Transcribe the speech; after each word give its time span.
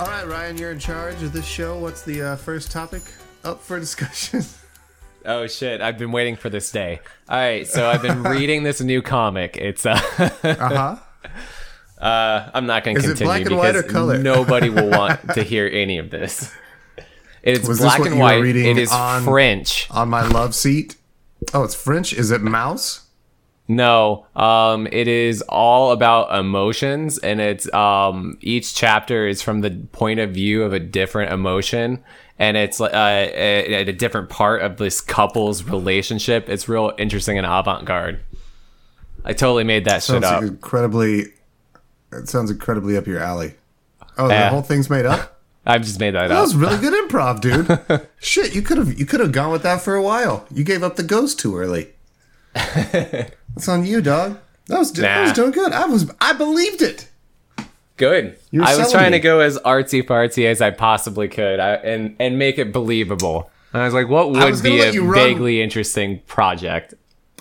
All 0.00 0.06
right, 0.08 0.26
Ryan, 0.26 0.58
you're 0.58 0.72
in 0.72 0.78
charge 0.78 1.22
of 1.22 1.32
this 1.32 1.46
show. 1.46 1.78
What's 1.78 2.02
the 2.02 2.20
uh, 2.22 2.36
first 2.36 2.70
topic 2.70 3.02
up 3.44 3.60
for 3.62 3.78
discussion? 3.78 4.42
Oh 5.26 5.46
shit! 5.46 5.80
I've 5.80 5.96
been 5.96 6.12
waiting 6.12 6.36
for 6.36 6.50
this 6.50 6.70
day. 6.70 7.00
All 7.30 7.38
right, 7.38 7.66
so 7.66 7.88
I've 7.88 8.02
been 8.02 8.22
reading 8.24 8.62
this 8.62 8.82
new 8.82 9.00
comic. 9.00 9.56
It's 9.56 9.86
uh, 9.86 9.92
Uh 10.44 10.54
huh. 10.54 10.96
uh 11.98 12.50
I'm 12.52 12.66
not 12.66 12.84
going 12.84 12.96
to 12.98 13.02
Is 13.02 13.06
it 13.08 13.16
continue 13.24 13.26
black 13.32 13.46
and 13.46 13.56
white 13.56 13.72
because 13.72 13.86
or 13.86 13.90
color? 13.90 14.18
nobody 14.18 14.68
will 14.68 14.90
want 14.90 15.32
to 15.32 15.42
hear 15.42 15.66
any 15.66 15.96
of 15.96 16.10
this. 16.10 16.52
It's 17.42 17.66
Was 17.66 17.78
black 17.78 18.00
and 18.00 18.18
white. 18.18 18.44
It 18.44 18.76
is 18.76 18.92
on- 18.92 19.22
French. 19.24 19.88
On 19.90 20.10
my 20.10 20.26
love 20.28 20.54
seat. 20.54 20.96
Oh, 21.54 21.64
it's 21.64 21.74
French. 21.74 22.12
Is 22.12 22.30
it 22.30 22.42
Maus? 22.42 23.03
No, 23.66 24.26
um, 24.36 24.86
it 24.92 25.08
is 25.08 25.40
all 25.48 25.92
about 25.92 26.38
emotions, 26.38 27.16
and 27.18 27.40
it's 27.40 27.72
um, 27.72 28.36
each 28.42 28.74
chapter 28.74 29.26
is 29.26 29.40
from 29.40 29.62
the 29.62 29.70
point 29.92 30.20
of 30.20 30.32
view 30.32 30.62
of 30.64 30.74
a 30.74 30.78
different 30.80 31.32
emotion, 31.32 32.04
and 32.38 32.58
it's 32.58 32.78
uh, 32.78 32.84
at 32.88 33.88
a 33.88 33.92
different 33.94 34.28
part 34.28 34.60
of 34.60 34.76
this 34.76 35.00
couple's 35.00 35.62
relationship. 35.64 36.50
It's 36.50 36.68
real 36.68 36.92
interesting 36.98 37.38
and 37.38 37.46
avant-garde. 37.46 38.20
I 39.24 39.32
totally 39.32 39.64
made 39.64 39.86
that 39.86 40.02
shit 40.02 40.22
up. 40.22 40.42
incredibly. 40.42 41.32
It 42.12 42.28
sounds 42.28 42.50
incredibly 42.50 42.98
up 42.98 43.06
your 43.06 43.18
alley. 43.20 43.54
Oh, 44.18 44.28
the 44.28 44.34
Yeah. 44.34 44.50
whole 44.50 44.60
thing's 44.62 44.90
made 44.90 45.06
up. 45.06 45.40
I've 45.66 45.82
just 45.82 45.98
made 45.98 46.14
that 46.14 46.28
That 46.28 46.36
up. 46.36 46.42
was 46.42 46.54
really 46.54 46.76
good 46.76 46.92
improv, 47.08 47.40
dude. 47.40 48.06
Shit, 48.20 48.54
you 48.54 48.60
could 48.60 48.76
have 48.76 48.98
you 49.00 49.06
could 49.06 49.20
have 49.20 49.32
gone 49.32 49.50
with 49.50 49.62
that 49.62 49.80
for 49.80 49.94
a 49.94 50.02
while. 50.02 50.46
You 50.52 50.62
gave 50.64 50.82
up 50.82 50.96
the 50.96 51.02
ghost 51.02 51.38
too 51.38 51.56
early. 51.56 51.88
That's 53.54 53.68
on 53.68 53.84
you, 53.84 54.00
dog. 54.00 54.38
That 54.66 54.78
was, 54.78 54.92
that 54.92 55.22
was 55.22 55.32
doing 55.32 55.50
good. 55.50 55.72
I 55.72 55.86
was 55.86 56.10
I 56.20 56.32
believed 56.32 56.82
it. 56.82 57.08
Good. 57.96 58.36
I 58.60 58.76
was 58.76 58.90
trying 58.90 59.12
me. 59.12 59.18
to 59.18 59.22
go 59.22 59.40
as 59.40 59.58
artsy 59.58 60.02
fartsy 60.02 60.46
as 60.46 60.60
I 60.60 60.70
possibly 60.70 61.28
could, 61.28 61.60
I, 61.60 61.74
and 61.74 62.16
and 62.18 62.38
make 62.38 62.58
it 62.58 62.72
believable. 62.72 63.50
And 63.72 63.82
I 63.82 63.84
was 63.84 63.94
like, 63.94 64.08
what 64.08 64.30
would 64.30 64.62
be 64.62 64.78
a 64.78 64.84
let 64.84 64.94
you 64.94 65.04
run- 65.04 65.14
vaguely 65.14 65.62
interesting 65.62 66.20
project? 66.26 66.94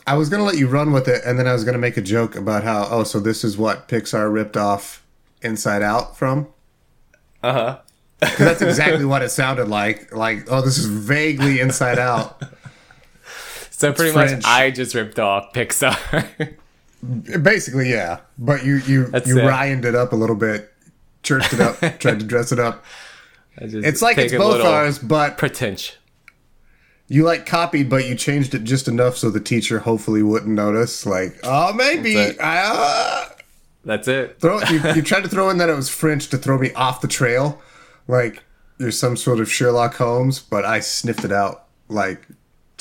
I 0.05 0.15
was 0.15 0.29
gonna 0.29 0.43
let 0.43 0.57
you 0.57 0.67
run 0.67 0.91
with 0.91 1.07
it, 1.07 1.23
and 1.25 1.39
then 1.39 1.47
I 1.47 1.53
was 1.53 1.63
gonna 1.63 1.77
make 1.77 1.97
a 1.97 2.01
joke 2.01 2.35
about 2.35 2.63
how 2.63 2.87
oh, 2.89 3.03
so 3.03 3.19
this 3.19 3.43
is 3.43 3.57
what 3.57 3.87
Pixar 3.87 4.31
ripped 4.31 4.57
off 4.57 5.03
Inside 5.41 5.81
Out 5.81 6.17
from. 6.17 6.47
Uh 7.41 7.53
huh. 7.53 7.79
that's 8.37 8.61
exactly 8.61 9.05
what 9.05 9.21
it 9.21 9.29
sounded 9.29 9.69
like. 9.69 10.13
Like 10.13 10.51
oh, 10.51 10.61
this 10.61 10.77
is 10.77 10.85
vaguely 10.85 11.59
Inside 11.59 11.99
Out. 11.99 12.43
So 13.83 13.93
pretty 13.93 14.11
French. 14.11 14.31
much, 14.31 14.45
I 14.45 14.71
just 14.71 14.95
ripped 14.95 15.19
off 15.19 15.53
Pixar. 15.53 16.55
Basically, 17.43 17.89
yeah. 17.91 18.19
But 18.37 18.63
you 18.65 18.75
you 18.77 19.05
That's 19.07 19.27
you 19.27 19.39
it. 19.39 19.45
ryaned 19.45 19.85
it 19.85 19.93
up 19.95 20.13
a 20.13 20.15
little 20.15 20.35
bit, 20.35 20.71
churched 21.21 21.53
it 21.53 21.59
up, 21.59 21.77
tried 21.99 22.19
to 22.19 22.25
dress 22.25 22.51
it 22.51 22.59
up. 22.59 22.83
I 23.59 23.65
just 23.67 23.85
It's 23.85 24.01
like 24.01 24.17
it's 24.17 24.33
both 24.33 24.63
ours, 24.63 24.99
but 24.99 25.37
Pretension. 25.37 25.95
you 27.07 27.23
like 27.23 27.45
copied, 27.45 27.89
but 27.89 28.05
you 28.07 28.15
changed 28.15 28.55
it 28.55 28.63
just 28.63 28.87
enough 28.87 29.17
so 29.17 29.29
the 29.29 29.39
teacher 29.41 29.79
hopefully 29.79 30.23
wouldn't 30.23 30.51
notice. 30.53 31.05
Like, 31.05 31.35
oh, 31.43 31.73
maybe 31.73 32.13
That's 32.15 32.31
it. 32.35 32.39
Uh, 32.41 33.25
That's 33.85 34.07
it. 34.07 34.39
throw. 34.39 34.61
You, 34.61 34.79
you 34.95 35.01
tried 35.01 35.23
to 35.23 35.29
throw 35.29 35.49
in 35.49 35.57
that 35.57 35.69
it 35.69 35.75
was 35.75 35.89
French 35.89 36.29
to 36.29 36.37
throw 36.37 36.57
me 36.57 36.71
off 36.73 37.01
the 37.01 37.07
trail, 37.09 37.61
like 38.07 38.43
you're 38.79 38.91
some 38.91 39.17
sort 39.17 39.39
of 39.39 39.51
Sherlock 39.51 39.95
Holmes, 39.95 40.39
but 40.39 40.63
I 40.65 40.79
sniffed 40.79 41.25
it 41.25 41.31
out 41.33 41.65
like 41.89 42.25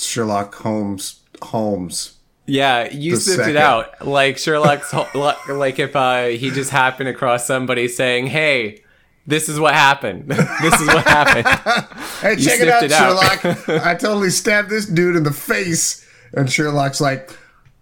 Sherlock 0.05 0.55
Holmes. 0.57 1.21
Holmes. 1.41 2.19
Yeah, 2.47 2.91
you 2.91 3.17
sniffed 3.17 3.49
it 3.49 3.57
out 3.57 4.07
like 4.07 4.37
Sherlock's. 4.39 4.93
like 5.49 5.79
if 5.79 5.95
uh, 5.95 6.27
he 6.27 6.51
just 6.51 6.71
happened 6.71 7.09
across 7.09 7.47
somebody 7.47 7.89
saying, 7.89 8.27
"Hey, 8.27 8.83
this 9.27 9.49
is 9.49 9.61
what 9.61 9.75
happened. 9.75 10.29
this 10.29 10.81
is 10.81 10.87
what 10.89 11.05
happened." 11.07 11.89
Hey, 12.23 12.35
You 12.35 12.45
check 12.45 12.61
it 12.61 12.69
out, 12.69 12.85
it 12.85 12.93
out. 12.93 13.41
Sherlock. 13.41 13.85
I 13.85 13.95
totally 13.97 14.31
stabbed 14.31 14.71
this 14.71 14.87
dude 14.87 15.17
in 15.17 15.25
the 15.25 15.33
face, 15.33 16.07
and 16.35 16.51
Sherlock's 16.51 17.01
like, 17.01 17.31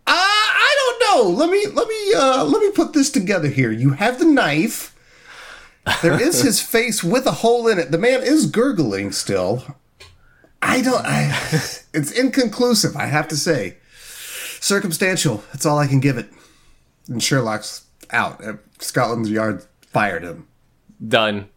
uh, 0.07 0.13
I 0.15 0.77
don't 0.79 1.27
know. 1.27 1.31
Let 1.37 1.51
me 1.51 1.67
let 1.67 1.87
me 1.87 2.15
uh, 2.17 2.45
let 2.45 2.63
me 2.63 2.71
put 2.73 2.95
this 2.95 3.11
together 3.11 3.49
here. 3.49 3.71
You 3.71 3.91
have 3.91 4.19
the 4.19 4.25
knife. 4.25 4.97
There 6.03 6.21
is 6.21 6.43
his 6.43 6.61
face 6.63 7.03
with 7.05 7.27
a 7.27 7.33
hole 7.33 7.69
in 7.69 7.79
it. 7.79 7.91
The 7.91 7.99
man 7.99 8.23
is 8.23 8.47
gurgling 8.47 9.13
still. 9.13 9.77
I 10.63 10.81
don't. 10.83 11.05
I, 11.05 11.29
it's 11.93 12.11
inconclusive. 12.11 12.97
I 12.97 13.07
have 13.07 13.29
to 13.29 13.37
say, 13.37 13.77
circumstantial. 14.61 15.43
That's 15.53 15.67
all 15.67 15.79
I 15.79 15.87
can 15.87 16.01
give 16.01 16.19
it. 16.19 16.29
And 17.09 17.23
Sherlock's 17.23 17.87
out. 18.11 18.45
Uh, 18.45 18.55
Scotland 18.79 19.29
Yard 19.29 19.65
fired 19.83 20.23
him. 20.23 20.47
Done. 21.07 21.49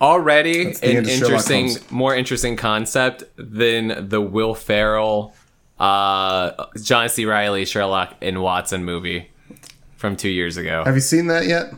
Already 0.00 0.62
an 0.62 0.74
end 0.82 0.98
of 0.98 1.10
Sherlock 1.10 1.50
interesting, 1.50 1.76
more 1.90 2.14
interesting 2.14 2.56
concept 2.56 3.24
than 3.36 4.08
the 4.08 4.20
Will 4.20 4.54
Ferrell, 4.54 5.34
uh, 5.78 6.66
John 6.82 7.08
C. 7.08 7.24
Reilly, 7.24 7.64
Sherlock 7.64 8.14
and 8.20 8.42
Watson 8.42 8.84
movie 8.84 9.30
from 9.96 10.16
two 10.16 10.28
years 10.28 10.56
ago. 10.56 10.82
Have 10.84 10.94
you 10.94 11.00
seen 11.00 11.28
that 11.28 11.46
yet? 11.46 11.72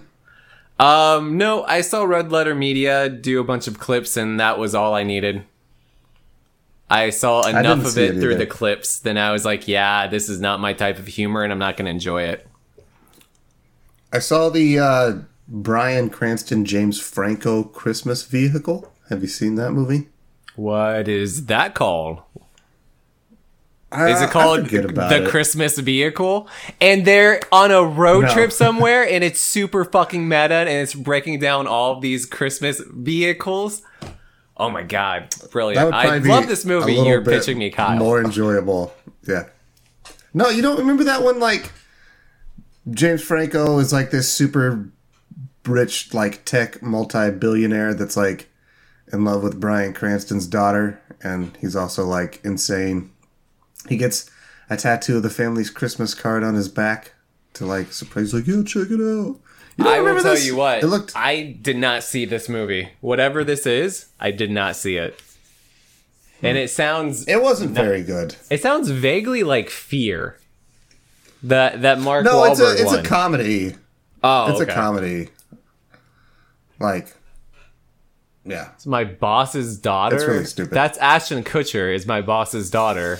Um, 0.78 1.38
no, 1.38 1.64
I 1.64 1.80
saw 1.80 2.04
Red 2.04 2.32
Letter 2.32 2.54
Media 2.54 3.08
do 3.08 3.40
a 3.40 3.44
bunch 3.44 3.66
of 3.66 3.78
clips, 3.78 4.16
and 4.16 4.40
that 4.40 4.58
was 4.58 4.74
all 4.74 4.94
I 4.94 5.04
needed. 5.04 5.44
I 6.88 7.10
saw 7.10 7.46
enough 7.46 7.78
didn't 7.78 7.86
of 7.86 7.98
it 7.98 8.16
it 8.16 8.20
through 8.20 8.36
the 8.36 8.46
clips, 8.46 9.00
then 9.00 9.18
I 9.18 9.32
was 9.32 9.44
like, 9.44 9.66
yeah, 9.66 10.06
this 10.06 10.28
is 10.28 10.40
not 10.40 10.60
my 10.60 10.72
type 10.72 10.98
of 10.98 11.06
humor, 11.06 11.42
and 11.42 11.52
I'm 11.52 11.58
not 11.58 11.76
going 11.76 11.86
to 11.86 11.90
enjoy 11.90 12.22
it. 12.22 12.46
I 14.12 14.20
saw 14.20 14.48
the 14.50 14.78
uh, 14.78 15.12
Bryan 15.48 16.10
Cranston 16.10 16.64
James 16.64 17.00
Franco 17.00 17.64
Christmas 17.64 18.22
vehicle. 18.22 18.92
Have 19.08 19.22
you 19.22 19.28
seen 19.28 19.56
that 19.56 19.72
movie? 19.72 20.08
What 20.54 21.08
is 21.08 21.46
that 21.46 21.74
called? 21.74 22.22
I, 23.92 24.10
Is 24.10 24.20
it 24.20 24.30
called 24.30 24.66
the 24.66 25.22
it. 25.24 25.28
Christmas 25.28 25.78
vehicle? 25.78 26.48
And 26.80 27.04
they're 27.04 27.40
on 27.52 27.70
a 27.70 27.82
road 27.84 28.22
No. 28.22 28.32
trip 28.32 28.52
somewhere, 28.52 29.08
and 29.08 29.22
it's 29.22 29.40
super 29.40 29.84
fucking 29.84 30.28
meta, 30.28 30.54
and 30.54 30.68
it's 30.68 30.94
breaking 30.94 31.38
down 31.40 31.66
all 31.66 32.00
these 32.00 32.26
Christmas 32.26 32.80
vehicles. 32.80 33.82
Oh 34.56 34.70
my 34.70 34.82
god, 34.82 35.34
brilliant! 35.50 35.92
I 35.92 36.18
love 36.18 36.48
this 36.48 36.64
movie. 36.64 36.94
You're 36.94 37.22
pitching 37.22 37.58
me, 37.58 37.70
Kyle. 37.70 37.98
More 37.98 38.22
enjoyable. 38.22 38.94
Yeah. 39.26 39.48
No, 40.32 40.48
you 40.48 40.62
don't 40.62 40.78
remember 40.78 41.04
that 41.04 41.22
one? 41.22 41.40
Like 41.40 41.72
James 42.90 43.22
Franco 43.22 43.78
is 43.78 43.92
like 43.92 44.10
this 44.10 44.32
super 44.32 44.88
rich, 45.66 46.14
like 46.14 46.44
tech 46.44 46.82
multi-billionaire 46.82 47.94
that's 47.94 48.16
like 48.16 48.48
in 49.12 49.24
love 49.24 49.42
with 49.42 49.60
Bryan 49.60 49.92
Cranston's 49.92 50.46
daughter, 50.46 51.00
and 51.22 51.56
he's 51.60 51.76
also 51.76 52.04
like 52.04 52.40
insane. 52.44 53.10
He 53.88 53.96
gets 53.96 54.30
a 54.70 54.76
tattoo 54.76 55.18
of 55.18 55.22
the 55.22 55.30
family's 55.30 55.70
Christmas 55.70 56.14
card 56.14 56.42
on 56.42 56.54
his 56.54 56.68
back 56.68 57.12
to 57.54 57.66
like 57.66 57.92
surprise. 57.92 58.32
Like, 58.32 58.46
yeah, 58.46 58.62
check 58.64 58.88
it 58.90 59.00
out. 59.00 59.38
You 59.78 59.86
I 59.88 60.00
will 60.00 60.14
tell 60.22 60.32
this? 60.34 60.46
you 60.46 60.56
what. 60.56 60.82
It 60.82 60.86
looked. 60.86 61.12
I 61.14 61.56
did 61.60 61.76
not 61.76 62.02
see 62.02 62.24
this 62.24 62.48
movie. 62.48 62.90
Whatever 63.00 63.44
this 63.44 63.66
is, 63.66 64.06
I 64.18 64.30
did 64.30 64.50
not 64.50 64.74
see 64.76 64.96
it. 64.96 65.20
And 66.42 66.56
it 66.58 66.70
sounds 66.70 67.26
It 67.28 67.42
wasn't 67.42 67.72
very 67.72 68.02
good. 68.02 68.36
it 68.50 68.62
sounds 68.62 68.90
vaguely 68.90 69.42
like 69.42 69.68
Fear. 69.70 70.38
That 71.42 71.82
that 71.82 72.00
Mark 72.00 72.24
No, 72.24 72.36
Wahlberg 72.36 72.50
it's 72.52 72.60
a 72.60 72.72
it's 72.82 72.84
one. 72.84 72.98
a 73.00 73.02
comedy. 73.02 73.74
oh, 74.24 74.50
It's 74.50 74.60
okay. 74.60 74.70
a 74.70 74.74
comedy. 74.74 75.28
Like, 76.80 77.14
yeah. 78.44 78.70
It's 78.74 78.86
my 78.86 79.04
boss's 79.04 79.78
daughter. 79.78 80.16
That's 80.16 80.28
really 80.28 80.44
stupid. 80.44 80.72
That's 80.72 80.98
Ashton 80.98 81.42
Kutcher 81.44 81.94
is 81.94 82.06
my 82.06 82.20
boss's 82.20 82.70
daughter. 82.70 83.18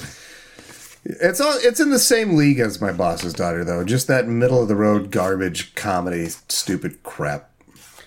It's 1.09 1.41
all, 1.41 1.55
it's 1.61 1.79
in 1.79 1.91
the 1.91 2.01
same 2.01 2.35
league 2.37 2.59
as 2.59 2.81
my 2.81 2.91
boss's 2.91 3.33
daughter 3.33 3.65
though. 3.65 3.85
Just 3.85 4.09
that 4.09 4.27
middle 4.27 4.61
of 4.61 4.69
the 4.69 4.75
road 4.75 5.13
garbage 5.13 5.75
comedy, 5.77 6.29
stupid 6.49 7.03
crap. 7.05 7.51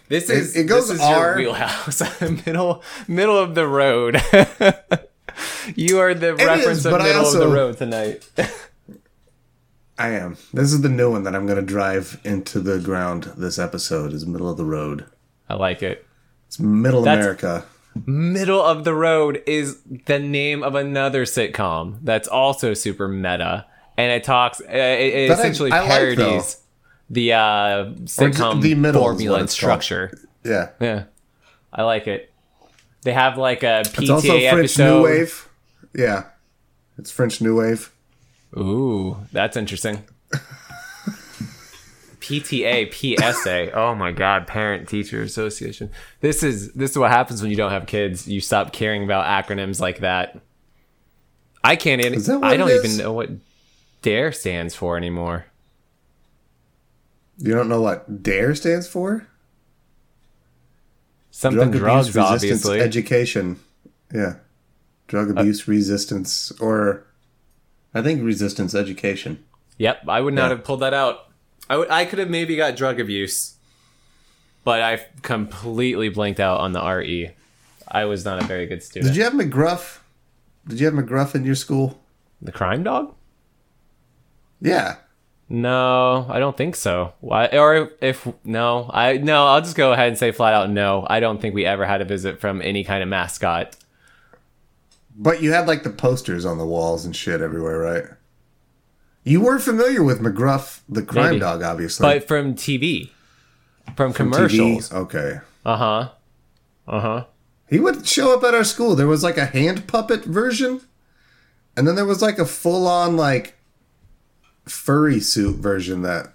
This 0.10 0.30
is 0.30 0.56
it 0.56 0.66
goes 0.66 0.90
this 0.90 0.98
is 0.98 1.01
R. 1.01 1.40
your 1.40 1.51
wheelhouse. 1.51 2.22
middle 2.46 2.84
middle 3.07 3.38
of 3.38 3.56
the 3.56 3.68
road. 3.68 4.16
you 5.75 6.00
are 6.00 6.13
the 6.13 6.36
is, 6.36 6.46
reference 6.46 6.86
of 6.86 6.92
but 6.92 7.01
I 7.01 7.06
middle 7.06 7.28
of 7.28 7.40
the 7.40 7.48
road 7.48 7.78
tonight. 7.78 8.30
I 9.98 10.10
am. 10.10 10.38
This 10.54 10.74
is 10.74 10.81
the 10.81 10.90
new 10.90 11.12
one 11.12 11.24
that 11.24 11.36
I'm 11.36 11.45
going 11.45 11.60
to 11.60 11.66
drive 11.66 12.19
into 12.24 12.60
the 12.60 12.80
ground. 12.80 13.31
This 13.38 13.60
episode 13.60 14.13
is 14.13 14.25
middle 14.25 14.50
of 14.50 14.57
the 14.57 14.66
road. 14.66 15.06
I 15.48 15.56
like 15.56 15.84
it. 15.84 16.06
It's 16.48 16.60
middle 16.60 17.02
That's- 17.04 17.24
America. 17.24 17.66
Middle 18.06 18.62
of 18.62 18.84
the 18.84 18.94
Road 18.94 19.42
is 19.46 19.80
the 20.06 20.20
name 20.20 20.64
of 20.64 20.76
another 20.76 21.26
sitcom 21.26 21.98
that's 22.04 22.28
also 22.28 22.74
super 22.74 23.08
meta, 23.08 23.66
and 23.98 24.12
it 24.12 24.24
talks. 24.24 24.62
Uh, 24.62 24.66
it, 24.72 25.14
it 25.14 25.32
I- 25.32 25.34
essentially 25.34 25.72
I 25.72 25.80
like, 25.82 25.90
parodies 25.90 26.58
the 27.10 27.34
uh, 27.34 27.38
sitcom 28.04 28.62
the 28.62 28.76
middle 28.76 29.02
formula 29.02 29.38
and 29.38 29.44
it's 29.46 29.54
called. 29.60 29.82
structure. 29.84 30.18
Yeah. 30.46 30.70
Yeah, 30.80 31.04
I 31.74 31.84
like 31.84 32.08
it. 32.08 32.32
They 33.02 33.14
have 33.14 33.38
like 33.38 33.64
a 33.64 33.82
PTA 33.86 34.02
It's 34.02 34.10
also 34.10 34.28
French 34.40 34.46
episode. 34.60 34.98
New 35.00 35.04
Wave. 35.04 35.50
Yeah. 35.96 36.24
It's 36.98 37.12
French 37.12 37.42
New 37.42 37.58
Wave. 37.58 37.92
Ooh, 38.58 39.18
that's 39.32 39.56
interesting. 39.58 40.04
PTA, 42.30 42.94
PSA. 42.94 43.72
Oh 43.74 43.96
my 43.96 44.12
God, 44.12 44.46
Parent 44.46 44.88
Teacher 44.88 45.22
Association. 45.24 45.90
This 46.22 46.44
is 46.44 46.72
this 46.74 46.92
is 46.92 46.98
what 46.98 47.10
happens 47.10 47.42
when 47.42 47.50
you 47.50 47.58
don't 47.58 47.72
have 47.72 47.88
kids. 47.88 48.28
You 48.28 48.40
stop 48.40 48.72
caring 48.72 49.04
about 49.04 49.26
acronyms 49.26 49.80
like 49.81 50.00
that. 50.00 50.40
I 51.64 51.76
can't. 51.76 52.02
That 52.02 52.40
I 52.44 52.56
don't 52.56 52.70
even 52.70 52.98
know 52.98 53.14
what 53.14 53.31
DARE 54.04 54.31
stands 54.31 54.76
for 54.76 54.96
anymore. 54.96 55.46
You 57.40 57.54
don't 57.54 57.70
know 57.70 57.81
what 57.81 58.22
DARE 58.22 58.54
stands 58.56 58.88
for? 58.88 59.26
Something 61.31 61.72
drugs, 61.72 62.10
abuse 62.10 62.16
resistance 62.16 62.66
obviously. 62.66 62.81
education. 62.81 63.60
Yeah, 64.14 64.36
drug 65.08 65.30
uh, 65.30 65.40
abuse 65.42 65.68
resistance, 65.68 66.52
or 66.60 67.06
I 67.94 68.02
think 68.02 68.24
resistance 68.24 68.76
education. 68.76 69.44
Yep, 69.78 70.08
I 70.08 70.22
would 70.22 70.34
not 70.34 70.50
Yeah. 70.52 70.58
have 70.58 70.64
pulled 70.64 70.81
that 70.81 70.94
out. 70.94 71.29
I 71.69 71.77
would. 71.77 71.89
I 71.89 72.06
could 72.06 72.19
have 72.19 72.30
maybe 72.30 72.56
got 72.56 72.75
drug 72.75 73.00
abuse, 73.00 73.56
but 74.63 74.81
I 74.81 75.06
completely 75.21 76.10
blanked 76.10 76.39
out 76.39 76.60
on 76.60 76.74
the 76.74 76.83
RE. 76.83 77.31
I 77.88 78.06
was 78.06 78.25
not 78.25 78.42
a 78.42 78.45
very 78.45 78.66
good 78.66 78.83
student. 78.83 79.13
Did 79.13 79.18
you 79.18 79.24
have 79.24 79.33
McGruff? 79.33 80.00
Did 80.68 80.80
you 80.80 80.86
have 80.86 80.95
McGruff 80.95 81.36
in 81.36 81.44
your 81.44 81.56
school? 81.56 82.00
the 82.42 82.51
crime 82.51 82.83
dog? 82.83 83.13
Yeah. 84.62 84.98
No, 85.48 86.27
I 86.30 86.39
don't 86.39 86.56
think 86.56 86.75
so. 86.75 87.13
Why? 87.21 87.48
Or 87.48 87.92
if 88.01 88.27
no, 88.44 88.89
I 88.94 89.18
no. 89.18 89.48
I'll 89.48 89.62
just 89.62 89.75
go 89.75 89.94
ahead 89.94 90.10
and 90.10 90.18
say 90.18 90.31
flat 90.31 90.54
out 90.54 90.69
no. 90.69 91.07
I 91.10 91.19
don't 91.19 91.42
think 91.42 91.56
we 91.56 91.66
ever 91.66 91.86
had 91.86 92.01
a 92.01 92.06
visit 92.06 92.39
from 92.39 92.62
any 92.62 92.83
kind 92.83 93.01
of 93.01 93.10
mascot. 93.10 93.75
But 95.16 95.42
you 95.42 95.51
had 95.51 95.68
like 95.68 95.83
the 95.83 95.89
posters 95.89 96.45
on 96.45 96.60
the 96.60 96.66
walls 96.66 97.04
and 97.04 97.16
shit 97.16 97.42
everywhere, 97.42 97.80
right? 97.80 98.04
You 99.24 99.42
weren't 99.42 99.62
familiar 99.62 100.04
with 100.04 100.21
McGruff, 100.21 100.81
the 100.88 101.04
crime 101.04 101.31
Maybe. 101.31 101.39
dog, 101.39 101.62
obviously. 101.62 102.04
But 102.04 102.27
from 102.27 102.56
TV, 102.56 103.10
from, 103.95 104.13
From 104.13 104.31
TV? 104.31 104.33
commercials. 104.33 104.94
Okay. 104.94 105.39
Uh 105.66 105.77
huh. 105.77 106.10
Uh 106.88 107.00
huh. 107.00 107.25
He 107.69 107.80
would 107.80 108.07
show 108.07 108.33
up 108.33 108.44
at 108.44 108.56
our 108.56 108.63
school. 108.63 108.95
There 108.95 109.07
was 109.07 109.24
like 109.24 109.38
a 109.38 109.45
hand 109.45 109.88
puppet 109.88 110.24
version, 110.25 110.81
and 111.77 111.88
then 111.88 111.95
there 111.95 112.06
was 112.06 112.21
like 112.21 112.39
a 112.39 112.45
full 112.45 112.88
on 112.88 113.16
like 113.18 113.56
furry 114.66 115.19
suit 115.19 115.57
version 115.57 116.01
that 116.04 116.33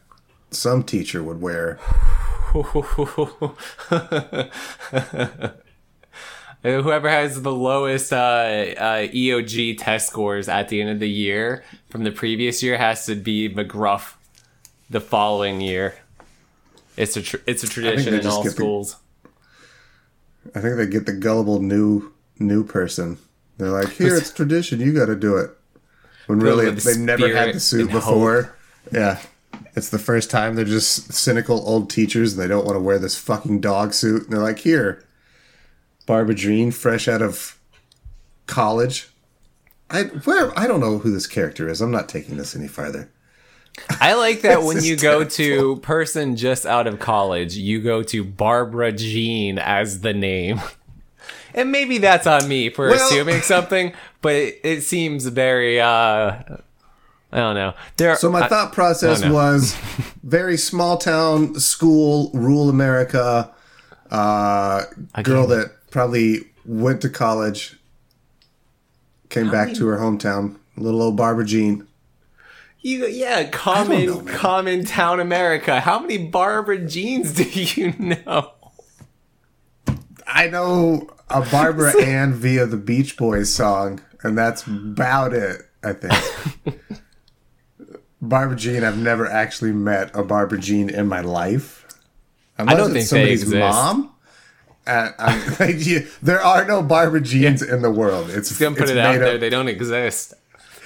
some 0.50 0.82
teacher 0.84 1.22
would 1.22 1.40
wear. 1.40 1.80
Whoever 6.64 7.10
has 7.10 7.42
the 7.42 7.52
lowest 7.52 8.10
uh, 8.10 8.16
uh, 8.16 9.06
EOG 9.08 9.76
test 9.78 10.08
scores 10.08 10.48
at 10.48 10.70
the 10.70 10.80
end 10.80 10.88
of 10.88 10.98
the 10.98 11.08
year 11.08 11.62
from 11.90 12.04
the 12.04 12.10
previous 12.10 12.62
year 12.62 12.78
has 12.78 13.04
to 13.04 13.14
be 13.14 13.50
McGruff 13.50 14.14
the 14.88 15.00
following 15.00 15.60
year. 15.60 15.94
It's 16.96 17.18
a 17.18 17.22
tr- 17.22 17.36
it's 17.46 17.64
a 17.64 17.68
tradition 17.68 18.14
in 18.14 18.26
all 18.26 18.42
get 18.42 18.50
the- 18.50 18.54
schools. 18.54 18.96
I 20.54 20.60
think 20.60 20.76
they 20.76 20.86
get 20.86 21.04
the 21.04 21.12
gullible 21.12 21.60
new 21.60 22.12
new 22.38 22.64
person. 22.64 23.18
They're 23.58 23.68
like, 23.68 23.90
here 23.90 24.16
it's 24.16 24.32
tradition, 24.32 24.80
you 24.80 24.94
got 24.94 25.06
to 25.06 25.16
do 25.16 25.36
it. 25.36 25.50
When 26.26 26.40
really 26.40 26.70
they've 26.70 26.98
never 26.98 27.28
had 27.28 27.54
the 27.54 27.60
suit 27.60 27.90
before. 27.90 28.56
Yeah, 28.90 29.20
it's 29.76 29.90
the 29.90 29.98
first 29.98 30.30
time 30.30 30.54
they're 30.54 30.64
just 30.64 31.12
cynical 31.12 31.62
old 31.68 31.90
teachers 31.90 32.32
and 32.32 32.42
they 32.42 32.48
don't 32.48 32.64
want 32.64 32.76
to 32.76 32.80
wear 32.80 32.98
this 32.98 33.18
fucking 33.18 33.60
dog 33.60 33.92
suit. 33.92 34.24
And 34.24 34.32
they're 34.32 34.40
like, 34.42 34.60
here, 34.60 35.04
Barbara 36.06 36.34
Jean, 36.34 36.70
fresh 36.70 37.08
out 37.08 37.22
of 37.22 37.58
college. 38.46 39.08
I 39.90 40.04
where 40.04 40.56
I 40.58 40.66
don't 40.66 40.80
know 40.80 40.98
who 40.98 41.10
this 41.12 41.26
character 41.26 41.68
is. 41.68 41.80
I'm 41.80 41.90
not 41.90 42.08
taking 42.08 42.36
this 42.36 42.56
any 42.56 42.68
farther. 42.68 43.10
I 44.00 44.14
like 44.14 44.42
that 44.42 44.62
when 44.64 44.82
you 44.82 44.96
go 44.96 45.24
terrible. 45.24 45.76
to 45.76 45.80
person 45.80 46.36
just 46.36 46.64
out 46.66 46.86
of 46.86 46.98
college, 47.00 47.56
you 47.56 47.80
go 47.80 48.02
to 48.04 48.24
Barbara 48.24 48.92
Jean 48.92 49.58
as 49.58 50.00
the 50.00 50.12
name. 50.14 50.60
And 51.56 51.70
maybe 51.70 51.98
that's 51.98 52.26
on 52.26 52.48
me 52.48 52.68
for 52.68 52.88
Well- 52.88 53.06
assuming 53.06 53.40
something, 53.42 53.92
but 54.22 54.34
it, 54.34 54.60
it 54.64 54.82
seems 54.82 55.24
very 55.28 55.80
uh 55.80 55.86
I 57.32 57.36
don't 57.36 57.54
know. 57.54 57.74
There 57.96 58.16
So 58.16 58.28
my 58.28 58.42
I- 58.42 58.48
thought 58.48 58.72
process 58.72 59.24
was 59.24 59.76
very 60.24 60.56
small 60.56 60.96
town 60.98 61.54
school, 61.60 62.32
rural 62.34 62.68
America, 62.70 63.54
uh, 64.10 64.82
girl 65.22 65.46
that 65.46 65.76
probably 65.94 66.40
went 66.64 67.00
to 67.00 67.08
college, 67.08 67.76
came 69.28 69.48
back 69.48 69.68
many- 69.68 69.78
to 69.78 69.86
her 69.86 69.98
hometown, 69.98 70.56
little 70.76 71.00
old 71.00 71.16
Barbara 71.16 71.44
Jean. 71.44 71.86
You, 72.80 73.06
yeah, 73.06 73.44
common 73.44 74.06
know, 74.06 74.20
common 74.22 74.84
town 74.84 75.20
America. 75.20 75.78
How 75.80 76.00
many 76.00 76.18
Barbara 76.18 76.84
Jeans 76.84 77.32
do 77.32 77.44
you 77.80 77.94
know? 78.26 78.50
I 80.26 80.48
know 80.48 81.08
a 81.30 81.42
Barbara 81.42 81.96
Ann 82.02 82.34
via 82.34 82.66
the 82.66 82.76
Beach 82.76 83.16
Boys 83.16 83.54
song, 83.54 84.02
and 84.24 84.36
that's 84.36 84.66
about 84.66 85.32
it. 85.32 85.62
I 85.84 85.92
think. 85.92 86.76
Barbara 88.20 88.56
Jean, 88.56 88.82
I've 88.82 88.98
never 88.98 89.26
actually 89.30 89.72
met 89.72 90.10
a 90.12 90.24
Barbara 90.24 90.58
Jean 90.58 90.90
in 90.90 91.06
my 91.06 91.20
life. 91.20 91.86
Unless 92.58 92.76
don't 92.76 92.96
it's 92.96 93.10
think 93.10 93.24
they 93.26 93.36
somebody's 93.36 93.42
exist. 93.44 93.60
mom. 93.60 94.13
Uh, 94.86 95.10
I'm- 95.18 96.06
there 96.22 96.42
are 96.42 96.64
no 96.66 96.82
Barbara 96.82 97.20
Jeans 97.20 97.62
in 97.62 97.82
the 97.82 97.90
world. 97.90 98.30
It's, 98.30 98.48
Just 98.48 98.60
gonna 98.60 98.76
put 98.76 98.90
it 98.90 98.98
out 98.98 99.18
there. 99.18 99.34
up- 99.34 99.40
They 99.40 99.50
don't 99.50 99.68
exist. 99.68 100.34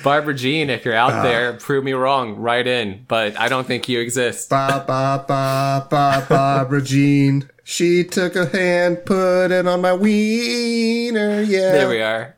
Barbara 0.04 0.34
Jean, 0.34 0.70
if 0.70 0.84
you're 0.84 0.94
out 0.94 1.12
Ah. 1.12 1.22
there, 1.24 1.52
prove 1.54 1.82
me 1.82 1.92
wrong. 1.92 2.36
Write 2.36 2.68
in, 2.68 3.04
but 3.08 3.36
I 3.36 3.48
don't 3.48 3.66
think 3.66 3.88
you 3.88 3.98
exist. 3.98 4.48
Ba 4.48 4.84
ba 4.86 5.24
ba 5.26 5.86
ba 5.90 6.24
Barbara 6.28 6.80
Jean. 6.82 7.50
She 7.64 8.04
took 8.04 8.36
a 8.36 8.46
hand, 8.46 9.04
put 9.04 9.50
it 9.50 9.66
on 9.66 9.80
my 9.80 9.92
wiener. 9.94 11.42
Yeah. 11.42 11.72
There 11.72 11.88
we 11.88 12.00
are. 12.00 12.36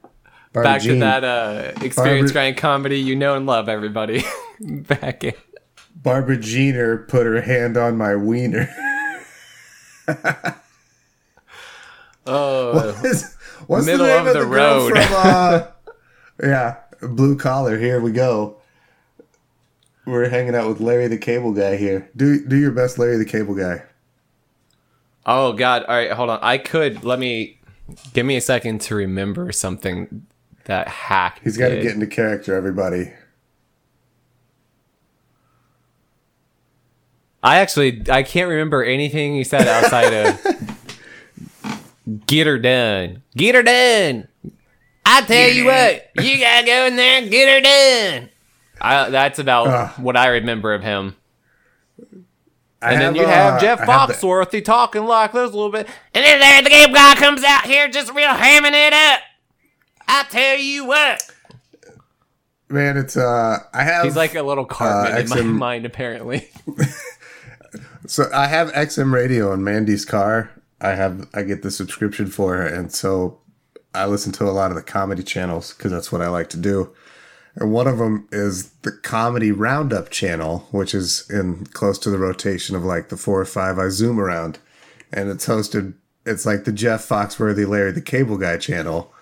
Barbara 0.55 0.73
Back 0.73 0.83
to 0.83 0.99
that 1.01 1.23
uh, 1.23 1.73
experience 1.83 1.97
Barbara- 1.97 2.33
grind 2.33 2.57
comedy 2.57 2.99
you 2.99 3.15
know 3.15 3.37
and 3.37 3.45
love, 3.47 3.69
everybody. 3.69 4.25
Back 4.61 5.23
in. 5.25 5.35
Barbara 5.95 6.39
Jeaner 6.39 7.07
put 7.09 7.27
her 7.27 7.43
hand 7.43 7.77
on 7.77 7.99
my 7.99 8.17
wiener. 8.17 8.69
Oh, 12.27 12.93
What's- 13.03 13.37
What's 13.67 13.87
Middle 13.87 14.07
the 14.07 14.13
name 14.13 14.21
of 14.23 14.27
of 14.29 14.35
the 14.35 14.41
the, 14.41 14.47
girl 14.47 14.89
road. 14.89 14.93
from? 14.93 15.15
Uh, 15.15 15.67
yeah, 16.43 16.77
blue 17.03 17.37
collar. 17.37 17.79
Here 17.79 18.01
we 18.01 18.11
go. 18.11 18.57
We're 20.07 20.29
hanging 20.29 20.55
out 20.57 20.67
with 20.69 20.81
Larry 20.81 21.07
the 21.09 21.19
Cable 21.19 21.53
Guy 21.53 21.77
here. 21.77 22.11
Do 22.17 22.45
do 22.47 22.57
your 22.57 22.73
best, 22.73 22.99
Larry 22.99 23.17
the 23.19 23.25
Cable 23.27 23.55
Guy. 23.55 23.83
oh 25.27 25.53
God! 25.53 25.85
All 25.85 25.95
right, 25.95 26.11
hold 26.11 26.31
on. 26.31 26.39
I 26.43 26.59
could 26.59 27.05
let 27.05 27.19
me 27.21 27.61
give 28.15 28.25
me 28.27 28.37
a 28.37 28.41
second 28.41 28.81
to 28.83 28.95
remember 28.97 29.53
something 29.53 30.27
that 30.65 30.89
hack. 30.89 31.41
He's 31.45 31.57
got 31.59 31.69
to 31.69 31.81
get 31.83 31.93
into 31.95 32.07
character, 32.09 32.55
everybody. 32.55 33.13
I 37.43 37.59
actually 37.59 38.03
I 38.11 38.23
can't 38.23 38.49
remember 38.49 38.83
anything 38.83 39.35
he 39.35 39.45
said 39.45 39.67
outside 39.67 40.13
of 40.13 40.41
"Get 42.27 42.47
her 42.47 42.59
done, 42.59 43.23
get 43.37 43.55
her 43.55 43.63
done." 43.63 44.29
I 45.07 45.23
tell 45.23 45.49
you 45.51 45.65
what, 45.65 46.11
you 46.17 46.39
gotta 46.39 46.67
go 46.67 46.87
in 46.87 46.97
there 46.97 47.21
and 47.23 47.31
get 47.31 47.49
her 47.49 47.61
done. 47.61 48.29
I, 48.81 49.11
that's 49.11 49.39
about 49.39 49.67
Ugh. 49.67 49.91
what 49.99 50.17
I 50.17 50.29
remember 50.29 50.73
of 50.75 50.83
him. 50.83 51.17
I 52.83 52.93
And 52.93 53.01
then 53.03 53.15
you 53.15 53.23
uh, 53.25 53.29
have 53.29 53.61
Jeff 53.61 53.81
have 53.81 54.09
the- 54.09 54.15
Foxworthy 54.15 54.65
talking 54.65 55.05
like 55.05 55.33
this 55.33 55.51
a 55.51 55.55
little 55.55 55.71
bit, 55.71 55.87
and 56.15 56.25
then 56.25 56.41
there 56.41 56.63
the 56.63 56.71
game 56.71 56.93
guy 56.93 57.15
comes 57.17 57.43
out 57.45 57.65
here 57.67 57.89
just 57.89 58.13
real 58.15 58.29
hamming 58.31 58.73
it 58.73 58.93
up. 58.93 59.21
I 60.09 60.25
tell 60.31 60.57
you 60.59 60.87
what, 60.87 61.23
man, 62.69 62.97
it's 62.97 63.17
uh, 63.17 63.59
I 63.75 63.85
have. 63.85 64.05
he's 64.05 64.17
like 64.17 64.35
a 64.35 64.43
little 64.43 64.65
Cartman 64.65 65.23
in 65.23 65.29
my 65.29 65.43
mind, 65.43 65.87
apparently. 65.87 66.49
So 68.07 68.25
I 68.35 68.49
have 68.49 68.73
XM 68.73 69.13
radio 69.13 69.53
in 69.53 69.63
Mandy's 69.63 70.05
car. 70.05 70.51
I 70.81 70.91
have 70.91 71.29
I 71.35 71.43
get 71.43 71.63
the 71.63 71.71
subscription 71.71 72.27
for 72.27 72.57
her, 72.57 72.67
and 72.67 72.93
so 72.93 73.41
I 73.95 74.07
listen 74.07 74.33
to 74.33 74.45
a 74.45 74.53
lot 74.53 74.71
of 74.71 74.77
the 74.77 74.83
comedy 74.83 75.23
channels 75.23 75.75
because 75.75 75.91
that's 75.93 76.13
what 76.13 76.23
I 76.23 76.29
like 76.29 76.49
to 76.51 76.57
do. 76.57 76.95
And 77.57 77.73
one 77.73 77.89
of 77.89 77.99
them 77.99 78.29
is 78.31 78.71
the 78.83 78.93
comedy 78.93 79.51
roundup 79.51 80.11
channel, 80.11 80.69
which 80.71 80.95
is 80.95 81.29
in 81.29 81.67
close 81.67 81.99
to 82.01 82.11
the 82.11 82.19
rotation 82.19 82.77
of 82.77 82.85
like 82.85 83.09
the 83.09 83.17
four 83.17 83.41
or 83.41 83.45
five 83.45 83.79
I 83.79 83.89
zoom 83.89 84.21
around, 84.21 84.59
and 85.13 85.29
it's 85.29 85.47
hosted. 85.47 85.95
It's 86.25 86.47
like 86.47 86.65
the 86.65 86.73
Jeff 86.73 87.07
Foxworthy, 87.07 87.67
Larry 87.67 87.93
the 87.93 88.01
Cable 88.01 88.39
Guy 88.39 88.57
channel. 88.57 89.13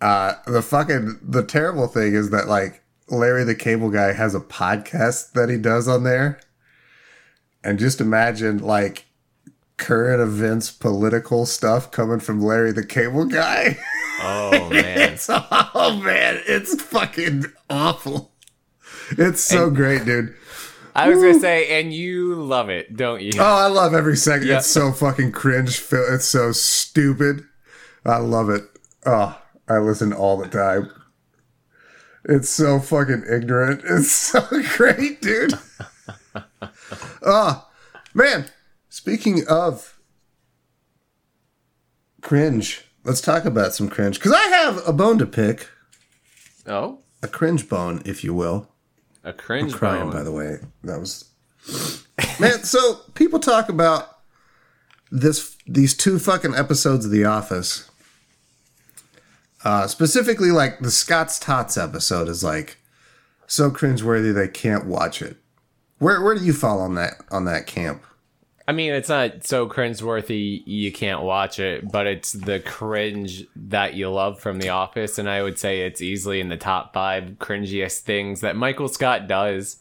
Uh, 0.00 0.34
the 0.46 0.62
fucking 0.62 1.20
the 1.22 1.44
terrible 1.44 1.86
thing 1.86 2.14
is 2.14 2.30
that 2.30 2.48
like 2.48 2.82
Larry 3.08 3.44
the 3.44 3.54
Cable 3.54 3.90
Guy 3.90 4.12
has 4.12 4.34
a 4.34 4.40
podcast 4.40 5.32
that 5.32 5.48
he 5.48 5.56
does 5.56 5.88
on 5.88 6.04
there. 6.04 6.40
And 7.62 7.78
just 7.78 8.00
imagine 8.00 8.58
like 8.58 9.04
current 9.80 10.22
events, 10.22 10.70
political 10.70 11.46
stuff 11.46 11.90
coming 11.90 12.20
from 12.20 12.40
Larry 12.40 12.70
the 12.70 12.86
Cable 12.86 13.24
Guy. 13.24 13.76
Oh 14.22 14.68
man, 14.72 15.12
it's 15.12 15.28
oh 15.28 16.00
man, 16.04 16.40
it's 16.46 16.80
fucking 16.80 17.46
awful. 17.68 18.30
It's 19.18 19.40
so 19.40 19.70
great, 19.70 20.04
dude. 20.04 20.36
I 20.94 21.08
was 21.08 21.20
gonna 21.20 21.40
say, 21.40 21.80
and 21.80 21.92
you 21.92 22.34
love 22.34 22.68
it, 22.68 22.96
don't 22.96 23.22
you? 23.22 23.32
Oh, 23.38 23.42
I 23.42 23.66
love 23.66 23.94
every 23.94 24.16
second. 24.16 24.46
Yeah. 24.46 24.58
It's 24.58 24.66
so 24.66 24.92
fucking 24.92 25.32
cringe. 25.32 25.82
It's 25.90 26.26
so 26.26 26.52
stupid. 26.52 27.44
I 28.04 28.18
love 28.18 28.50
it. 28.50 28.64
Oh, 29.06 29.40
I 29.68 29.78
listen 29.78 30.12
all 30.12 30.36
the 30.36 30.48
time. 30.48 30.90
It's 32.24 32.50
so 32.50 32.80
fucking 32.80 33.24
ignorant. 33.30 33.82
It's 33.88 34.12
so 34.12 34.40
great, 34.76 35.22
dude. 35.22 35.54
oh, 37.22 37.68
man. 38.14 38.46
Speaking 39.00 39.44
of 39.48 39.98
cringe, 42.20 42.84
let's 43.02 43.22
talk 43.22 43.46
about 43.46 43.72
some 43.72 43.88
cringe. 43.88 44.18
Because 44.18 44.34
I 44.34 44.42
have 44.42 44.86
a 44.86 44.92
bone 44.92 45.16
to 45.16 45.24
pick, 45.26 45.68
Oh, 46.66 46.98
a 47.22 47.26
cringe 47.28 47.66
bone, 47.66 48.02
if 48.04 48.22
you 48.22 48.34
will. 48.34 48.68
a 49.24 49.32
cringe 49.32 49.72
I'm 49.72 49.78
crying, 49.78 50.02
bone. 50.02 50.12
by 50.12 50.22
the 50.22 50.32
way. 50.32 50.58
That 50.84 51.00
was 51.00 51.30
man. 52.38 52.62
So 52.64 52.96
people 53.14 53.38
talk 53.38 53.70
about 53.70 54.18
this 55.10 55.56
these 55.66 55.96
two 55.96 56.18
fucking 56.18 56.54
episodes 56.54 57.06
of 57.06 57.10
The 57.10 57.24
Office. 57.24 57.90
Uh, 59.64 59.86
specifically, 59.86 60.50
like 60.50 60.80
the 60.80 60.90
Scott's 60.90 61.38
Tots 61.38 61.78
episode 61.78 62.28
is 62.28 62.44
like 62.44 62.76
so 63.46 63.70
cringeworthy 63.70 64.34
they 64.34 64.46
can't 64.48 64.84
watch 64.84 65.22
it. 65.22 65.38
Where 65.98 66.20
where 66.22 66.34
do 66.34 66.44
you 66.44 66.52
fall 66.52 66.80
on 66.82 66.96
that 66.96 67.14
on 67.30 67.46
that 67.46 67.66
camp? 67.66 68.02
I 68.70 68.72
mean, 68.72 68.92
it's 68.92 69.08
not 69.08 69.42
so 69.44 69.68
cringeworthy 69.68 70.62
you 70.64 70.92
can't 70.92 71.22
watch 71.22 71.58
it, 71.58 71.90
but 71.90 72.06
it's 72.06 72.30
the 72.34 72.60
cringe 72.60 73.44
that 73.56 73.94
you 73.94 74.08
love 74.08 74.38
from 74.38 74.60
The 74.60 74.68
Office, 74.68 75.18
and 75.18 75.28
I 75.28 75.42
would 75.42 75.58
say 75.58 75.80
it's 75.80 76.00
easily 76.00 76.40
in 76.40 76.50
the 76.50 76.56
top 76.56 76.94
five 76.94 77.30
cringiest 77.40 78.02
things 78.02 78.42
that 78.42 78.54
Michael 78.54 78.86
Scott 78.86 79.26
does. 79.26 79.78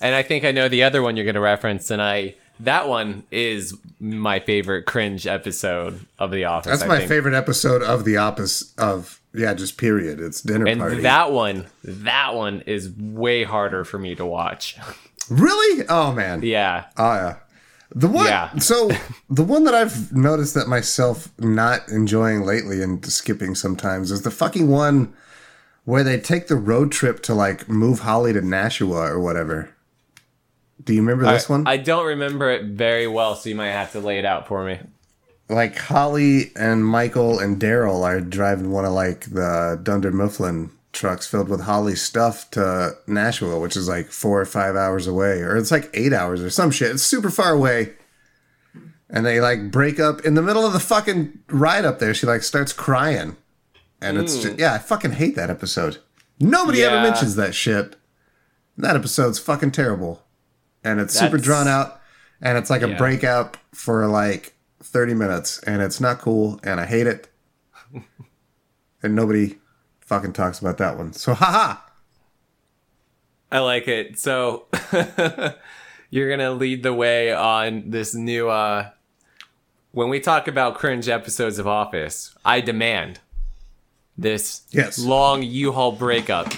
And 0.00 0.12
I 0.12 0.24
think 0.24 0.44
I 0.44 0.50
know 0.50 0.68
the 0.68 0.82
other 0.82 1.02
one 1.02 1.14
you're 1.16 1.24
going 1.24 1.36
to 1.36 1.40
reference, 1.40 1.88
and 1.92 2.02
I 2.02 2.34
that 2.58 2.88
one 2.88 3.22
is 3.30 3.78
my 4.00 4.40
favorite 4.40 4.86
cringe 4.86 5.24
episode 5.28 6.04
of 6.18 6.32
The 6.32 6.46
Office. 6.46 6.80
That's 6.80 6.82
I 6.82 6.88
my 6.88 6.98
think. 6.98 7.08
favorite 7.08 7.34
episode 7.34 7.80
of 7.80 8.04
The 8.04 8.16
Office. 8.16 8.74
Of 8.76 9.20
yeah, 9.34 9.54
just 9.54 9.78
period. 9.78 10.18
It's 10.18 10.42
dinner 10.42 10.66
And 10.66 10.80
party. 10.80 11.02
that 11.02 11.30
one, 11.30 11.66
that 11.84 12.34
one 12.34 12.62
is 12.62 12.90
way 12.90 13.44
harder 13.44 13.84
for 13.84 14.00
me 14.00 14.16
to 14.16 14.26
watch. 14.26 14.76
really? 15.30 15.86
Oh 15.88 16.10
man. 16.10 16.42
yeah. 16.42 16.86
Oh 16.96 17.14
yeah. 17.14 17.36
The 17.98 18.08
one 18.08 18.26
Yeah. 18.26 18.54
so 18.58 18.90
the 19.30 19.42
one 19.42 19.64
that 19.64 19.74
I've 19.74 20.12
noticed 20.12 20.52
that 20.54 20.68
myself 20.68 21.30
not 21.38 21.88
enjoying 21.88 22.42
lately 22.44 22.82
and 22.82 23.04
skipping 23.10 23.54
sometimes 23.54 24.10
is 24.10 24.20
the 24.20 24.30
fucking 24.30 24.68
one 24.68 25.14
where 25.86 26.04
they 26.04 26.20
take 26.20 26.48
the 26.48 26.56
road 26.56 26.92
trip 26.92 27.22
to 27.22 27.34
like 27.34 27.70
move 27.70 28.00
Holly 28.00 28.34
to 28.34 28.42
Nashua 28.42 29.10
or 29.10 29.18
whatever. 29.18 29.70
Do 30.84 30.92
you 30.92 31.00
remember 31.00 31.24
this 31.24 31.48
one? 31.48 31.66
I 31.66 31.78
don't 31.78 32.04
remember 32.06 32.50
it 32.50 32.64
very 32.64 33.06
well, 33.06 33.34
so 33.34 33.48
you 33.48 33.54
might 33.54 33.70
have 33.70 33.92
to 33.92 34.00
lay 34.00 34.18
it 34.18 34.26
out 34.26 34.46
for 34.46 34.62
me. 34.64 34.78
like 35.48 35.78
Holly 35.78 36.52
and 36.54 36.84
Michael 36.84 37.38
and 37.38 37.58
Darryl 37.58 38.02
are 38.04 38.20
driving 38.20 38.72
one 38.72 38.84
of 38.84 38.92
like 38.92 39.30
the 39.30 39.80
Dunder 39.82 40.12
Mifflin 40.12 40.70
trucks 40.96 41.26
filled 41.26 41.48
with 41.48 41.62
Holly's 41.62 42.02
stuff 42.02 42.50
to 42.52 42.96
Nashua, 43.06 43.60
which 43.60 43.76
is 43.76 43.88
like 43.88 44.08
four 44.08 44.40
or 44.40 44.46
five 44.46 44.74
hours 44.74 45.06
away, 45.06 45.40
or 45.40 45.56
it's 45.56 45.70
like 45.70 45.90
eight 45.94 46.12
hours 46.12 46.42
or 46.42 46.50
some 46.50 46.70
shit. 46.70 46.90
It's 46.90 47.02
super 47.02 47.30
far 47.30 47.52
away. 47.52 47.94
And 49.08 49.24
they 49.24 49.40
like 49.40 49.70
break 49.70 50.00
up 50.00 50.22
in 50.24 50.34
the 50.34 50.42
middle 50.42 50.66
of 50.66 50.72
the 50.72 50.80
fucking 50.80 51.40
ride 51.48 51.84
up 51.84 52.00
there. 52.00 52.12
She 52.12 52.26
like 52.26 52.42
starts 52.42 52.72
crying. 52.72 53.36
And 54.00 54.18
it's 54.18 54.36
hmm. 54.36 54.42
just, 54.42 54.58
yeah, 54.58 54.74
I 54.74 54.78
fucking 54.78 55.12
hate 55.12 55.36
that 55.36 55.50
episode. 55.50 55.98
Nobody 56.40 56.82
ever 56.82 57.00
mentions 57.00 57.36
that 57.36 57.54
shit. 57.54 57.96
That 58.76 58.96
episode's 58.96 59.38
fucking 59.38 59.70
terrible. 59.70 60.22
And 60.82 61.00
it's 61.00 61.18
super 61.18 61.38
drawn 61.38 61.68
out. 61.68 62.00
And 62.42 62.58
it's 62.58 62.68
like 62.68 62.82
a 62.82 62.90
Yeah. 62.90 62.98
breakup 62.98 63.56
for 63.72 64.06
like 64.06 64.54
30 64.82 65.14
minutes. 65.14 65.60
And 65.60 65.80
it's 65.80 66.00
not 66.00 66.18
cool. 66.18 66.60
And 66.62 66.80
I 66.80 66.86
hate 66.86 67.06
it. 67.06 67.28
and 69.02 69.14
nobody 69.14 69.56
fucking 70.06 70.32
talks 70.32 70.58
about 70.58 70.78
that 70.78 70.96
one. 70.96 71.12
So, 71.12 71.34
haha. 71.42 71.76
I 73.52 73.60
like 73.60 73.86
it. 73.86 74.18
So 74.18 74.66
you're 76.10 76.28
gonna 76.30 76.50
lead 76.50 76.82
the 76.82 76.92
way 76.92 77.32
on 77.32 77.90
this 77.90 78.12
new 78.14 78.48
uh 78.48 78.90
when 79.92 80.08
we 80.08 80.18
talk 80.20 80.46
about 80.48 80.74
cringe 80.74 81.08
episodes 81.08 81.58
of 81.58 81.66
Office, 81.66 82.34
I 82.44 82.60
demand 82.60 83.20
this 84.18 84.62
Yes. 84.70 84.98
long 84.98 85.42
U-Haul 85.42 85.92
breakup 85.92 86.52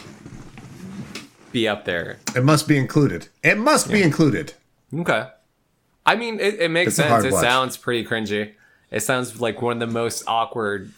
be 1.52 1.68
up 1.68 1.84
there. 1.84 2.18
It 2.34 2.42
must 2.42 2.66
be 2.66 2.76
included. 2.78 3.28
It 3.44 3.58
must 3.58 3.90
be 3.90 4.02
included. 4.02 4.54
Okay. 4.94 5.28
I 6.04 6.16
mean, 6.16 6.40
it, 6.40 6.54
it 6.60 6.70
makes 6.70 6.88
It's 6.88 7.08
sense. 7.08 7.24
It 7.24 7.32
watch. 7.32 7.42
sounds 7.42 7.76
pretty 7.76 8.04
cringy. 8.08 8.52
It 8.90 9.00
sounds 9.00 9.40
like 9.40 9.60
one 9.62 9.80
of 9.82 9.88
the 9.88 9.92
most 9.92 10.24
awkward 10.26 10.92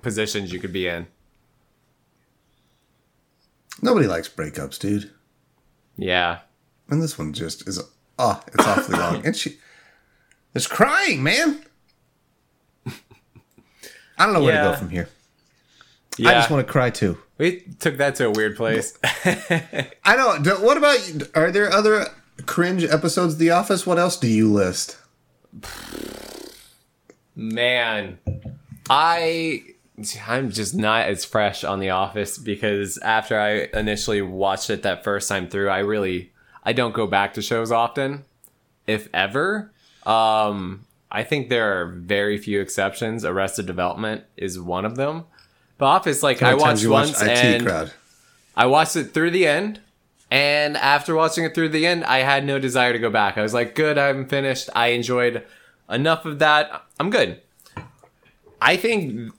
positions 0.00 0.52
you 0.52 0.60
could 0.60 0.72
be 0.72 0.86
in. 0.86 1.06
Nobody 3.82 4.06
likes 4.06 4.28
breakups, 4.28 4.78
dude. 4.78 5.10
Yeah. 5.96 6.40
And 6.88 7.02
this 7.02 7.18
one 7.18 7.32
just 7.32 7.66
is, 7.68 7.82
oh, 8.18 8.40
it's 8.48 8.66
awfully 8.66 8.98
long. 8.98 9.26
And 9.26 9.34
she, 9.36 9.58
is 10.54 10.66
crying, 10.66 11.22
man. 11.22 11.64
I 12.86 14.26
don't 14.26 14.32
know 14.34 14.42
where 14.42 14.56
to 14.62 14.70
go 14.70 14.76
from 14.76 14.90
here. 14.90 15.08
Yeah. 16.16 16.30
I 16.30 16.34
just 16.34 16.50
want 16.50 16.64
to 16.64 16.72
cry 16.72 16.90
too. 16.90 17.18
we 17.38 17.62
took 17.80 17.96
that 17.96 18.14
to 18.16 18.26
a 18.26 18.30
weird 18.30 18.56
place. 18.56 18.96
I 19.04 20.14
know. 20.16 20.38
do- 20.40 20.62
What 20.64 20.76
about? 20.76 21.00
Are 21.34 21.50
there 21.50 21.72
other 21.72 22.06
cringe 22.46 22.84
episodes 22.84 23.32
of 23.34 23.38
The 23.40 23.50
Office? 23.50 23.84
What 23.84 23.98
else 23.98 24.16
do 24.16 24.28
you 24.28 24.52
list? 24.52 24.96
Man, 27.34 28.18
I 28.88 29.64
I'm 30.26 30.50
just 30.50 30.74
not 30.74 31.06
as 31.06 31.24
fresh 31.24 31.62
on 31.62 31.78
The 31.78 31.90
Office 31.90 32.36
because 32.36 32.98
after 32.98 33.38
I 33.38 33.68
initially 33.78 34.22
watched 34.22 34.70
it 34.70 34.82
that 34.82 35.04
first 35.04 35.28
time 35.28 35.48
through, 35.48 35.68
I 35.68 35.78
really 35.78 36.32
I 36.64 36.72
don't 36.72 36.94
go 36.94 37.06
back 37.06 37.34
to 37.34 37.42
shows 37.42 37.70
often, 37.70 38.24
if 38.86 39.08
ever. 39.14 39.72
Um, 40.04 40.84
I 41.10 41.22
think 41.22 41.48
there 41.48 41.80
are 41.80 41.86
very 41.86 42.38
few 42.38 42.60
exceptions. 42.60 43.24
Arrested 43.24 43.66
Development 43.66 44.24
is 44.36 44.58
one 44.58 44.84
of 44.84 44.96
them. 44.96 45.24
The 45.78 45.84
Office, 45.84 46.22
like 46.22 46.42
I 46.42 46.54
watched 46.54 46.86
once 46.86 47.22
and 47.22 47.64
crowd. 47.64 47.92
I 48.56 48.66
watched 48.66 48.96
it 48.96 49.14
through 49.14 49.30
the 49.30 49.46
end. 49.46 49.80
And 50.30 50.76
after 50.76 51.14
watching 51.14 51.44
it 51.44 51.54
through 51.54 51.68
the 51.68 51.86
end, 51.86 52.04
I 52.04 52.18
had 52.18 52.44
no 52.44 52.58
desire 52.58 52.92
to 52.92 52.98
go 52.98 53.10
back. 53.10 53.38
I 53.38 53.42
was 53.42 53.54
like, 53.54 53.76
good, 53.76 53.98
I'm 53.98 54.26
finished. 54.26 54.68
I 54.74 54.88
enjoyed 54.88 55.44
enough 55.88 56.24
of 56.24 56.40
that. 56.40 56.82
I'm 56.98 57.10
good. 57.10 57.40
I 58.60 58.76
think, 58.76 59.32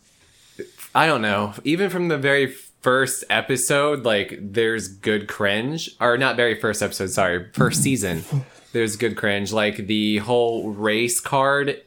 I 0.96 1.06
don't 1.08 1.22
know, 1.22 1.54
even 1.64 1.90
from 1.90 2.08
the 2.08 2.18
very 2.18 2.48
first 2.48 3.24
episode, 3.30 4.06
like, 4.06 4.38
there's 4.40 4.88
good 4.88 5.28
cringe. 5.28 5.90
Or 6.00 6.18
not 6.18 6.36
very 6.38 6.60
first 6.60 6.82
episode, 6.82 7.10
sorry, 7.10 7.48
first 7.54 7.84
season. 7.84 8.24
There's 8.72 8.96
good 8.96 9.16
cringe. 9.18 9.52
Like 9.54 9.88
the 9.88 10.18
whole 10.20 10.70
race 10.72 11.20
card 11.20 11.82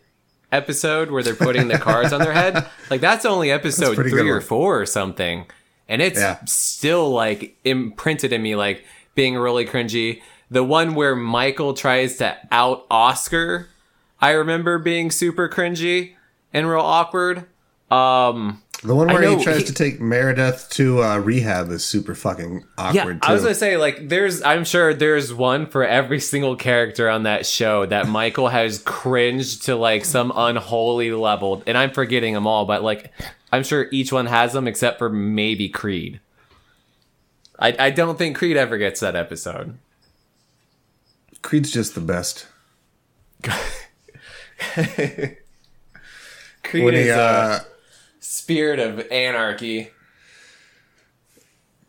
episode 0.52 1.10
where 1.10 1.22
they're 1.22 1.34
putting 1.34 1.68
the 1.68 1.78
cards 1.88 2.12
on 2.12 2.20
their 2.20 2.32
head. 2.32 2.66
Like, 2.90 3.00
that's 3.00 3.24
only 3.24 3.50
episode 3.50 3.94
pretty 3.94 4.10
three 4.10 4.28
or 4.30 4.40
four 4.40 4.80
or 4.80 4.86
something. 4.86 5.46
And 5.88 6.02
it's 6.02 6.18
Yeah. 6.18 6.38
still 6.44 7.10
like 7.10 7.56
imprinted 7.64 8.32
in 8.32 8.42
me, 8.42 8.56
like 8.56 8.84
being 9.14 9.36
really 9.36 9.64
cringy. 9.64 10.20
The 10.50 10.64
one 10.64 10.94
where 10.94 11.14
Michael 11.16 11.74
tries 11.74 12.16
to 12.18 12.36
out 12.50 12.86
Oscar, 12.90 13.68
I 14.20 14.30
remember 14.30 14.78
being 14.78 15.10
super 15.10 15.48
cringy 15.48 16.14
and 16.52 16.68
real 16.68 16.80
awkward. 16.80 17.44
Um, 17.90 18.62
The 18.84 18.94
one 18.94 19.08
where 19.08 19.36
he 19.36 19.42
tries 19.42 19.58
he- 19.58 19.64
to 19.64 19.74
take 19.74 20.00
Meredith 20.00 20.68
to 20.70 21.02
uh, 21.02 21.18
rehab 21.18 21.68
is 21.70 21.84
super 21.84 22.14
fucking 22.14 22.64
awkward 22.78 22.94
yeah, 22.94 23.04
too. 23.04 23.18
I 23.22 23.32
was 23.32 23.42
gonna 23.42 23.54
say 23.54 23.76
like 23.76 24.08
there's 24.08 24.40
I'm 24.42 24.64
sure 24.64 24.94
there's 24.94 25.34
one 25.34 25.66
for 25.66 25.84
every 25.84 26.20
single 26.20 26.54
character 26.54 27.08
on 27.08 27.24
that 27.24 27.44
show 27.44 27.86
that 27.86 28.06
Michael 28.08 28.48
has 28.48 28.78
cringed 28.78 29.64
to 29.64 29.74
like 29.74 30.04
some 30.04 30.32
unholy 30.34 31.10
level, 31.10 31.62
and 31.66 31.76
I'm 31.76 31.90
forgetting 31.90 32.34
them 32.34 32.46
all, 32.46 32.66
but 32.66 32.84
like 32.84 33.12
I'm 33.50 33.64
sure 33.64 33.88
each 33.90 34.12
one 34.12 34.26
has 34.26 34.52
them 34.52 34.68
except 34.68 34.98
for 34.98 35.08
maybe 35.10 35.68
Creed. 35.68 36.20
I 37.58 37.74
I 37.78 37.90
don't 37.90 38.16
think 38.16 38.36
Creed 38.36 38.56
ever 38.56 38.78
gets 38.78 39.00
that 39.00 39.16
episode. 39.16 39.76
Creed's 41.42 41.72
just 41.72 41.96
the 41.96 42.00
best. 42.00 42.46
Creed 46.62 46.84
When 46.84 46.94
is 46.94 47.06
he, 47.06 47.10
a 47.10 47.18
uh, 47.18 47.60
spirit 48.38 48.78
of 48.78 49.00
anarchy. 49.10 49.90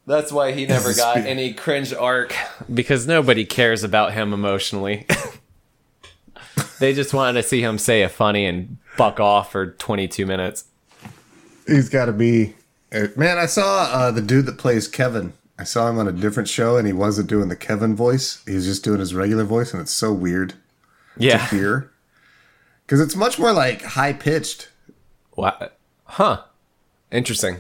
That's 0.06 0.32
why 0.32 0.54
he 0.54 0.66
never 0.66 0.94
got 0.94 1.14
spirit. 1.18 1.28
any 1.30 1.54
cringe 1.54 1.94
arc 1.94 2.34
because 2.74 3.06
nobody 3.06 3.46
cares 3.46 3.84
about 3.84 4.14
him 4.14 4.34
emotionally. 4.34 5.06
they 6.80 6.94
just 6.94 7.14
wanted 7.14 7.42
to 7.42 7.48
see 7.48 7.62
him 7.62 7.78
say 7.78 8.02
a 8.02 8.10
funny 8.10 8.46
and 8.46 8.78
buck 8.98 9.20
off 9.20 9.52
for 9.52 9.68
22 9.74 10.26
minutes. 10.26 10.66
he's 11.68 11.90
got 11.90 12.06
to 12.06 12.12
be. 12.14 12.56
uh, 12.92 13.08
Man, 13.16 13.38
I 13.38 13.46
saw 13.46 13.84
uh, 13.84 14.12
the 14.12 14.22
dude 14.22 14.46
that 14.48 14.58
plays 14.58 14.88
Kevin 14.88 15.34
I 15.60 15.64
saw 15.66 15.90
him 15.90 16.00
on 16.00 16.08
a 16.08 16.14
different 16.14 16.48
show 16.48 16.78
and 16.78 16.88
he 16.88 16.94
wasn't 16.94 17.28
doing 17.28 17.50
the 17.50 17.56
Kevin 17.58 17.94
voice. 17.94 18.42
He 18.48 18.56
was 18.56 18.64
just 18.66 18.82
doing 18.82 19.02
his 19.02 19.14
regular 19.14 19.44
voice 19.44 19.74
and 19.74 19.82
it's 19.82 19.92
so 19.92 20.14
weird 20.14 20.52
to 20.52 20.56
Yeah. 21.18 21.46
hear. 21.50 21.92
Because 22.86 23.02
it's 23.02 23.14
much 23.16 23.38
more 23.38 23.52
like 23.52 23.82
high 23.84 24.14
pitched. 24.14 24.70
What? 25.32 25.78
Huh. 26.10 26.42
Interesting. 27.12 27.58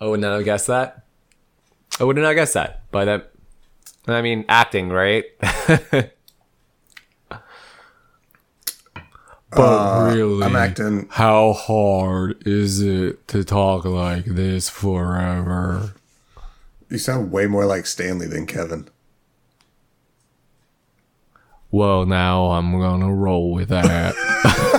I 0.00 0.06
would 0.06 0.20
not 0.20 0.32
have 0.34 0.44
guessed 0.46 0.66
that. 0.68 1.04
I 2.00 2.04
would 2.04 2.16
not 2.16 2.24
have 2.24 2.34
guessed 2.34 2.54
that. 2.54 2.90
By 2.90 3.04
that, 3.04 3.30
um, 4.08 4.14
I 4.14 4.22
mean, 4.22 4.46
acting, 4.48 4.88
right? 4.88 5.24
but 5.38 6.14
uh, 9.52 10.10
really, 10.14 10.42
I'm 10.42 10.56
acting. 10.56 11.06
how 11.10 11.52
hard 11.52 12.46
is 12.46 12.80
it 12.80 13.28
to 13.28 13.44
talk 13.44 13.84
like 13.84 14.24
this 14.24 14.70
forever? 14.70 15.92
You 16.88 16.96
sound 16.96 17.30
way 17.30 17.46
more 17.46 17.66
like 17.66 17.84
Stanley 17.84 18.26
than 18.26 18.46
Kevin. 18.46 18.88
Well, 21.70 22.06
now 22.06 22.52
I'm 22.52 22.72
gonna 22.72 23.14
roll 23.14 23.52
with 23.52 23.68
that. 23.68 24.14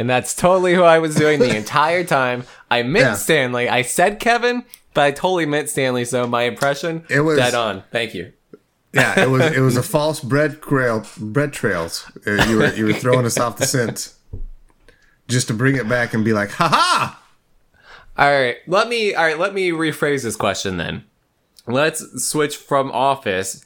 and 0.00 0.08
that's 0.08 0.34
totally 0.34 0.74
who 0.74 0.82
I 0.82 0.98
was 0.98 1.14
doing 1.14 1.38
the 1.38 1.54
entire 1.62 2.02
time. 2.04 2.44
I 2.70 2.82
meant 2.82 3.04
Yeah. 3.04 3.14
Stanley. 3.14 3.68
I 3.68 3.82
said 3.82 4.18
Kevin, 4.18 4.64
but 4.94 5.02
I 5.02 5.10
totally 5.10 5.44
meant 5.46 5.68
Stanley. 5.68 6.04
So 6.06 6.26
my 6.26 6.42
impression, 6.44 7.04
It 7.10 7.20
was- 7.20 7.36
dead 7.38 7.54
on. 7.54 7.82
Thank 7.92 8.14
you. 8.14 8.32
Yeah, 8.92 9.20
it 9.20 9.28
was 9.30 9.42
it 9.52 9.60
was 9.60 9.76
a 9.76 9.82
false 9.96 10.18
bread 10.18 10.60
trail 10.62 11.06
bread 11.18 11.52
trails. 11.52 12.10
Uh, 12.26 12.44
You 12.48 12.56
were 12.58 12.74
you 12.74 12.86
were 12.86 12.92
throwing 12.94 13.24
us 13.26 13.38
off 13.38 13.56
the 13.58 13.66
scent 13.66 14.14
just 15.28 15.46
to 15.48 15.54
bring 15.54 15.76
it 15.76 15.88
back 15.88 16.12
and 16.14 16.24
be 16.24 16.32
like, 16.32 16.50
ha 16.50 16.66
ha. 16.68 17.22
All 18.18 18.28
right, 18.30 18.56
let 18.66 18.88
me. 18.88 19.14
All 19.14 19.22
right, 19.24 19.38
let 19.38 19.54
me 19.54 19.70
rephrase 19.70 20.24
this 20.24 20.34
question 20.34 20.76
then. 20.76 21.04
Let's 21.68 22.02
switch 22.28 22.56
from 22.56 22.90
Office. 22.90 23.64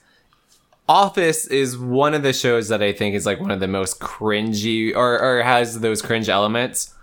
Office 0.89 1.47
is 1.47 1.79
one 1.79 2.13
of 2.13 2.23
the 2.23 2.33
shows 2.33 2.69
that 2.69 2.83
I 2.83 2.93
think 2.93 3.15
is 3.15 3.25
like 3.25 3.41
one 3.41 3.51
of 3.51 3.61
the 3.61 3.69
most 3.69 4.01
cringy, 4.01 4.95
or 4.95 5.19
or 5.21 5.43
has 5.43 5.81
those 5.81 6.03
cringe 6.03 6.29
elements. 6.29 6.95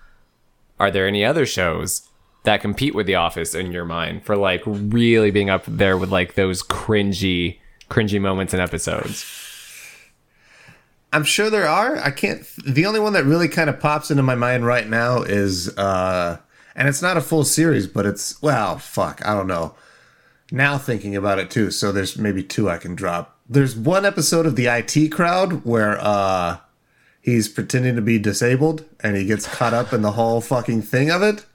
Are 0.79 0.91
there 0.91 1.07
any 1.07 1.25
other 1.25 1.45
shows 1.45 2.07
that 2.43 2.61
compete 2.61 2.95
with 2.95 3.05
The 3.07 3.15
Office 3.15 3.55
in 3.55 3.71
your 3.71 3.85
mind 3.85 4.23
for 4.23 4.35
like 4.35 4.61
really 4.65 5.31
being 5.31 5.49
up 5.49 5.63
there 5.67 5.97
with 5.97 6.11
like 6.11 6.35
those 6.35 6.63
cringy, 6.63 7.59
cringy 7.89 8.21
moments 8.21 8.53
and 8.53 8.61
episodes? 8.61 9.25
I'm 11.13 11.23
sure 11.23 11.49
there 11.49 11.67
are. 11.67 11.97
I 11.97 12.11
can't. 12.11 12.45
The 12.65 12.85
only 12.85 12.99
one 12.99 13.13
that 13.13 13.25
really 13.25 13.47
kind 13.47 13.69
of 13.69 13.79
pops 13.79 14.11
into 14.11 14.23
my 14.23 14.35
mind 14.35 14.65
right 14.65 14.87
now 14.87 15.23
is, 15.23 15.75
uh, 15.77 16.37
and 16.75 16.87
it's 16.87 17.01
not 17.01 17.17
a 17.17 17.21
full 17.21 17.43
series, 17.43 17.87
but 17.87 18.05
it's 18.05 18.41
well, 18.41 18.77
fuck, 18.77 19.25
I 19.25 19.33
don't 19.33 19.47
know. 19.47 19.75
Now 20.51 20.77
thinking 20.77 21.15
about 21.15 21.39
it 21.39 21.49
too, 21.49 21.71
so 21.71 21.91
there's 21.91 22.17
maybe 22.17 22.43
two 22.43 22.69
I 22.69 22.77
can 22.77 22.95
drop. 22.95 23.37
There's 23.51 23.75
one 23.75 24.05
episode 24.05 24.45
of 24.45 24.55
the 24.55 24.67
IT 24.67 25.09
crowd 25.11 25.65
where 25.65 25.99
uh, 25.99 26.59
he's 27.21 27.49
pretending 27.49 27.97
to 27.97 28.01
be 28.01 28.17
disabled 28.17 28.85
and 29.01 29.17
he 29.17 29.25
gets 29.25 29.45
caught 29.45 29.73
up 29.73 29.91
in 29.91 30.01
the 30.01 30.13
whole 30.13 30.39
fucking 30.39 30.83
thing 30.83 31.11
of 31.11 31.21
it, 31.21 31.45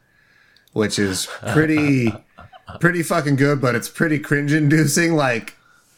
which 0.75 0.99
is 0.99 1.27
pretty, 1.49 2.13
pretty 2.81 3.03
fucking 3.03 3.37
good, 3.37 3.63
but 3.63 3.75
it's 3.75 3.89
pretty 3.89 4.19
cringe 4.19 4.53
inducing. 4.53 5.15
Like 5.15 5.55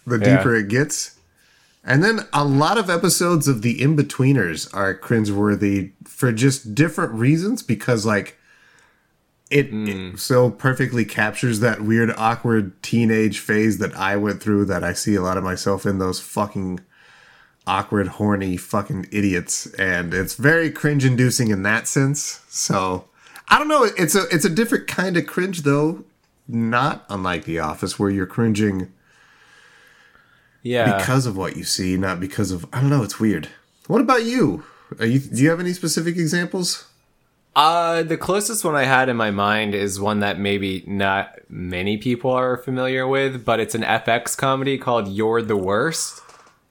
the 0.06 0.18
Yeah. 0.18 0.36
deeper 0.36 0.54
it 0.54 0.68
gets. 0.68 1.16
And 1.84 2.04
then 2.04 2.26
a 2.32 2.44
lot 2.44 2.78
of 2.78 2.88
episodes 2.88 3.48
of 3.48 3.62
The 3.62 3.80
Inbetweeners 3.80 4.72
are 4.72 4.96
cringeworthy 4.96 5.92
for 6.04 6.30
just 6.30 6.76
different 6.76 7.12
reasons 7.14 7.64
because 7.64 8.06
like 8.06 8.37
it, 9.50 9.68
it 9.72 10.18
so 10.18 10.50
perfectly 10.50 11.04
captures 11.04 11.60
that 11.60 11.80
weird 11.80 12.10
awkward 12.16 12.82
teenage 12.82 13.38
phase 13.38 13.78
that 13.78 13.94
I 13.96 14.16
went 14.16 14.42
through 14.42 14.66
that 14.66 14.84
I 14.84 14.92
see 14.92 15.14
a 15.14 15.22
lot 15.22 15.38
of 15.38 15.44
myself 15.44 15.86
in 15.86 15.98
those 15.98 16.20
fucking 16.20 16.80
awkward 17.66 18.08
horny 18.08 18.56
fucking 18.56 19.06
idiots 19.12 19.66
and 19.74 20.14
it's 20.14 20.34
very 20.34 20.70
cringe 20.70 21.04
inducing 21.04 21.48
in 21.48 21.62
that 21.62 21.86
sense. 21.86 22.42
So 22.48 23.04
I 23.48 23.58
don't 23.58 23.68
know, 23.68 23.84
it's 23.84 24.14
a 24.14 24.24
it's 24.30 24.44
a 24.44 24.50
different 24.50 24.86
kind 24.86 25.16
of 25.16 25.26
cringe 25.26 25.62
though, 25.62 26.04
not 26.46 27.04
unlike 27.08 27.44
The 27.44 27.58
Office 27.58 27.98
where 27.98 28.10
you're 28.10 28.26
cringing 28.26 28.92
Yeah, 30.62 30.98
because 30.98 31.24
of 31.26 31.36
what 31.36 31.56
you 31.56 31.64
see, 31.64 31.96
not 31.96 32.20
because 32.20 32.50
of 32.50 32.66
I 32.72 32.80
don't 32.80 32.90
know. 32.90 33.02
It's 33.02 33.20
weird. 33.20 33.48
What 33.86 34.00
about 34.02 34.24
you? 34.24 34.64
Are 34.98 35.06
you 35.06 35.20
do 35.20 35.42
you 35.42 35.50
have 35.50 35.60
any 35.60 35.72
specific 35.72 36.16
examples? 36.16 36.87
Uh, 37.58 38.04
the 38.04 38.16
closest 38.16 38.64
one 38.64 38.76
I 38.76 38.84
had 38.84 39.08
in 39.08 39.16
my 39.16 39.32
mind 39.32 39.74
is 39.74 39.98
one 39.98 40.20
that 40.20 40.38
maybe 40.38 40.84
not 40.86 41.34
many 41.48 41.96
people 41.96 42.30
are 42.30 42.56
familiar 42.56 43.04
with, 43.08 43.44
but 43.44 43.58
it's 43.58 43.74
an 43.74 43.82
FX 43.82 44.36
comedy 44.38 44.78
called 44.78 45.08
You're 45.08 45.42
the 45.42 45.56
Worst. 45.56 46.22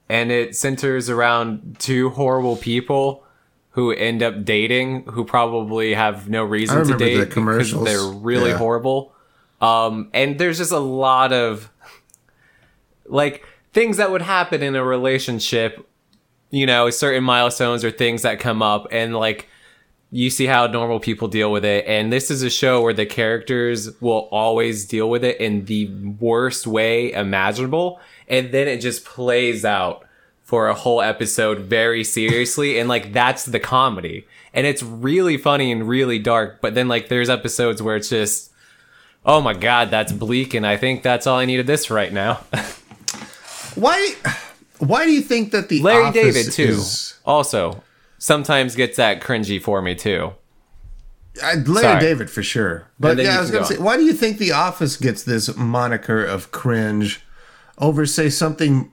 And 0.08 0.32
it 0.32 0.56
centers 0.56 1.10
around 1.10 1.76
two 1.80 2.12
horrible 2.12 2.56
people 2.56 3.26
who 3.72 3.92
end 3.92 4.24
up 4.24 4.46
dating 4.46 5.04
who 5.08 5.26
probably 5.26 5.94
have 5.94 6.30
no 6.30 6.46
reason 6.46 6.88
to 6.88 6.96
date 6.98 7.18
the 7.18 7.26
because 7.26 7.74
they're 7.84 8.02
really 8.08 8.52
Yeah. 8.52 8.58
horrible. 8.58 9.12
Um, 9.60 10.08
and 10.14 10.40
there's 10.40 10.58
just 10.58 10.72
a 10.72 10.80
lot 10.80 11.34
of 11.34 11.70
like 13.06 13.46
things 13.74 13.98
that 13.98 14.10
would 14.10 14.22
happen 14.22 14.64
in 14.64 14.74
a 14.78 14.86
relationship, 14.86 15.86
you 16.50 16.66
know, 16.66 16.90
certain 16.92 17.26
milestones 17.26 17.84
or 17.84 17.92
things 17.92 18.22
that 18.22 18.40
come 18.40 18.62
up 18.62 18.88
and 18.90 19.14
like 19.14 19.50
you 20.12 20.30
see 20.30 20.46
how 20.46 20.68
normal 20.68 21.00
people 21.00 21.28
deal 21.28 21.52
with 21.52 21.66
it. 21.66 21.86
And 21.86 22.12
this 22.14 22.32
is 22.32 22.42
a 22.42 22.50
show 22.50 22.82
where 22.82 22.94
the 22.94 23.06
characters 23.06 24.00
will 24.02 24.30
always 24.32 24.86
deal 24.86 25.10
with 25.10 25.24
it 25.24 25.40
in 25.40 25.66
the 25.66 25.88
worst 26.20 26.66
way 26.66 27.12
imaginable. 27.12 28.00
And 28.28 28.52
then 28.52 28.68
it 28.68 28.80
just 28.80 29.04
plays 29.04 29.66
out 29.66 30.06
for 30.44 30.70
a 30.70 30.74
whole 30.74 31.02
episode 31.02 31.60
very 31.60 32.06
seriously. 32.06 32.80
And 32.80 32.88
like 32.88 33.12
that's 33.12 33.44
the 33.46 33.60
comedy. 33.60 34.26
And 34.54 34.66
it's 34.66 34.82
really 34.82 35.36
funny 35.38 35.72
and 35.74 35.88
really 35.88 36.20
dark. 36.20 36.62
But 36.62 36.74
then 36.74 36.88
like 36.88 37.10
there's 37.10 37.30
episodes 37.30 37.82
where 37.82 37.98
it's 37.98 38.10
just 38.10 38.52
oh 39.26 39.42
my 39.42 39.54
god 39.54 39.90
that's 39.92 40.14
bleak. 40.14 40.54
And 40.54 40.66
i 40.66 40.78
think 40.78 41.04
that's 41.04 41.28
all 41.28 41.38
i 41.38 41.44
need 41.44 41.60
of 41.60 41.68
this 41.68 41.90
right 41.90 42.14
now. 42.14 42.36
Why 43.76 44.16
why 44.80 45.06
do 45.06 45.12
you 45.12 45.22
think 45.22 45.52
that 45.52 45.70
the 45.70 45.82
larry 45.82 46.12
david 46.12 46.52
too 46.52 46.64
is- 46.64 47.20
also 47.26 47.84
sometimes 48.18 48.76
gets 48.76 48.98
that 48.98 49.22
cringy 49.22 49.62
for 49.62 49.82
me 49.82 49.94
too 49.96 50.34
Uh, 51.42 51.56
Larry 51.66 51.82
Sorry. 51.84 52.00
David 52.00 52.30
for 52.30 52.42
sure. 52.42 52.88
But 53.00 53.18
yeah, 53.18 53.38
I 53.38 53.42
was 53.42 53.52
gonna 53.52 53.64
go 53.64 53.70
say, 53.70 53.78
why 53.78 53.96
do 53.98 54.04
you 54.04 54.14
think 54.14 54.38
The 54.40 54.52
Office 54.54 54.98
gets 54.98 55.22
this 55.24 55.56
moniker 55.56 56.24
of 56.26 56.52
cringe 56.52 57.22
over, 57.78 58.08
say, 58.08 58.30
something 58.30 58.92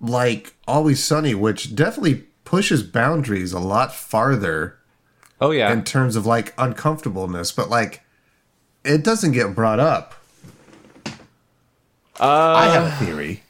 like 0.00 0.54
Always 0.66 1.02
Sunny, 1.02 1.34
which 1.34 1.74
definitely 1.76 2.24
pushes 2.44 2.82
boundaries 2.82 3.52
a 3.52 3.60
lot 3.60 3.94
farther 3.94 4.76
oh 5.40 5.50
yeah 5.50 5.72
in 5.72 5.82
terms 5.84 6.16
of 6.16 6.26
like 6.26 6.52
uncomfortableness, 6.58 7.52
but 7.52 7.70
like 7.70 8.02
it 8.84 9.02
doesn't 9.04 9.32
get 9.32 9.54
brought 9.54 9.80
up. 9.80 10.14
I 12.18 12.66
have 12.66 12.86
a 12.86 13.04
theory. 13.04 13.42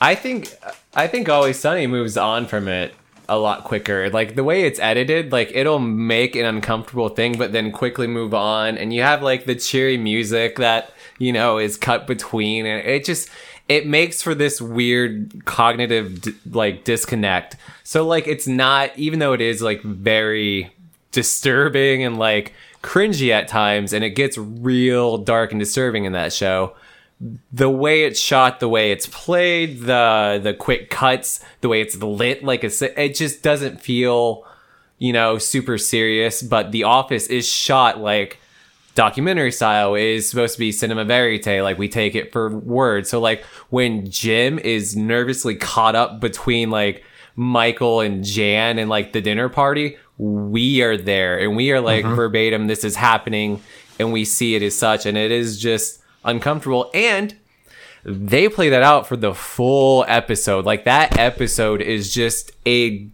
I 0.00 0.14
think 0.14 0.54
I 0.94 1.06
think 1.06 1.28
Always 1.28 1.58
Sunny 1.58 1.86
moves 1.86 2.16
on 2.16 2.46
from 2.46 2.68
it 2.68 2.94
a 3.28 3.38
lot 3.38 3.64
quicker. 3.64 4.10
Like 4.10 4.34
the 4.34 4.44
way 4.44 4.62
it's 4.62 4.78
edited, 4.80 5.32
like 5.32 5.50
it'll 5.54 5.78
make 5.78 6.36
an 6.36 6.44
uncomfortable 6.44 7.08
thing, 7.08 7.36
but 7.38 7.52
then 7.52 7.72
quickly 7.72 8.06
move 8.06 8.34
on. 8.34 8.78
And 8.78 8.92
you 8.92 9.02
have 9.02 9.22
like 9.22 9.44
the 9.44 9.54
cheery 9.54 9.96
music 9.96 10.56
that 10.56 10.92
you 11.18 11.32
know 11.32 11.58
is 11.58 11.76
cut 11.76 12.06
between, 12.06 12.66
and 12.66 12.86
it 12.86 13.04
just 13.04 13.28
it 13.68 13.86
makes 13.86 14.22
for 14.22 14.34
this 14.34 14.60
weird 14.60 15.44
cognitive 15.44 16.24
like 16.54 16.84
disconnect. 16.84 17.56
So 17.82 18.06
like 18.06 18.26
it's 18.26 18.46
not 18.46 18.96
even 18.96 19.18
though 19.18 19.32
it 19.32 19.40
is 19.40 19.62
like 19.62 19.82
very 19.82 20.72
disturbing 21.12 22.04
and 22.04 22.18
like 22.18 22.52
cringy 22.82 23.30
at 23.30 23.48
times, 23.48 23.92
and 23.92 24.04
it 24.04 24.10
gets 24.10 24.38
real 24.38 25.18
dark 25.18 25.50
and 25.50 25.60
disturbing 25.60 26.04
in 26.04 26.12
that 26.12 26.32
show 26.32 26.74
the 27.52 27.70
way 27.70 28.04
it's 28.04 28.20
shot, 28.20 28.60
the 28.60 28.68
way 28.68 28.92
it's 28.92 29.06
played, 29.06 29.80
the 29.80 30.40
the 30.42 30.52
quick 30.54 30.90
cuts, 30.90 31.40
the 31.60 31.68
way 31.68 31.80
it's 31.80 31.96
lit, 31.96 32.44
like 32.44 32.62
it's, 32.62 32.82
it 32.82 33.14
just 33.14 33.42
doesn't 33.42 33.80
feel, 33.80 34.44
you 34.98 35.12
know, 35.12 35.38
super 35.38 35.78
serious. 35.78 36.42
But 36.42 36.72
The 36.72 36.84
Office 36.84 37.26
is 37.28 37.48
shot 37.48 38.00
like 38.00 38.38
documentary 38.94 39.52
style. 39.52 39.94
It 39.94 40.02
is 40.02 40.28
supposed 40.28 40.54
to 40.54 40.58
be 40.58 40.72
cinema 40.72 41.04
verite, 41.04 41.62
like 41.62 41.78
we 41.78 41.88
take 41.88 42.14
it 42.14 42.32
for 42.32 42.50
word. 42.58 43.06
So 43.06 43.18
like 43.18 43.44
when 43.70 44.10
Jim 44.10 44.58
is 44.58 44.94
nervously 44.94 45.54
caught 45.54 45.94
up 45.94 46.20
between 46.20 46.70
like 46.70 47.02
Michael 47.34 48.00
and 48.00 48.24
Jan 48.24 48.78
and 48.78 48.90
like 48.90 49.12
the 49.12 49.20
dinner 49.22 49.48
party, 49.48 49.96
we 50.18 50.82
are 50.82 50.96
there 50.96 51.38
and 51.38 51.56
we 51.56 51.72
are 51.72 51.80
like 51.80 52.04
mm-hmm. 52.04 52.14
verbatim, 52.14 52.66
this 52.66 52.84
is 52.84 52.96
happening, 52.96 53.62
and 53.98 54.12
we 54.12 54.24
see 54.24 54.54
it 54.54 54.62
as 54.62 54.76
such, 54.76 55.06
and 55.06 55.16
it 55.16 55.30
is 55.30 55.58
just 55.58 56.02
uncomfortable 56.26 56.90
and 56.92 57.34
they 58.04 58.48
play 58.48 58.68
that 58.68 58.82
out 58.82 59.06
for 59.06 59.16
the 59.16 59.34
full 59.34 60.04
episode. 60.06 60.64
Like 60.64 60.84
that 60.84 61.18
episode 61.18 61.80
is 61.80 62.14
just 62.14 62.52
a 62.66 63.08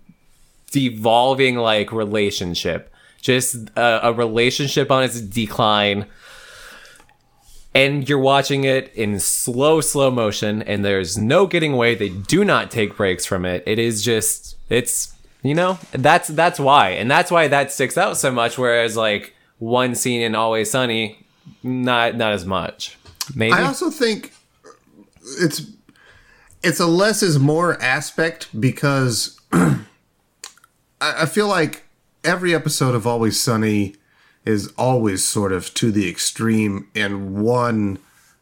devolving 0.70 1.56
like 1.56 1.92
relationship. 1.92 2.92
Just 3.20 3.70
a, 3.76 4.08
a 4.08 4.12
relationship 4.12 4.90
on 4.90 5.04
its 5.04 5.20
decline 5.20 6.06
and 7.74 8.06
you're 8.06 8.18
watching 8.18 8.64
it 8.64 8.92
in 8.94 9.18
slow 9.18 9.80
slow 9.80 10.10
motion 10.10 10.62
and 10.62 10.84
there's 10.84 11.16
no 11.16 11.46
getting 11.46 11.72
away. 11.72 11.94
They 11.94 12.10
do 12.10 12.44
not 12.44 12.70
take 12.70 12.96
breaks 12.96 13.24
from 13.24 13.44
it. 13.44 13.62
It 13.66 13.78
is 13.78 14.02
just 14.02 14.56
it's 14.68 15.14
you 15.42 15.54
know 15.54 15.78
that's 15.92 16.28
that's 16.28 16.60
why. 16.60 16.90
And 16.90 17.10
that's 17.10 17.30
why 17.30 17.48
that 17.48 17.72
sticks 17.72 17.96
out 17.96 18.16
so 18.16 18.30
much 18.30 18.58
whereas 18.58 18.96
like 18.96 19.34
one 19.58 19.94
scene 19.94 20.20
in 20.20 20.34
always 20.34 20.70
sunny 20.70 21.24
not 21.62 22.16
not 22.16 22.32
as 22.32 22.44
much 22.44 22.98
maybe 23.34 23.52
I 23.52 23.64
also 23.64 23.90
think 23.90 24.32
it's 25.40 25.62
it's 26.62 26.80
a 26.80 26.86
less 26.86 27.22
is 27.22 27.38
more 27.38 27.80
aspect 27.82 28.48
because 28.58 29.40
I, 29.52 29.82
I 31.00 31.26
feel 31.26 31.48
like 31.48 31.84
every 32.24 32.54
episode 32.54 32.94
of 32.94 33.06
Always 33.06 33.38
Sunny 33.38 33.96
is 34.44 34.72
always 34.78 35.24
sort 35.24 35.52
of 35.52 35.72
to 35.74 35.90
the 35.90 36.08
extreme 36.08 36.88
in 36.94 37.40
one 37.40 37.98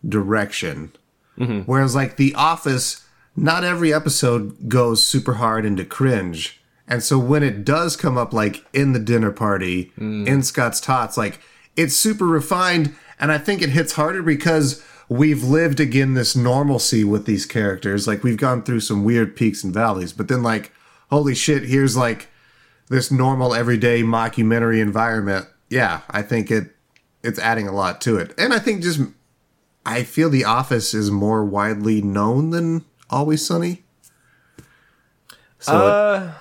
direction. 0.06 0.92
Mm-hmm. 1.38 1.60
Whereas 1.60 1.94
like 1.94 2.16
The 2.16 2.34
Office, 2.34 3.06
not 3.36 3.64
every 3.64 3.92
episode 3.92 4.68
goes 4.68 5.04
super 5.04 5.34
hard 5.34 5.64
into 5.64 5.84
cringe. 5.84 6.60
And 6.88 7.02
so 7.02 7.18
when 7.18 7.42
it 7.42 7.64
does 7.64 7.96
come 7.96 8.18
up 8.18 8.32
like 8.32 8.64
in 8.72 8.92
the 8.92 8.98
dinner 8.98 9.30
party, 9.30 9.92
mm. 9.98 10.26
in 10.26 10.42
Scott's 10.42 10.80
Tots, 10.80 11.16
like 11.16 11.40
it's 11.76 11.96
super 11.96 12.26
refined 12.26 12.94
and 13.20 13.30
I 13.30 13.38
think 13.38 13.62
it 13.62 13.70
hits 13.70 13.92
harder 13.92 14.22
because 14.22 14.82
we've 15.08 15.44
lived 15.44 15.78
again 15.80 16.14
this 16.14 16.34
normalcy 16.34 17.04
with 17.04 17.26
these 17.26 17.46
characters. 17.46 18.06
Like 18.06 18.22
we've 18.24 18.36
gone 18.36 18.62
through 18.62 18.80
some 18.80 19.04
weird 19.04 19.36
peaks 19.36 19.62
and 19.62 19.74
valleys, 19.74 20.12
but 20.12 20.28
then 20.28 20.42
like 20.42 20.72
holy 21.10 21.34
shit, 21.34 21.64
here's 21.64 21.96
like 21.96 22.28
this 22.88 23.10
normal 23.10 23.54
everyday 23.54 24.02
mockumentary 24.02 24.80
environment. 24.80 25.46
Yeah, 25.68 26.00
I 26.10 26.22
think 26.22 26.50
it 26.50 26.74
it's 27.22 27.38
adding 27.38 27.68
a 27.68 27.72
lot 27.72 28.00
to 28.02 28.16
it. 28.16 28.32
And 28.38 28.52
I 28.52 28.58
think 28.58 28.82
just 28.82 29.00
I 29.84 30.02
feel 30.02 30.30
The 30.30 30.44
Office 30.44 30.94
is 30.94 31.10
more 31.10 31.44
widely 31.44 32.00
known 32.02 32.50
than 32.50 32.84
Always 33.08 33.44
Sunny. 33.46 33.82
So 35.58 35.74
Uh, 35.74 36.32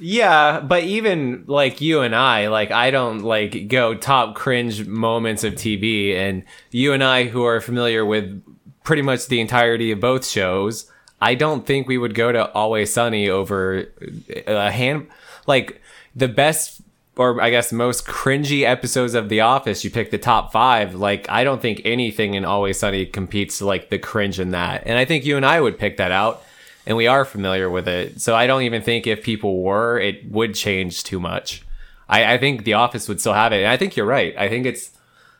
yeah, 0.00 0.60
but 0.60 0.84
even 0.84 1.44
like 1.46 1.80
you 1.80 2.00
and 2.00 2.14
I, 2.14 2.48
like 2.48 2.70
I 2.70 2.90
don't 2.90 3.20
like 3.20 3.68
go 3.68 3.94
top 3.94 4.34
cringe 4.34 4.86
moments 4.86 5.44
of 5.44 5.54
TV, 5.54 6.14
and 6.14 6.44
you 6.70 6.92
and 6.92 7.02
I, 7.02 7.24
who 7.24 7.44
are 7.44 7.60
familiar 7.60 8.04
with 8.04 8.42
pretty 8.84 9.02
much 9.02 9.26
the 9.26 9.40
entirety 9.40 9.90
of 9.92 10.00
both 10.00 10.26
shows, 10.26 10.90
I 11.20 11.34
don't 11.34 11.66
think 11.66 11.88
we 11.88 11.98
would 11.98 12.14
go 12.14 12.32
to 12.32 12.50
Always 12.52 12.92
Sunny 12.92 13.28
over 13.28 13.86
uh, 14.00 14.40
a 14.46 14.70
hand 14.70 15.08
like 15.46 15.80
the 16.14 16.28
best 16.28 16.80
or 17.16 17.40
I 17.40 17.48
guess 17.48 17.72
most 17.72 18.06
cringy 18.06 18.62
episodes 18.62 19.14
of 19.14 19.28
The 19.30 19.40
Office. 19.40 19.84
You 19.84 19.90
pick 19.90 20.10
the 20.10 20.18
top 20.18 20.52
five. 20.52 20.94
Like 20.94 21.28
I 21.30 21.44
don't 21.44 21.62
think 21.62 21.80
anything 21.84 22.34
in 22.34 22.44
Always 22.44 22.78
Sunny 22.78 23.06
competes 23.06 23.58
to 23.58 23.66
like 23.66 23.88
the 23.88 23.98
cringe 23.98 24.38
in 24.38 24.50
that, 24.50 24.82
and 24.86 24.98
I 24.98 25.04
think 25.04 25.24
you 25.24 25.36
and 25.36 25.46
I 25.46 25.60
would 25.60 25.78
pick 25.78 25.96
that 25.96 26.12
out 26.12 26.42
and 26.86 26.96
we 26.96 27.06
are 27.06 27.24
familiar 27.24 27.68
with 27.68 27.88
it. 27.88 28.20
So 28.20 28.34
I 28.34 28.46
don't 28.46 28.62
even 28.62 28.80
think 28.80 29.06
if 29.06 29.22
people 29.22 29.62
were, 29.62 29.98
it 29.98 30.30
would 30.30 30.54
change 30.54 31.02
too 31.02 31.18
much. 31.18 31.62
I, 32.08 32.34
I 32.34 32.38
think 32.38 32.64
The 32.64 32.74
Office 32.74 33.08
would 33.08 33.20
still 33.20 33.32
have 33.32 33.52
it. 33.52 33.58
And 33.58 33.66
I 33.66 33.76
think 33.76 33.96
you're 33.96 34.06
right. 34.06 34.36
I 34.38 34.48
think 34.48 34.66
it's, 34.66 34.90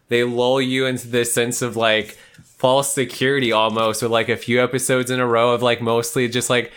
they 0.08 0.24
lull 0.24 0.60
you 0.60 0.86
into 0.86 1.06
this 1.08 1.32
sense 1.32 1.62
of 1.62 1.76
like 1.76 2.18
false 2.42 2.92
security 2.92 3.52
almost 3.52 4.02
with 4.02 4.10
like 4.10 4.28
a 4.28 4.36
few 4.36 4.62
episodes 4.62 5.10
in 5.10 5.20
a 5.20 5.26
row 5.26 5.52
of 5.52 5.62
like 5.62 5.80
mostly 5.80 6.28
just 6.28 6.50
like 6.50 6.72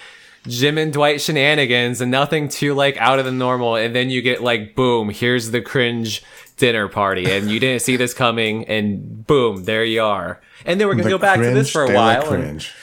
Jim 0.48 0.78
and 0.78 0.94
Dwight 0.94 1.22
shenanigans 1.22 2.02
and 2.02 2.12
nothing 2.12 2.48
too 2.48 2.74
like 2.74 2.98
out 2.98 3.20
of 3.20 3.26
the 3.26 3.32
normal. 3.32 3.76
And 3.76 3.96
then 3.96 4.10
you 4.10 4.22
get 4.22 4.42
like, 4.42 4.76
boom, 4.76 5.10
here's 5.10 5.52
the 5.52 5.62
cringe 5.62 6.24
dinner 6.58 6.88
party. 6.88 7.32
And 7.32 7.50
you 7.50 7.60
didn't 7.60 7.82
see 7.82 7.98
this 7.98 8.14
coming. 8.14 8.66
And 8.66 9.26
boom, 9.26 9.64
there 9.66 9.84
you 9.84 10.04
are. 10.04 10.40
And 10.66 10.80
then 10.80 10.88
we're 10.88 10.96
going 10.96 11.06
to 11.06 11.10
go 11.10 11.18
back 11.18 11.40
to 11.40 11.52
this 11.54 11.72
for 11.72 11.84
a 11.84 11.94
while. 11.94 12.28
cringe. 12.28 12.44
and 12.46 12.76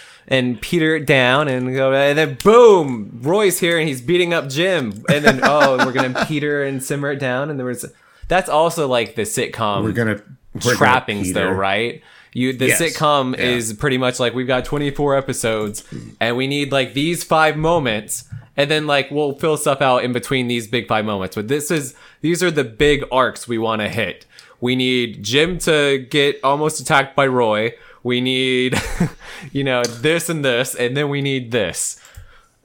peter 0.60 0.96
it 0.96 1.06
down 1.06 1.46
and 1.48 1.74
go 1.74 1.92
and 1.92 2.18
then 2.18 2.36
boom 2.42 3.18
roy's 3.22 3.58
here 3.60 3.78
and 3.78 3.86
he's 3.88 4.00
beating 4.00 4.34
up 4.34 4.48
jim. 4.48 5.04
And 5.08 5.24
then 5.24 5.40
oh 5.42 5.76
we're 5.84 5.92
gonna 5.92 6.24
peter 6.28 6.64
and 6.64 6.82
simmer 6.82 7.12
it 7.12 7.18
down. 7.20 7.50
And 7.50 7.58
there 7.58 7.66
was 7.66 7.84
that's 8.28 8.48
also 8.48 8.88
like 8.88 9.14
the 9.14 9.22
sitcom 9.22 9.84
We're 9.84 9.92
gonna 9.92 10.20
we're 10.54 10.60
gonna 10.62 10.76
trappings 10.76 11.32
though 11.32 11.50
right? 11.50 12.02
You 12.32 12.52
the 12.52 12.66
Yes. 12.66 12.80
sitcom 12.82 13.36
Yeah. 13.36 13.44
is 13.44 13.72
pretty 13.72 13.98
much 13.98 14.18
like 14.20 14.34
we've 14.34 14.46
got 14.46 14.64
24 14.64 15.16
episodes 15.16 15.84
and 16.20 16.36
we 16.36 16.46
need 16.46 16.72
like 16.72 16.92
these 16.92 17.22
five 17.24 17.56
moments 17.56 18.24
and 18.56 18.70
then 18.70 18.86
like 18.86 19.10
we'll 19.10 19.34
fill 19.34 19.56
stuff 19.56 19.80
out 19.80 20.02
in 20.02 20.12
between 20.12 20.48
these 20.48 20.66
big 20.66 20.88
five 20.88 21.04
moments. 21.04 21.36
But 21.36 21.48
this 21.48 21.70
is 21.70 21.94
these 22.22 22.42
are 22.42 22.50
the 22.50 22.64
big 22.64 23.04
arcs 23.12 23.46
we 23.46 23.58
want 23.58 23.80
to 23.82 23.88
hit. 23.88 24.26
We 24.60 24.74
need 24.76 25.22
jim 25.22 25.58
to 25.60 25.98
get 26.10 26.40
almost 26.42 26.80
attacked 26.80 27.14
by 27.14 27.26
roy 27.26 27.74
we 28.06 28.20
need 28.20 28.74
you 29.52 29.64
know 29.64 29.82
this 29.82 30.28
and 30.28 30.44
this 30.44 30.74
and 30.74 30.96
then 30.96 31.08
we 31.08 31.20
need 31.20 31.50
this 31.50 32.00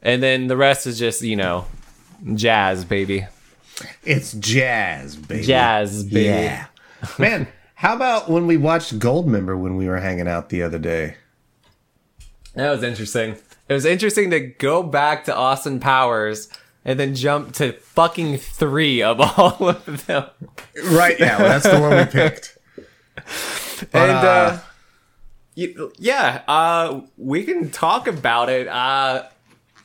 and 0.01 0.21
then 0.21 0.47
the 0.47 0.55
rest 0.57 0.85
is 0.87 0.97
just 0.99 1.21
you 1.21 1.35
know 1.35 1.65
jazz 2.35 2.85
baby 2.85 3.25
It's 4.03 4.33
jazz, 4.33 5.15
baby. 5.15 5.43
jazz 5.43 6.03
baby 6.03 6.25
Yeah. 6.25 6.65
Man, 7.17 7.47
how 7.73 7.95
about 7.95 8.29
when 8.29 8.45
we 8.45 8.57
watched 8.57 8.99
Goldmember 8.99 9.59
when 9.59 9.75
we 9.75 9.87
were 9.87 9.97
hanging 9.99 10.27
out 10.27 10.49
the 10.49 10.61
other 10.61 10.77
day? 10.77 11.15
That 12.53 12.69
was 12.69 12.83
interesting. 12.83 13.37
It 13.67 13.73
was 13.73 13.85
interesting 13.85 14.29
to 14.29 14.39
go 14.39 14.83
back 14.83 15.23
to 15.25 15.35
Austin 15.35 15.79
Powers 15.79 16.47
and 16.85 16.99
then 16.99 17.15
jump 17.15 17.53
to 17.53 17.71
fucking 17.73 18.37
three 18.37 19.01
of 19.01 19.19
all 19.39 19.69
of 19.69 20.05
them. 20.05 20.25
Right 20.91 21.19
now, 21.19 21.39
that's 21.39 21.67
the 21.67 21.79
one 21.79 21.97
we 21.97 22.05
picked. 22.05 22.55
and 23.93 24.11
uh, 24.11 24.59
uh, 25.57 25.61
y- 25.77 25.89
yeah, 25.97 26.41
uh, 26.47 27.01
we 27.17 27.43
can 27.43 27.69
talk 27.71 28.07
about 28.07 28.49
it. 28.49 28.67
Uh, 28.67 29.23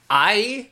I 0.09 0.71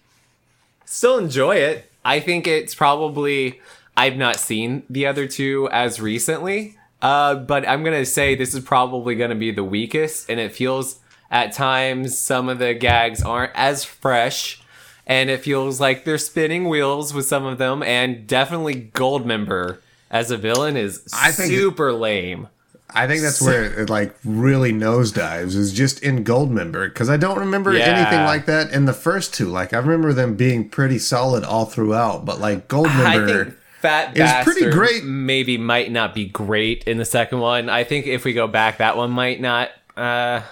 still 0.84 1.18
enjoy 1.18 1.56
it. 1.56 1.90
I 2.04 2.20
think 2.20 2.46
it's 2.46 2.74
probably 2.74 3.60
I've 3.96 4.16
not 4.16 4.36
seen 4.36 4.82
the 4.90 5.06
other 5.06 5.26
two 5.26 5.68
as 5.72 6.00
recently, 6.00 6.76
uh, 7.02 7.36
but 7.36 7.66
I'm 7.68 7.82
gonna 7.84 8.04
say 8.06 8.34
this 8.34 8.54
is 8.54 8.60
probably 8.64 9.14
gonna 9.14 9.34
be 9.34 9.50
the 9.50 9.64
weakest, 9.64 10.28
and 10.30 10.38
it 10.40 10.52
feels 10.52 10.98
at 11.30 11.52
times 11.52 12.16
some 12.18 12.48
of 12.48 12.58
the 12.58 12.74
gags 12.74 13.22
aren't 13.22 13.52
as 13.54 13.84
fresh. 13.84 14.60
And 15.06 15.28
it 15.28 15.42
feels 15.42 15.80
like 15.82 16.04
they're 16.06 16.16
spinning 16.16 16.66
wheels 16.66 17.12
with 17.12 17.26
some 17.26 17.44
of 17.44 17.58
them, 17.58 17.82
and 17.82 18.26
definitely 18.26 18.90
Goldmember 18.94 19.78
as 20.10 20.30
a 20.30 20.38
villain 20.38 20.78
is 20.78 21.06
I 21.14 21.30
think- 21.30 21.50
super 21.50 21.92
lame. 21.92 22.48
I 22.90 23.06
think 23.06 23.22
that's 23.22 23.40
where 23.42 23.64
it 23.80 23.90
like 23.90 24.14
really 24.24 24.72
nosedives 24.72 25.54
is 25.56 25.72
just 25.72 26.02
in 26.02 26.24
Goldmember 26.24 26.88
because 26.88 27.08
I 27.10 27.16
don't 27.16 27.38
remember 27.38 27.72
Yeah. 27.72 27.86
anything 27.86 28.24
like 28.24 28.46
that 28.46 28.72
in 28.72 28.84
the 28.84 28.92
first 28.92 29.34
two. 29.34 29.46
Like 29.46 29.72
I 29.72 29.78
remember 29.78 30.12
them 30.12 30.36
being 30.36 30.68
pretty 30.68 30.98
solid 30.98 31.44
all 31.44 31.64
throughout, 31.64 32.24
but 32.24 32.40
like 32.40 32.68
Goldmember, 32.68 33.54
Fat 33.80 34.16
is 34.16 34.30
pretty 34.44 34.70
great. 34.70 35.04
Maybe 35.04 35.58
might 35.58 35.90
not 35.92 36.14
be 36.14 36.24
great 36.26 36.84
in 36.84 36.98
the 36.98 37.04
second 37.04 37.40
one. 37.40 37.68
I 37.68 37.84
think 37.84 38.06
if 38.06 38.24
we 38.24 38.32
go 38.32 38.46
back, 38.46 38.78
that 38.78 38.96
one 38.96 39.10
might 39.10 39.40
not. 39.40 39.70
Uh, 39.96 40.42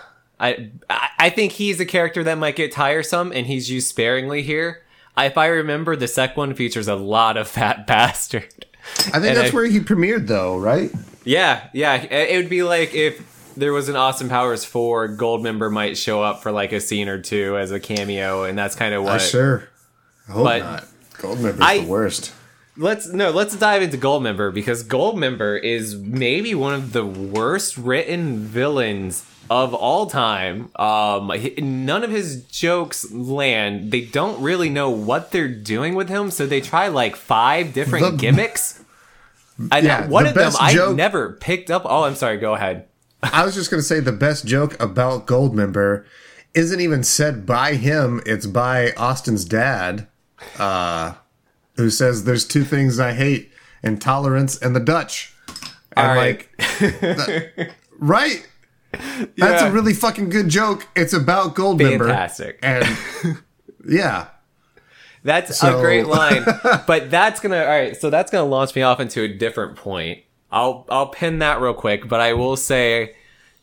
I 0.41 0.71
I 0.91 1.09
I 1.19 1.31
think 1.31 1.53
he's 1.53 1.81
a 1.81 1.87
character 1.87 2.23
that 2.25 2.37
might 2.39 2.57
get 2.57 2.73
tiresome, 2.73 3.33
and 3.33 3.47
he's 3.47 3.71
used 3.71 3.89
sparingly 3.89 4.43
here. 4.43 4.83
If 5.17 5.39
I 5.39 5.47
remember, 5.47 5.95
the 5.97 6.09
second 6.09 6.37
one 6.37 6.55
features 6.55 6.89
a 6.89 6.95
lot 6.97 7.37
of 7.37 7.47
Fat 7.49 7.87
Bastard. 7.87 8.67
I 8.99 9.13
think 9.13 9.15
and 9.15 9.37
that's 9.37 9.53
I- 9.53 9.55
where 9.55 9.65
he 9.67 9.79
premiered 9.81 10.27
though, 10.27 10.59
right? 10.59 10.91
Yeah, 11.25 11.69
yeah. 11.73 11.95
It 12.03 12.37
would 12.37 12.49
be 12.51 12.63
like 12.63 12.95
if 12.95 13.55
there 13.57 13.73
was 13.73 13.89
an 13.89 13.97
Austin 13.97 14.29
Powers 14.29 14.65
4, 14.65 15.11
Goldmember 15.17 15.71
might 15.71 15.97
show 15.99 16.23
up 16.23 16.43
for 16.43 16.51
like 16.53 16.73
a 16.73 16.81
scene 16.81 17.09
or 17.09 17.21
two 17.21 17.57
as 17.59 17.71
a 17.71 17.79
cameo, 17.81 18.45
and 18.45 18.57
that's 18.59 18.75
kind 18.75 18.95
of 18.95 19.03
Uh, 19.03 19.07
what. 19.07 19.21
sure. 19.21 19.69
I 20.29 20.33
hope 20.33 20.45
But- 20.45 20.59
not. 20.63 20.85
Goldmember's 21.19 21.83
the 21.83 21.87
worst. 21.89 22.33
Let's 22.77 23.07
no, 23.13 23.31
let's 23.31 23.55
dive 23.55 23.83
into 23.83 23.99
Goldmember 23.99 24.53
because 24.53 24.83
Goldmember 24.83 25.63
is 25.63 25.95
maybe 25.95 26.55
one 26.55 26.73
of 26.73 26.93
the 26.95 27.05
worst 27.05 27.77
written 27.77 28.39
villains 28.39 29.25
of 29.51 29.75
all 29.75 30.07
time. 30.07 30.71
Um, 30.77 31.31
none 31.59 32.03
of 32.03 32.11
his 32.11 32.45
jokes 32.45 33.13
land. 33.13 33.91
They 33.93 34.01
don't 34.01 34.41
really 34.41 34.71
know 34.71 34.89
what 34.89 35.33
they're 35.33 35.49
doing 35.49 35.95
with 35.95 36.09
him, 36.09 36.31
so 36.31 36.47
they 36.47 36.63
try 36.63 36.89
like 36.89 37.15
five 37.15 37.75
different 37.75 38.05
The- 38.07 38.11
them. 38.13 38.19
And 39.71 39.87
Yeah, 39.87 40.07
one 40.09 40.25
the 40.25 40.31
of 40.31 40.35
them 40.37 40.53
I 40.61 40.73
joke- 40.75 40.97
never 40.97 41.33
picked 41.35 41.71
up. 41.71 41.83
Oh, 41.85 42.05
I'm 42.05 42.15
sorry. 42.15 42.39
Go 42.39 42.55
ahead. 42.55 42.87
I 43.23 43.45
was 43.45 43.55
just 43.55 43.71
gonna 43.71 43.83
say 43.83 44.01
the 44.01 44.11
best 44.13 44.47
joke 44.47 44.81
about 44.83 45.27
Goldmember 45.27 46.05
isn't 46.55 46.81
even 46.81 47.05
said 47.05 47.47
by 47.47 47.75
him; 47.75 48.21
it's 48.27 48.47
by 48.47 48.93
Austin's 48.97 49.45
dad, 49.45 50.09
uh, 50.59 51.13
who 51.77 51.89
says, 51.91 52.25
"There's 52.25 52.45
two 52.47 52.65
things 52.65 52.99
I 52.99 53.13
hate: 53.13 53.53
intolerance 53.83 54.59
and 54.59 54.75
the 54.75 54.81
Dutch." 54.81 55.33
And 55.97 56.07
All 56.11 56.17
right. 56.17 56.49
like, 56.59 57.73
right? 57.99 58.47
That's 58.93 59.33
Yeah. 59.63 59.69
a 59.69 59.71
really 59.73 59.95
fucking 59.95 60.31
good 60.31 60.49
joke. 60.49 60.87
It's 60.97 61.13
about 61.13 61.55
Goldmember, 61.55 62.07
Fantastic. 62.09 62.59
and 62.63 62.87
yeah, 63.89 64.27
That's 65.25 65.57
So- 65.59 65.79
a 65.79 65.81
great 65.81 66.07
line. 66.07 66.45
but 66.87 67.11
that's 67.11 67.41
gonna 67.41 67.61
all 67.61 67.67
right. 67.69 67.97
So 67.97 68.11
that's 68.11 68.31
gonna 68.31 68.49
launch 68.49 68.75
me 68.75 68.83
off 68.83 69.01
into 69.01 69.23
a 69.23 69.29
different 69.29 69.77
point. 69.77 70.21
I'll 70.51 70.85
I'll 70.91 71.07
pin 71.09 71.39
that 71.39 71.61
real 71.61 71.75
quick. 71.75 72.09
But 72.09 72.21
I 72.21 72.33
will 72.35 72.57
say, 72.57 73.15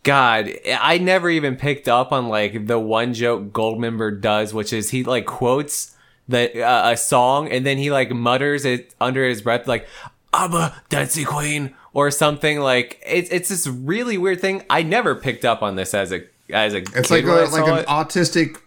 God, 0.04 0.50
I 0.80 0.98
never 0.98 1.30
even 1.30 1.56
picked 1.56 1.88
up 1.88 2.12
on 2.12 2.30
like 2.30 2.68
the 2.68 2.80
one 2.80 3.14
joke 3.14 3.52
Goldmember 3.52 4.20
does, 4.22 4.54
which 4.54 4.72
is 4.74 4.90
he 4.92 5.04
like 5.04 5.26
quotes 5.26 5.96
the 6.28 6.64
uh, 6.64 6.92
a 6.92 6.98
song 6.98 7.50
and 7.50 7.66
then 7.66 7.78
he 7.78 7.92
like 7.92 8.12
mutters 8.12 8.64
it 8.64 8.94
under 9.02 9.28
his 9.28 9.42
breath 9.42 9.68
like 9.68 9.88
I'm 10.32 10.54
a 10.54 10.76
dancing 10.90 11.26
queen 11.26 11.74
or 11.92 12.12
something 12.12 12.60
like 12.60 13.02
it's 13.06 13.30
it's 13.32 13.50
this 13.50 13.68
really 13.68 14.18
weird 14.18 14.40
thing. 14.40 14.64
I 14.70 14.84
never 14.84 15.16
picked 15.16 15.44
up 15.44 15.62
on 15.64 15.76
this 15.76 15.94
as 15.94 16.12
a 16.14 16.22
as 16.52 16.74
a 16.74 16.78
It's 16.96 17.10
like 17.12 17.26
a, 17.26 17.28
like 17.32 17.68
an 17.68 17.78
it. 17.80 17.88
autistic 17.88 18.58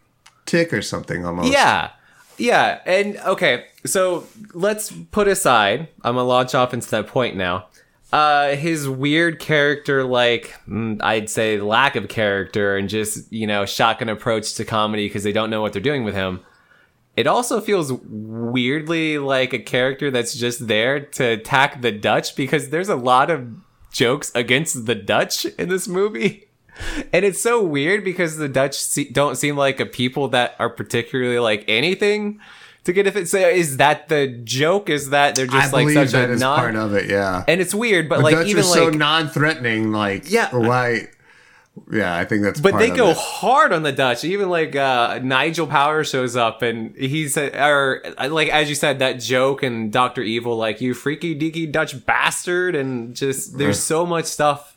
tick 0.45 0.73
or 0.73 0.83
something 0.83 1.25
almost. 1.25 1.53
Yeah. 1.53 1.91
Yeah. 2.43 2.81
And 2.87 3.19
okay, 3.19 3.67
so 3.87 4.27
let's 4.53 4.91
put 4.91 5.29
aside, 5.29 5.89
I'm 6.03 6.17
gonna 6.17 6.25
launch 6.25 6.57
off 6.57 6.75
into 6.75 6.91
that 6.91 7.07
point 7.07 7.37
now. 7.37 7.67
Uh, 8.13 8.57
his 8.57 8.89
weird 8.89 9.39
character, 9.39 10.03
like, 10.03 10.53
mm, 10.69 11.01
I'd 11.01 11.31
say 11.31 11.61
lack 11.61 11.95
of 11.95 12.09
character 12.09 12.77
and 12.77 12.89
just, 12.89 13.33
you 13.33 13.47
know, 13.47 13.65
shotgun 13.65 14.09
approach 14.09 14.55
to 14.55 14.65
comedy 14.65 15.07
because 15.07 15.23
they 15.23 15.31
don't 15.31 15.51
know 15.51 15.63
what 15.63 15.73
they're 15.73 15.81
doing 15.81 16.03
with 16.03 16.15
him. 16.15 16.41
It 17.17 17.29
also 17.29 17.61
feels 17.61 17.93
weirdly 17.93 19.19
like 19.19 19.53
a 19.53 19.61
character 19.61 20.11
that's 20.11 20.35
just 20.35 20.67
there 20.67 20.99
to 20.99 21.25
attack 21.25 21.81
the 21.81 21.93
Dutch 21.93 22.35
because 22.35 22.71
there's 22.71 22.89
a 22.89 22.97
lot 22.97 23.31
of 23.31 23.55
jokes 23.93 24.33
against 24.35 24.87
the 24.87 24.97
Dutch 24.97 25.45
in 25.45 25.69
this 25.69 25.87
movie. 25.87 26.49
And 27.13 27.25
it's 27.25 27.41
so 27.41 27.63
weird 27.63 28.03
because 28.05 28.37
the 28.37 28.49
Dutch 28.49 28.77
se- 28.79 29.11
don't 29.11 29.37
seem 29.37 29.57
like 29.57 29.79
a 29.81 29.87
people 29.87 30.29
that 30.29 30.57
are 30.59 30.71
particularly 30.71 31.39
like 31.39 31.65
anything 31.69 32.41
to 32.85 32.93
get 32.93 33.07
if 33.07 33.15
it's 33.15 33.33
is 33.35 33.77
that 33.77 34.09
the 34.09 34.27
joke 34.27 34.89
is 34.91 35.11
that 35.11 35.35
they're 35.35 35.47
I 35.51 35.61
just 35.61 35.73
like 35.73 35.87
believe 35.87 36.11
such 36.11 36.13
that 36.13 36.31
a 36.31 36.33
is 36.33 36.41
non 36.41 36.59
part 36.59 36.75
of 36.77 36.95
it. 36.95 37.09
Yeah, 37.11 37.45
and 37.47 37.61
it's 37.61 37.75
weird 37.75 38.09
but 38.09 38.19
the 38.19 38.23
like 38.25 38.35
Dutch 38.35 38.47
even 38.49 38.61
are 38.61 38.67
so 38.67 38.85
like 38.87 38.95
non-threatening. 38.95 39.93
Like, 39.93 40.31
Yeah. 40.31 40.49
why? 40.55 41.09
Yeah, 41.91 42.15
I 42.15 42.27
think 42.27 42.43
that's. 42.43 42.61
but 42.61 42.79
they 42.79 42.91
go 42.91 43.11
it. 43.11 43.17
hard 43.17 43.73
on 43.73 43.83
the 43.83 43.93
Dutch. 43.93 44.25
Even 44.25 44.51
like 44.51 44.77
uh, 44.77 45.21
Nigel 45.23 45.67
Power 45.67 46.05
shows 46.05 46.37
up 46.37 46.61
and 46.61 46.95
he's 46.97 47.39
or 47.39 48.03
like 48.29 48.49
as 48.49 48.69
you 48.69 48.75
said 48.75 48.99
that 48.99 49.21
joke 49.21 49.63
and 49.63 49.91
Doctor 49.93 50.21
Evil 50.23 50.57
like 50.57 50.81
you 50.83 50.93
freaky 50.93 51.35
deaky 51.39 51.71
Dutch 51.71 52.05
bastard 52.05 52.75
and 52.75 53.15
just 53.15 53.57
there's 53.59 53.81
so 53.81 54.05
much 54.05 54.27
stuff. 54.27 54.72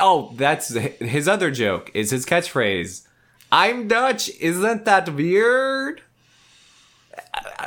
Oh, 0.00 0.32
that's 0.36 0.68
his 0.74 1.28
other 1.28 1.50
joke 1.50 1.90
is 1.94 2.10
his 2.10 2.26
catchphrase. 2.26 3.06
I'm 3.50 3.88
Dutch. 3.88 4.30
Isn't 4.40 4.84
that 4.84 5.08
weird? 5.14 6.02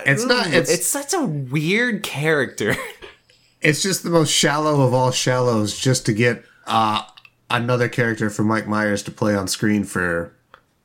It's 0.05 0.25
not. 0.25 0.47
It's 0.47 0.69
it's 0.69 0.87
such 0.87 1.13
a 1.13 1.21
weird 1.25 2.03
character. 2.03 2.75
it's 3.61 3.81
just 3.81 4.03
the 4.03 4.09
most 4.09 4.31
shallow 4.31 4.81
of 4.81 4.93
all 4.93 5.11
shallows, 5.11 5.77
just 5.77 6.05
to 6.05 6.13
get 6.13 6.43
uh, 6.67 7.03
another 7.49 7.89
character 7.89 8.29
for 8.29 8.43
Mike 8.43 8.67
Myers 8.67 9.03
to 9.03 9.11
play 9.11 9.35
on 9.35 9.47
screen 9.47 9.83
for 9.83 10.33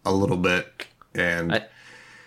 a 0.05 0.13
little 0.13 0.37
bit, 0.37 0.87
and 1.15 1.53
I- 1.55 1.67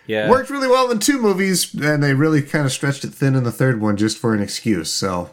yeah. 0.07 0.29
worked 0.29 0.49
really 0.49 0.67
well 0.67 0.89
in 0.91 0.99
two 0.99 1.19
movies, 1.21 1.73
and 1.75 2.01
they 2.01 2.13
really 2.13 2.41
kind 2.41 2.65
of 2.65 2.71
stretched 2.71 3.03
it 3.03 3.13
thin 3.13 3.35
in 3.35 3.43
the 3.43 3.51
third 3.51 3.79
one 3.81 3.95
just 3.97 4.17
for 4.17 4.33
an 4.33 4.41
excuse. 4.41 4.91
So 4.91 5.29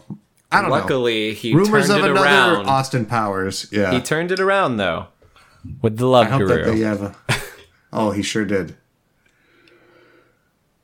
I 0.52 0.60
don't 0.60 0.70
know. 0.70 0.76
Luckily, 0.76 1.34
he 1.34 1.54
Rumors 1.54 1.90
of 1.90 1.98
it 2.04 2.10
another 2.10 2.24
around. 2.24 2.66
Austin 2.66 3.04
Powers. 3.06 3.66
Yeah, 3.72 3.92
He 3.92 4.00
turned 4.00 4.30
it 4.30 4.38
around 4.40 4.76
though, 4.76 5.08
with 5.82 5.96
the 5.98 6.06
love 6.06 6.26
I 6.26 6.30
hope 6.30 6.40
guru. 6.40 6.64
that 6.64 6.70
they 6.72 6.78
have 6.80 7.02
a. 7.02 7.16
Oh, 7.92 8.10
he 8.10 8.22
sure 8.22 8.44
did. 8.44 8.76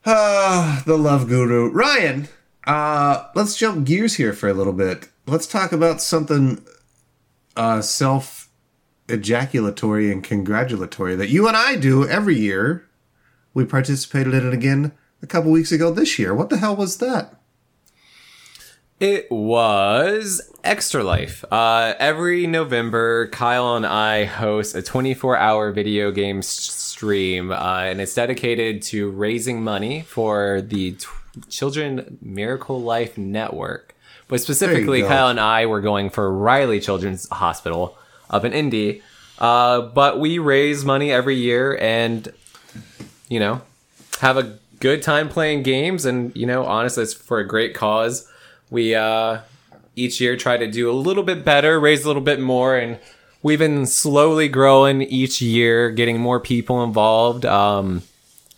Ah, 0.04 0.82
the 0.86 0.96
love 0.96 1.28
guru. 1.28 1.70
Ryan, 1.70 2.28
uh, 2.66 3.28
let's 3.34 3.56
jump 3.56 3.86
gears 3.86 4.14
here 4.16 4.32
for 4.32 4.48
a 4.48 4.54
little 4.54 4.72
bit. 4.72 5.08
Let's 5.26 5.46
talk 5.46 5.72
about 5.72 6.00
something 6.00 6.64
uh, 7.56 7.82
self 7.82 8.48
ejaculatory 9.08 10.10
and 10.10 10.24
congratulatory 10.24 11.14
that 11.16 11.28
you 11.28 11.46
and 11.48 11.56
I 11.56 11.76
do 11.76 12.06
every 12.08 12.38
year. 12.38 12.88
We 13.54 13.64
participated 13.64 14.32
in 14.34 14.46
it 14.48 14.54
again 14.54 14.92
a 15.22 15.26
couple 15.26 15.50
weeks 15.50 15.70
ago 15.70 15.90
this 15.92 16.18
year. 16.18 16.34
What 16.34 16.48
the 16.50 16.56
hell 16.56 16.74
was 16.74 16.96
that? 16.98 17.34
It 19.02 19.32
was 19.32 20.40
Extra 20.62 21.02
Life. 21.02 21.44
Uh, 21.50 21.94
every 21.98 22.46
November, 22.46 23.26
Kyle 23.26 23.74
and 23.74 23.84
I 23.84 24.26
host 24.26 24.76
a 24.76 24.80
24 24.80 25.36
hour 25.36 25.72
video 25.72 26.12
game 26.12 26.38
s- 26.38 26.46
stream, 26.46 27.50
uh, 27.50 27.80
and 27.80 28.00
it's 28.00 28.14
dedicated 28.14 28.80
to 28.82 29.10
raising 29.10 29.64
money 29.64 30.02
for 30.02 30.60
the 30.60 30.92
t- 30.92 31.06
Children 31.50 32.16
Miracle 32.22 32.80
Life 32.80 33.18
Network. 33.18 33.96
But 34.28 34.40
specifically. 34.40 35.02
Kyle 35.02 35.30
and 35.30 35.40
I 35.40 35.66
were 35.66 35.80
going 35.80 36.08
for 36.08 36.32
Riley 36.32 36.78
Children's 36.78 37.28
Hospital 37.30 37.98
up 38.30 38.44
in 38.44 38.52
Indy. 38.52 39.02
Uh, 39.40 39.80
but 39.80 40.20
we 40.20 40.38
raise 40.38 40.84
money 40.84 41.10
every 41.10 41.34
year 41.34 41.76
and, 41.80 42.32
you 43.28 43.40
know, 43.40 43.62
have 44.20 44.36
a 44.36 44.60
good 44.78 45.02
time 45.02 45.28
playing 45.28 45.64
games. 45.64 46.04
And, 46.04 46.30
you 46.36 46.46
know, 46.46 46.64
honestly, 46.64 47.02
it's 47.02 47.14
for 47.14 47.40
a 47.40 47.48
great 47.48 47.74
cause 47.74 48.28
we 48.72 48.94
uh 48.94 49.38
each 49.94 50.20
year 50.20 50.36
try 50.36 50.56
to 50.56 50.66
do 50.66 50.90
a 50.90 50.94
little 50.94 51.22
bit 51.22 51.44
better 51.44 51.78
raise 51.78 52.04
a 52.04 52.06
little 52.06 52.22
bit 52.22 52.40
more 52.40 52.76
and 52.76 52.98
we've 53.42 53.58
been 53.58 53.84
slowly 53.84 54.48
growing 54.48 55.02
each 55.02 55.42
year 55.42 55.90
getting 55.90 56.18
more 56.18 56.40
people 56.40 56.82
involved. 56.82 57.44
Um 57.44 58.02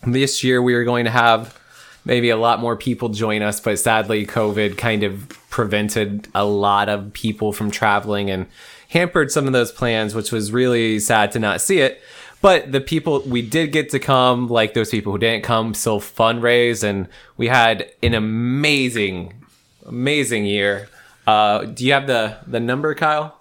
this 0.07 0.43
year 0.43 0.61
we 0.61 0.73
are 0.73 0.85
going 0.85 1.05
to 1.05 1.11
have 1.11 1.59
maybe 2.05 2.29
a 2.29 2.37
lot 2.37 2.59
more 2.59 2.77
people 2.77 3.09
join 3.09 3.41
us 3.41 3.59
but 3.59 3.77
sadly 3.77 4.25
covid 4.25 4.77
kind 4.77 5.03
of 5.03 5.27
prevented 5.49 6.27
a 6.33 6.45
lot 6.45 6.87
of 6.87 7.11
people 7.13 7.51
from 7.51 7.69
traveling 7.69 8.29
and 8.29 8.45
hampered 8.89 9.31
some 9.31 9.47
of 9.47 9.53
those 9.53 9.71
plans 9.71 10.15
which 10.15 10.31
was 10.31 10.51
really 10.51 10.99
sad 10.99 11.31
to 11.31 11.39
not 11.39 11.61
see 11.61 11.79
it. 11.79 12.01
But 12.41 12.71
the 12.71 12.81
people 12.81 13.21
we 13.21 13.41
did 13.41 13.71
get 13.71 13.89
to 13.89 13.99
come 13.99 14.47
like 14.47 14.73
those 14.73 14.89
people 14.89 15.11
who 15.13 15.17
didn't 15.17 15.43
come 15.43 15.73
still 15.73 15.99
fundraise 15.99 16.83
and 16.83 17.07
we 17.37 17.47
had 17.47 17.91
an 18.03 18.13
amazing 18.13 19.33
amazing 19.85 20.45
year. 20.45 20.89
Uh, 21.27 21.65
do 21.65 21.85
you 21.85 21.93
have 21.93 22.07
the 22.07 22.37
the 22.47 22.59
number, 22.59 22.93
Kyle? 22.95 23.39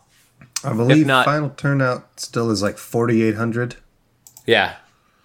I 0.63 0.73
believe 0.73 1.07
not- 1.07 1.27
final 1.27 1.51
turnout 1.51 2.19
still 2.19 2.51
is 2.51 2.63
like 2.63 2.79
4,800. 2.79 3.77
Yeah, 4.47 4.77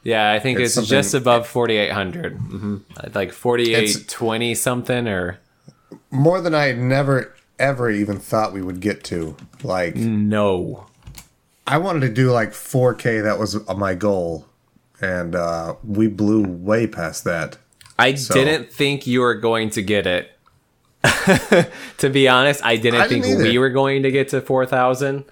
yeah. 0.03 0.31
I 0.31 0.39
think 0.39 0.59
It's 0.59 0.75
it's, 0.77 0.87
just 0.87 1.13
above 1.13 1.47
forty 1.47 1.75
eight 1.77 1.91
hundred. 1.91 2.37
Mm-hmm. 2.37 2.77
Like 3.13 3.31
forty 3.31 3.73
eight 3.75 4.05
twenty 4.07 4.55
something 4.55 5.07
or 5.07 5.39
More 6.11 6.41
than 6.41 6.53
I 6.55 6.65
had 6.65 6.77
never, 6.77 7.35
ever 7.57 7.89
even 7.89 8.17
thought 8.19 8.53
we 8.53 8.61
would 8.61 8.79
get 8.79 9.03
to. 9.05 9.35
Like, 9.63 9.95
no. 9.95 10.85
I 11.67 11.77
wanted 11.77 12.01
to 12.01 12.09
do 12.13 12.31
like 12.31 12.49
4K. 12.51 13.21
That 13.23 13.37
was 13.37 13.55
my 13.77 13.93
goal, 13.93 14.47
and 15.01 15.35
uh, 15.35 15.75
we 15.83 16.07
blew 16.07 16.43
way 16.43 16.87
past 16.87 17.25
that. 17.25 17.57
I 17.97 18.13
didn't 18.13 18.71
think 18.71 19.05
you 19.05 19.19
were 19.21 19.35
going 19.35 19.69
to 19.71 19.81
get 19.81 20.07
it. 20.07 20.31
to 21.97 22.09
be 22.09 22.27
honest, 22.27 22.63
I 22.63 22.75
didn't 22.75 23.01
I 23.01 23.07
think 23.07 23.23
didn't 23.23 23.43
we 23.43 23.49
either. 23.51 23.59
were 23.59 23.69
going 23.69 24.03
to 24.03 24.11
get 24.11 24.29
to 24.29 24.41
4,000. 24.41 25.25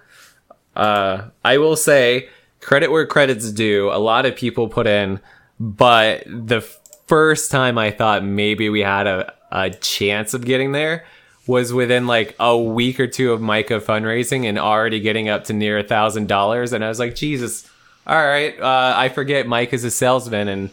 Uh, 0.75 1.29
I 1.43 1.57
will 1.57 1.75
say, 1.75 2.29
credit 2.61 2.91
where 2.91 3.05
credit's 3.05 3.51
due. 3.51 3.89
A 3.91 3.97
lot 3.97 4.25
of 4.25 4.35
people 4.35 4.67
put 4.69 4.87
in, 4.87 5.19
but 5.59 6.23
the 6.25 6.61
first 7.07 7.51
time 7.51 7.77
I 7.77 7.91
thought 7.91 8.23
maybe 8.23 8.69
we 8.69 8.81
had 8.81 9.07
a, 9.07 9.33
a 9.51 9.69
chance 9.71 10.33
of 10.33 10.45
getting 10.45 10.71
there 10.71 11.05
was 11.47 11.71
within 11.71 12.07
like 12.07 12.35
a 12.39 12.57
week 12.57 12.99
or 12.99 13.07
two 13.07 13.31
of 13.31 13.41
Micah 13.41 13.79
fundraising 13.79 14.45
and 14.45 14.59
already 14.59 14.99
getting 14.99 15.29
up 15.29 15.45
to 15.45 15.53
near 15.53 15.79
a 15.79 15.83
thousand 15.83 16.27
dollars. 16.27 16.73
And 16.73 16.83
I 16.83 16.89
was 16.89 16.99
like, 16.99 17.15
Jesus, 17.15 17.69
all 18.05 18.15
right. 18.15 18.59
Uh, 18.59 18.93
I 18.95 19.09
forget 19.09 19.47
Mike 19.47 19.73
is 19.73 19.83
a 19.85 19.91
salesman 19.91 20.49
and 20.49 20.69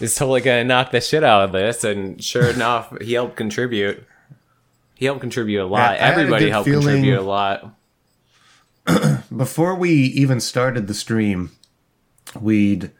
is 0.00 0.14
totally 0.16 0.40
gonna 0.40 0.64
knock 0.64 0.90
the 0.90 1.00
shit 1.00 1.22
out 1.22 1.44
of 1.44 1.52
this. 1.52 1.84
And 1.84 2.22
sure 2.22 2.48
enough, 2.50 2.92
he 3.00 3.14
helped 3.14 3.36
contribute. 3.36 4.04
He 4.96 5.04
helped 5.04 5.20
contribute 5.20 5.62
a 5.62 5.66
lot. 5.66 5.90
I 5.92 5.94
a 5.96 5.98
Everybody 6.00 6.50
helped 6.50 6.68
feeling- 6.68 6.82
contribute 6.86 7.18
a 7.18 7.22
lot. 7.22 7.74
Before 9.36 9.74
we 9.74 9.90
even 9.92 10.40
started 10.40 10.86
the 10.86 10.94
stream, 10.94 11.50
we'd 12.40 12.90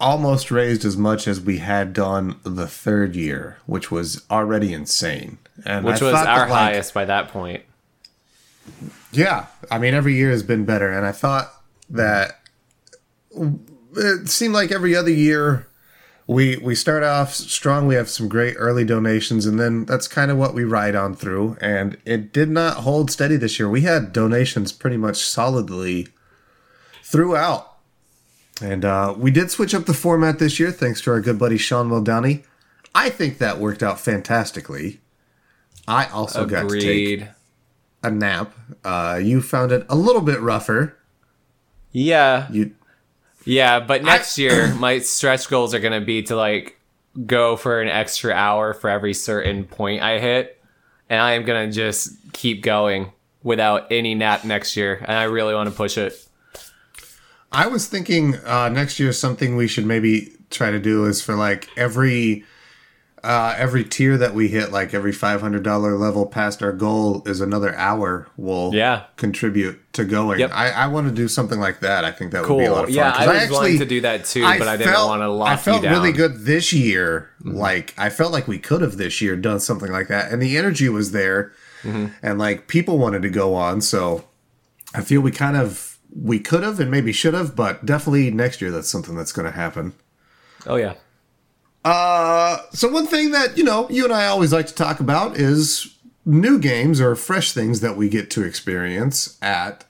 almost 0.00 0.50
raised 0.50 0.84
as 0.84 0.96
much 0.96 1.28
as 1.28 1.40
we 1.40 1.58
had 1.58 1.92
done 1.92 2.40
the 2.42 2.66
third 2.66 3.14
year, 3.14 3.58
which 3.66 3.90
was 3.90 4.24
already 4.30 4.72
insane. 4.72 5.38
And 5.64 5.84
Which 5.84 6.00
I 6.00 6.06
was 6.06 6.14
our 6.14 6.24
that, 6.24 6.40
like, 6.48 6.72
highest 6.72 6.94
by 6.94 7.04
that 7.04 7.28
point. 7.28 7.62
Yeah, 9.12 9.46
I 9.70 9.78
mean 9.78 9.94
every 9.94 10.14
year 10.14 10.30
has 10.30 10.42
been 10.42 10.64
better, 10.64 10.90
and 10.90 11.04
I 11.06 11.12
thought 11.12 11.52
that 11.90 12.40
it 13.96 14.28
seemed 14.28 14.54
like 14.54 14.70
every 14.72 14.96
other 14.96 15.10
year 15.10 15.66
we 16.30 16.56
we 16.58 16.76
start 16.76 17.02
off 17.02 17.34
strong. 17.34 17.88
We 17.88 17.96
have 17.96 18.08
some 18.08 18.28
great 18.28 18.54
early 18.56 18.84
donations, 18.84 19.46
and 19.46 19.58
then 19.58 19.84
that's 19.84 20.06
kind 20.06 20.30
of 20.30 20.38
what 20.38 20.54
we 20.54 20.62
ride 20.62 20.94
on 20.94 21.16
through. 21.16 21.56
And 21.60 21.98
it 22.04 22.32
did 22.32 22.48
not 22.48 22.78
hold 22.78 23.10
steady 23.10 23.36
this 23.36 23.58
year. 23.58 23.68
We 23.68 23.80
had 23.80 24.12
donations 24.12 24.70
pretty 24.70 24.96
much 24.96 25.16
solidly 25.16 26.06
throughout, 27.02 27.78
and 28.62 28.84
uh, 28.84 29.12
we 29.18 29.32
did 29.32 29.50
switch 29.50 29.74
up 29.74 29.86
the 29.86 29.92
format 29.92 30.38
this 30.38 30.60
year 30.60 30.70
thanks 30.70 31.00
to 31.02 31.10
our 31.10 31.20
good 31.20 31.36
buddy 31.36 31.58
Sean 31.58 31.90
Muldowney. 31.90 32.44
I 32.94 33.10
think 33.10 33.38
that 33.38 33.58
worked 33.58 33.82
out 33.82 33.98
fantastically. 33.98 35.00
I 35.88 36.06
also 36.06 36.46
got 36.46 36.68
to 36.68 36.80
take 36.80 37.24
a 38.04 38.10
nap. 38.10 38.54
Uh, 38.84 39.18
you 39.20 39.42
found 39.42 39.72
it 39.72 39.84
a 39.88 39.96
little 39.96 40.22
bit 40.22 40.40
rougher. 40.40 40.96
Yeah, 41.90 42.46
You 42.52 42.76
yeah, 43.44 43.80
but 43.80 44.02
next 44.02 44.38
year 44.38 44.74
my 44.74 44.98
stretch 44.98 45.48
goals 45.48 45.74
are 45.74 45.80
gonna 45.80 46.00
be 46.00 46.22
to 46.24 46.36
like 46.36 46.78
go 47.26 47.56
for 47.56 47.80
an 47.80 47.88
extra 47.88 48.32
hour 48.32 48.74
for 48.74 48.88
every 48.90 49.14
certain 49.14 49.64
point 49.64 50.02
I 50.02 50.18
hit, 50.18 50.62
and 51.08 51.20
I 51.20 51.32
am 51.32 51.44
gonna 51.44 51.70
just 51.70 52.16
keep 52.32 52.62
going 52.62 53.12
without 53.42 53.90
any 53.90 54.14
nap 54.14 54.44
next 54.44 54.76
year, 54.76 54.98
and 55.00 55.16
I 55.16 55.24
really 55.24 55.54
want 55.54 55.68
to 55.68 55.74
push 55.74 55.96
it. 55.96 56.26
I 57.52 57.66
was 57.66 57.86
thinking 57.86 58.36
uh, 58.44 58.68
next 58.68 59.00
year 59.00 59.12
something 59.12 59.56
we 59.56 59.66
should 59.66 59.86
maybe 59.86 60.32
try 60.50 60.70
to 60.70 60.78
do 60.78 61.06
is 61.06 61.22
for 61.22 61.34
like 61.34 61.68
every 61.76 62.44
uh, 63.22 63.54
every 63.58 63.84
tier 63.84 64.16
that 64.16 64.34
we 64.34 64.48
hit, 64.48 64.72
like 64.72 64.94
every 64.94 65.12
five 65.12 65.40
hundred 65.40 65.62
dollar 65.62 65.96
level 65.96 66.26
past 66.26 66.62
our 66.62 66.72
goal 66.72 67.22
is 67.26 67.40
another 67.40 67.74
hour. 67.76 68.28
Will 68.36 68.70
Yeah. 68.74 69.04
contribute 69.16 69.78
to 69.94 70.04
going. 70.04 70.40
Yep. 70.40 70.50
I, 70.54 70.70
I 70.70 70.86
want 70.86 71.08
to 71.08 71.14
do 71.14 71.28
something 71.28 71.60
like 71.60 71.80
that. 71.80 72.04
I 72.04 72.12
think 72.12 72.32
that 72.32 72.48
would 72.48 72.58
be 72.58 72.64
a 72.64 72.72
lot 72.72 72.84
of 72.84 72.88
fun. 72.90 72.94
Yeah, 72.96 73.12
I 73.14 73.26
was 73.42 73.50
willing 73.50 73.78
to 73.78 73.84
do 73.86 74.00
that 74.02 74.24
too, 74.24 74.42
but 74.42 74.68
I 74.68 74.76
didn't 74.76 74.92
want 74.94 75.22
to 75.22 75.28
lock 75.28 75.48
I 75.48 75.56
felt 75.56 75.76
you 75.78 75.82
down. 75.82 75.92
Mm-hmm. 75.94 76.02
really 76.02 76.12
good 76.16 76.44
this 76.46 76.72
year. 76.72 77.30
Like 77.42 77.94
I 77.98 78.08
felt 78.10 78.32
like 78.32 78.48
we 78.48 78.58
could 78.58 78.80
have 78.82 78.96
this 78.96 79.20
year 79.20 79.36
done 79.36 79.60
something 79.60 79.90
like 79.92 80.08
that, 80.08 80.32
and 80.32 80.40
the 80.40 80.56
energy 80.56 80.88
was 80.88 81.12
there, 81.12 81.52
Mm-hmm. 81.82 82.06
and 82.22 82.38
like 82.38 82.68
people 82.68 82.98
wanted 82.98 83.22
to 83.22 83.30
go 83.30 83.54
on. 83.54 83.80
So 83.80 84.24
I 84.94 85.00
feel 85.02 85.20
we 85.20 85.30
kind 85.30 85.56
of 85.56 85.98
we 86.14 86.38
could 86.40 86.62
have 86.62 86.78
and 86.80 86.90
maybe 86.90 87.12
should 87.12 87.34
have, 87.34 87.54
but 87.56 87.86
definitely 87.86 88.30
next 88.30 88.60
year 88.60 88.70
that's 88.70 88.88
something 88.88 89.14
that's 89.16 89.32
going 89.32 89.46
to 89.46 89.52
happen. 89.56 89.92
Oh 90.66 90.76
yeah. 90.76 90.94
Uh, 91.84 92.58
so 92.72 92.88
one 92.88 93.06
thing 93.06 93.30
that 93.30 93.56
you 93.56 93.64
know 93.64 93.88
you 93.88 94.04
and 94.04 94.12
I 94.12 94.26
always 94.26 94.52
like 94.52 94.66
to 94.66 94.74
talk 94.74 95.00
about 95.00 95.36
is 95.36 95.96
new 96.26 96.58
games 96.58 97.00
or 97.00 97.16
fresh 97.16 97.52
things 97.52 97.80
that 97.80 97.96
we 97.96 98.08
get 98.08 98.30
to 98.32 98.44
experience 98.44 99.38
at 99.40 99.84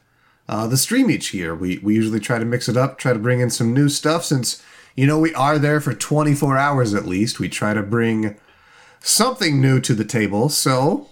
uh, 0.48 0.66
the 0.66 0.76
stream 0.76 1.10
each 1.10 1.34
year. 1.34 1.54
We 1.54 1.78
we 1.78 1.94
usually 1.94 2.20
try 2.20 2.38
to 2.38 2.44
mix 2.44 2.68
it 2.68 2.76
up, 2.76 2.98
try 2.98 3.12
to 3.12 3.18
bring 3.18 3.40
in 3.40 3.50
some 3.50 3.74
new 3.74 3.88
stuff 3.88 4.24
since 4.24 4.62
you 4.94 5.06
know 5.06 5.18
we 5.18 5.34
are 5.34 5.58
there 5.58 5.80
for 5.80 5.94
24 5.94 6.56
hours 6.56 6.94
at 6.94 7.06
least. 7.06 7.40
We 7.40 7.48
try 7.48 7.74
to 7.74 7.82
bring 7.82 8.36
something 9.00 9.60
new 9.60 9.80
to 9.80 9.94
the 9.94 10.04
table. 10.04 10.48
So, 10.48 11.08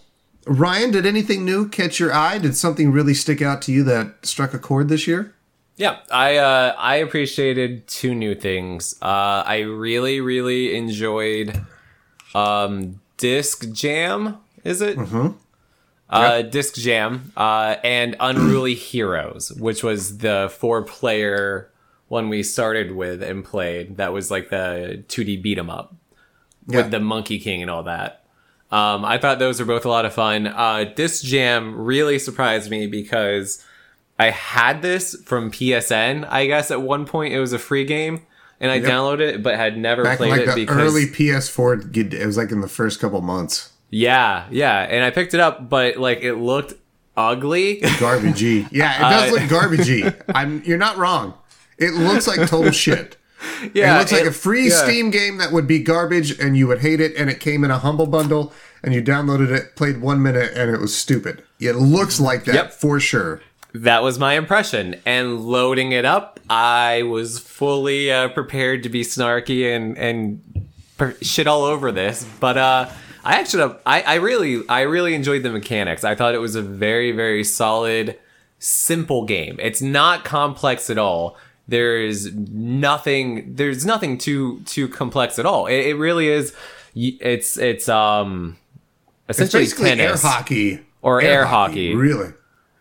Ryan, 0.46 0.92
did 0.92 1.06
anything 1.06 1.44
new 1.44 1.68
catch 1.68 1.98
your 1.98 2.12
eye? 2.12 2.38
Did 2.38 2.56
something 2.56 2.92
really 2.92 3.14
stick 3.14 3.42
out 3.42 3.62
to 3.62 3.72
you 3.72 3.82
that 3.84 4.26
struck 4.26 4.54
a 4.54 4.58
chord 4.58 4.88
this 4.88 5.06
year? 5.06 5.34
Yeah, 5.78 5.98
I 6.10 6.36
uh, 6.36 6.74
I 6.76 6.96
appreciated 6.96 7.86
two 7.86 8.14
new 8.14 8.34
things. 8.34 8.96
Uh, 9.00 9.42
I 9.46 9.60
really 9.60 10.20
really 10.20 10.76
enjoyed 10.76 11.64
um, 12.34 13.00
Disc 13.16 13.70
Jam. 13.72 14.38
Is 14.64 14.82
it? 14.82 14.98
Mm-hmm. 14.98 15.28
Uh, 16.10 16.42
Disc 16.42 16.74
Jam 16.74 17.32
uh, 17.36 17.76
and 17.84 18.16
Unruly 18.18 18.74
Heroes, 18.74 19.52
which 19.52 19.82
was 19.84 20.18
the 20.18 20.52
four 20.58 20.82
player 20.82 21.70
one 22.08 22.28
we 22.28 22.42
started 22.42 22.92
with 22.96 23.22
and 23.22 23.44
played. 23.44 23.98
That 23.98 24.12
was 24.12 24.30
like 24.30 24.48
the 24.50 25.04
2D 25.08 25.40
beat 25.42 25.58
'em 25.58 25.68
up 25.70 25.94
Yeah. 26.66 26.78
with 26.78 26.90
the 26.90 27.00
Monkey 27.00 27.38
King 27.38 27.60
and 27.62 27.70
all 27.70 27.82
that. 27.84 28.24
Um, 28.72 29.04
I 29.04 29.18
thought 29.18 29.38
those 29.38 29.60
were 29.60 29.66
both 29.66 29.84
a 29.84 29.88
lot 29.90 30.06
of 30.06 30.12
fun. 30.14 30.46
Uh, 30.46 30.84
Disc 30.96 31.22
Jam 31.24 31.74
really 31.78 32.18
surprised 32.18 32.70
me 32.70 32.86
because 32.86 33.62
I 34.18 34.30
had 34.30 34.82
this 34.82 35.14
from 35.24 35.50
PSN. 35.50 36.26
I 36.28 36.46
guess 36.46 36.70
at 36.70 36.82
one 36.82 37.04
point 37.06 37.32
it 37.34 37.40
was 37.40 37.52
a 37.52 37.58
free 37.58 37.84
game, 37.84 38.22
and 38.60 38.70
I 38.70 38.76
Yep. 38.76 38.84
downloaded 38.84 39.20
it, 39.34 39.42
but 39.42 39.56
had 39.56 39.78
never 39.78 40.02
Back 40.04 40.18
played 40.18 40.30
like 40.30 40.40
it 40.42 40.46
the 40.48 40.54
because 40.54 40.76
early 40.76 41.06
PS4, 41.06 41.96
it 42.12 42.26
was 42.26 42.36
like 42.36 42.50
in 42.50 42.60
the 42.60 42.68
first 42.68 42.98
couple 43.00 43.20
months. 43.20 43.70
yeah, 43.90 44.44
yeah. 44.50 44.80
And 44.80 45.04
I 45.04 45.10
picked 45.10 45.34
it 45.34 45.40
up, 45.40 45.68
but 45.70 45.96
like 45.96 46.22
it 46.22 46.34
looked 46.34 46.74
ugly. 47.16 47.80
garbagey. 47.82 48.68
Yeah, 48.72 48.96
it 48.96 49.10
does 49.10 49.30
Uh, 49.30 49.34
look 49.34 49.42
garbagey. 49.50 50.22
I'm 50.34 50.62
you're 50.64 50.78
not 50.78 50.96
wrong. 50.98 51.34
It 51.78 51.94
looks 51.94 52.26
like 52.26 52.48
total 52.48 52.72
shit. 52.72 53.16
yeah, 53.72 53.94
it 53.94 53.98
looks 54.00 54.12
like 54.12 54.24
a 54.24 54.32
free 54.32 54.68
yeah. 54.68 54.82
Steam 54.84 55.10
game 55.10 55.38
that 55.38 55.52
would 55.52 55.66
be 55.68 55.78
garbage 55.78 56.38
and 56.40 56.56
you 56.56 56.66
would 56.66 56.80
hate 56.80 57.00
it 57.00 57.14
and 57.16 57.30
it 57.30 57.38
came 57.38 57.62
in 57.62 57.70
a 57.70 57.78
humble 57.78 58.06
bundle 58.06 58.52
and 58.82 58.92
you 58.94 59.00
downloaded 59.02 59.50
it, 59.50 59.76
played 59.76 60.00
1 60.00 60.20
minute 60.22 60.52
and 60.56 60.70
it 60.72 60.80
was 60.80 60.96
stupid. 60.96 61.42
It 61.60 61.76
looks 61.76 62.18
like 62.20 62.44
that 62.46 62.54
Yep. 62.54 62.72
for 62.72 62.98
sure. 63.00 63.40
That 63.74 64.02
was 64.02 64.18
my 64.18 64.34
impression. 64.34 64.96
And 65.04 65.40
loading 65.46 65.92
it 65.92 66.04
up, 66.04 66.40
I 66.48 67.02
was 67.02 67.38
fully 67.38 68.10
uh, 68.10 68.28
prepared 68.28 68.82
to 68.84 68.88
be 68.88 69.02
snarky 69.02 69.74
and 69.74 69.96
and 69.98 70.68
per- 70.96 71.16
shit 71.22 71.46
all 71.46 71.64
over 71.64 71.92
this. 71.92 72.26
But 72.40 72.56
uh, 72.56 72.88
I 73.24 73.38
actually, 73.40 73.74
I, 73.84 74.02
I 74.02 74.14
really, 74.16 74.62
I 74.68 74.80
really 74.82 75.14
enjoyed 75.14 75.42
the 75.42 75.50
mechanics. 75.50 76.02
I 76.02 76.14
thought 76.14 76.34
it 76.34 76.38
was 76.38 76.54
a 76.54 76.62
very, 76.62 77.12
very 77.12 77.44
solid, 77.44 78.18
simple 78.58 79.24
game. 79.26 79.58
It's 79.60 79.82
not 79.82 80.24
complex 80.24 80.88
at 80.88 80.96
all. 80.98 81.36
There's 81.68 82.32
nothing. 82.34 83.54
There's 83.54 83.84
nothing 83.84 84.16
too 84.16 84.60
too 84.64 84.88
complex 84.88 85.38
at 85.38 85.44
all. 85.44 85.66
It, 85.66 85.88
it 85.88 85.94
really 85.96 86.28
is. 86.28 86.54
It's 86.94 87.58
it's 87.58 87.88
um 87.90 88.56
essentially 89.28 89.64
It's 89.64 89.74
basically 89.74 90.00
air 90.00 90.16
hockey. 90.16 90.80
or 91.02 91.20
air, 91.20 91.44
hockey. 91.44 91.94
Really. 91.94 92.32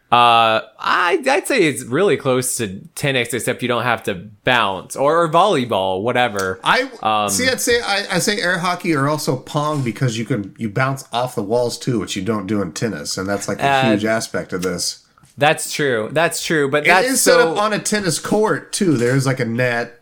Uh, 0.09 0.61
I 0.79 1.21
I'd 1.29 1.47
say 1.47 1.63
it's 1.63 1.83
really 1.83 2.15
close 2.15 2.55
to 2.57 2.79
tennis, 2.95 3.33
except 3.33 3.61
you 3.61 3.67
don't 3.67 3.83
have 3.83 4.03
to 4.03 4.13
bounce 4.45 4.95
or, 4.95 5.23
or 5.23 5.29
volleyball, 5.29 6.01
whatever. 6.01 6.61
I 6.63 6.83
Um, 7.01 7.29
see. 7.29 7.49
I'd 7.49 7.59
say 7.59 7.81
I, 7.81 8.15
I 8.15 8.19
say 8.19 8.39
air 8.39 8.59
hockey 8.59 8.93
or 8.95 9.09
also 9.09 9.35
pong 9.35 9.83
because 9.83 10.17
you 10.17 10.23
can 10.23 10.55
you 10.57 10.69
bounce 10.69 11.03
off 11.11 11.35
the 11.35 11.43
walls 11.43 11.77
too, 11.77 11.99
which 11.99 12.15
you 12.15 12.21
don't 12.21 12.47
do 12.47 12.61
in 12.61 12.71
tennis, 12.71 13.17
and 13.17 13.27
that's 13.27 13.49
like 13.49 13.59
a 13.59 13.67
Uh, 13.67 13.89
huge 13.91 14.05
aspect 14.05 14.53
of 14.53 14.61
this. 14.63 15.05
That's 15.37 15.73
true. 15.73 16.09
That's 16.13 16.43
true. 16.43 16.69
But 16.71 16.85
It 16.85 16.87
that's 16.87 17.07
is 17.09 17.21
so 17.21 17.31
set 17.39 17.47
up 17.49 17.57
on 17.57 17.73
a 17.73 17.79
tennis 17.79 18.17
court 18.17 18.71
too. 18.71 18.95
There's 18.95 19.25
like 19.25 19.41
a 19.41 19.45
net. 19.45 19.99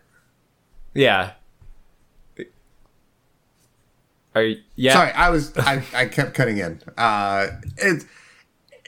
yeah. 0.94 1.32
Are 4.34 4.42
you, 4.42 4.60
yeah? 4.74 4.92
Sorry, 4.92 5.12
I 5.12 5.30
was 5.30 5.56
I, 5.56 5.82
I 5.94 6.06
kept 6.06 6.34
cutting 6.34 6.58
in. 6.58 6.80
Uh, 6.96 7.48
it 7.78 8.04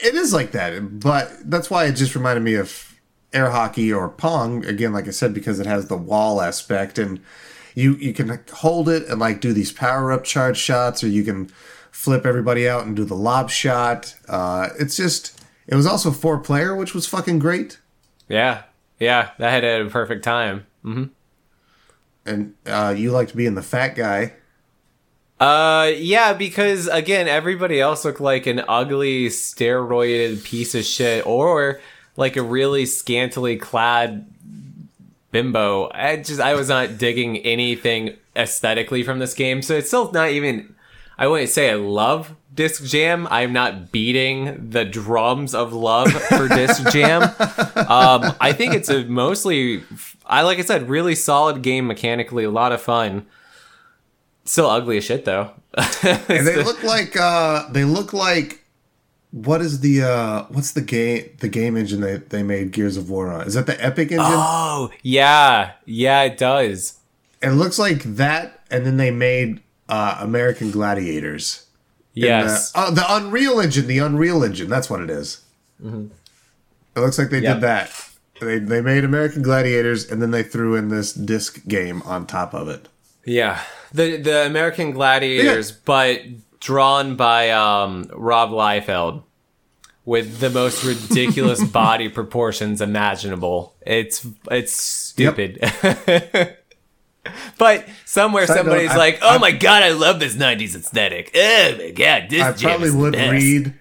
it 0.01 0.15
is 0.15 0.33
like 0.33 0.51
that, 0.51 0.99
but 0.99 1.31
that's 1.49 1.69
why 1.69 1.85
it 1.85 1.93
just 1.93 2.15
reminded 2.15 2.43
me 2.43 2.55
of 2.55 2.99
air 3.33 3.51
hockey 3.51 3.91
or 3.93 4.09
pong 4.09 4.65
again. 4.65 4.93
Like 4.93 5.07
I 5.07 5.11
said, 5.11 5.33
because 5.33 5.59
it 5.59 5.65
has 5.65 5.87
the 5.87 5.97
wall 5.97 6.41
aspect, 6.41 6.97
and 6.97 7.19
you 7.75 7.95
you 7.95 8.13
can 8.13 8.39
hold 8.53 8.89
it 8.89 9.07
and 9.07 9.19
like 9.19 9.41
do 9.41 9.53
these 9.53 9.71
power 9.71 10.11
up 10.11 10.23
charge 10.23 10.57
shots, 10.57 11.03
or 11.03 11.07
you 11.07 11.23
can 11.23 11.49
flip 11.91 12.25
everybody 12.25 12.67
out 12.67 12.85
and 12.85 12.95
do 12.95 13.03
the 13.03 13.15
lob 13.15 13.49
shot. 13.49 14.15
Uh, 14.27 14.69
it's 14.79 14.95
just 14.95 15.39
it 15.67 15.75
was 15.75 15.85
also 15.85 16.11
four 16.11 16.39
player, 16.39 16.75
which 16.75 16.95
was 16.95 17.05
fucking 17.05 17.39
great. 17.39 17.79
Yeah. 18.27 18.63
Yeah. 18.99 19.31
That 19.37 19.63
had 19.63 19.63
a 19.63 19.89
perfect 19.89 20.23
time. 20.23 20.65
And 22.25 22.55
uh, 22.65 22.93
you 22.97 23.11
liked 23.11 23.35
being 23.35 23.55
the 23.55 23.61
fat 23.61 23.95
guy. 23.95 24.33
Uh, 25.39 25.91
yeah, 25.95 26.33
because 26.33 26.87
again, 26.87 27.27
everybody 27.27 27.79
else 27.79 28.03
looked 28.03 28.19
like 28.19 28.45
an 28.45 28.63
ugly, 28.67 29.27
steroided 29.27 30.43
piece 30.43 30.75
of 30.75 30.83
shit, 30.83 31.25
or 31.25 31.79
like 32.17 32.35
a 32.35 32.41
really 32.41 32.85
scantily 32.85 33.55
clad 33.55 34.27
bimbo. 35.31 35.89
I 35.93 36.17
just, 36.17 36.41
I 36.41 36.55
was 36.55 36.67
not 36.67 36.97
digging 36.97 37.37
anything 37.37 38.17
aesthetically 38.35 39.03
from 39.03 39.19
this 39.19 39.33
game, 39.33 39.61
so 39.61 39.75
it's 39.75 39.87
still 39.87 40.11
not 40.11 40.29
even. 40.29 40.75
I 41.17 41.27
wouldn't 41.27 41.49
say 41.49 41.69
I 41.69 41.75
love 41.75 42.33
Disc 42.53 42.83
Jam. 42.85 43.27
I'm 43.29 43.51
not 43.53 43.91
beating 43.91 44.69
the 44.69 44.85
drums 44.85 45.53
of 45.53 45.73
love 45.73 46.11
for 46.11 46.47
Disc 46.47 46.89
Jam. 46.91 47.23
Um, 47.23 48.35
I 48.39 48.53
think 48.53 48.73
it's 48.73 48.89
a 48.89 49.03
mostly, 49.03 49.83
I 50.25 50.43
like 50.43 50.59
I 50.59 50.61
said, 50.61 50.89
really 50.89 51.15
solid 51.15 51.61
game 51.61 51.87
mechanically, 51.87 52.45
a 52.45 52.49
lot 52.49 52.71
of 52.71 52.81
fun. 52.81 53.25
Still 54.49 54.67
ugly 54.67 54.97
as 54.97 55.03
shit 55.03 55.25
though. 55.25 55.51
And 56.03 56.47
they 56.47 56.63
look 56.63 56.81
like 56.83 57.15
uh, 57.15 57.69
they 57.69 57.83
look 57.83 58.13
like 58.13 58.63
what 59.29 59.61
is 59.61 59.81
the 59.81 60.01
uh, 60.01 60.43
what's 60.49 60.71
the 60.71 60.81
game 60.81 61.29
the 61.39 61.47
game 61.47 61.77
engine 61.77 62.01
they, 62.01 62.17
they 62.17 62.41
made 62.41 62.71
Gears 62.71 62.97
of 62.97 63.11
War 63.11 63.29
on? 63.31 63.45
Is 63.45 63.53
that 63.53 63.67
the 63.67 63.77
Epic 63.83 64.11
engine? 64.11 64.25
oh 64.25 64.89
yeah, 65.03 65.73
yeah, 65.85 66.23
it 66.23 66.39
does. 66.39 66.97
It 67.43 67.51
looks 67.51 67.77
like 67.77 68.01
that, 68.15 68.61
and 68.71 68.87
then 68.87 68.97
they 68.97 69.11
made 69.11 69.61
uh, 69.87 70.17
American 70.19 70.71
Gladiators. 70.71 71.67
Yes, 72.15 72.71
The, 72.71 72.79
oh, 72.81 72.91
the 72.91 73.05
Unreal 73.07 73.59
Engine. 73.59 73.85
The 73.85 73.99
Unreal 73.99 74.43
Engine. 74.43 74.67
That's 74.67 74.89
what 74.89 74.99
it 74.99 75.11
is. 75.11 75.41
It 75.85 76.09
looks 76.99 77.19
like 77.19 77.29
they 77.29 77.39
Yep. 77.39 77.57
did 77.57 77.61
that. 77.61 78.09
They 78.41 78.57
they 78.57 78.81
made 78.81 79.03
American 79.03 79.43
Gladiators, 79.43 80.09
and 80.09 80.23
then 80.23 80.31
they 80.31 80.41
threw 80.41 80.73
in 80.75 80.89
this 80.89 81.13
disc 81.13 81.67
game 81.67 82.01
on 82.01 82.25
top 82.25 82.55
of 82.55 82.67
it. 82.67 82.87
Yeah. 83.25 83.61
The 83.93 84.17
the 84.17 84.45
American 84.45 84.91
Gladiators, 84.91 85.71
but 85.71 86.21
drawn 86.59 87.15
by 87.15 87.51
um, 87.51 88.09
Rob 88.13 88.49
Liefeld 88.51 89.23
with 90.05 90.39
the 90.39 90.49
most 90.49 90.83
ridiculous 90.83 91.63
body 91.71 92.09
proportions 92.09 92.81
imaginable. 92.81 93.75
It's 93.85 94.25
it's 94.51 94.73
stupid. 94.75 95.59
But 97.59 97.85
somewhere 98.05 98.47
note, 98.47 98.55
somebody's 98.55 98.91
I- 98.91 98.95
like, 98.97 99.19
"Oh 99.21 99.35
I- 99.35 99.37
my 99.39 99.51
god, 99.51 99.83
I 99.83 99.89
love 99.91 100.19
this 100.19 100.35
'90s 100.35 100.73
aesthetic. 100.75 101.31
Oh 101.35 101.75
my 101.77 101.91
god, 101.91 102.27
this 102.29 102.41
I 102.41 102.53
probably 102.53 102.91
would 102.91 103.13
best." 103.13 103.31
read 103.31 103.73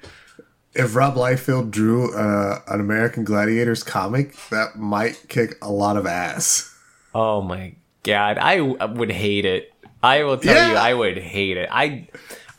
if 0.75 0.95
Rob 0.95 1.15
Liefeld 1.15 1.71
drew 1.71 2.13
uh, 2.15 2.61
an 2.67 2.81
American 2.81 3.25
Gladiators 3.25 3.83
comic. 3.85 4.35
That 4.51 4.77
might 4.77 5.27
kick 5.29 5.55
a 5.63 5.71
lot 5.71 5.97
of 5.97 6.05
ass. 6.05 6.75
Oh 7.15 7.41
my 7.41 7.75
god, 8.09 8.39
I 8.39 8.61
would 8.61 9.11
hate 9.13 9.45
it. 9.45 9.73
I 10.03 10.25
will 10.25 10.39
tell 10.39 10.55
Yeah. 10.55 10.71
you, 10.71 10.77
I 10.77 10.95
would 10.95 11.19
hate 11.19 11.57
it. 11.57 11.69
I, 11.71 12.09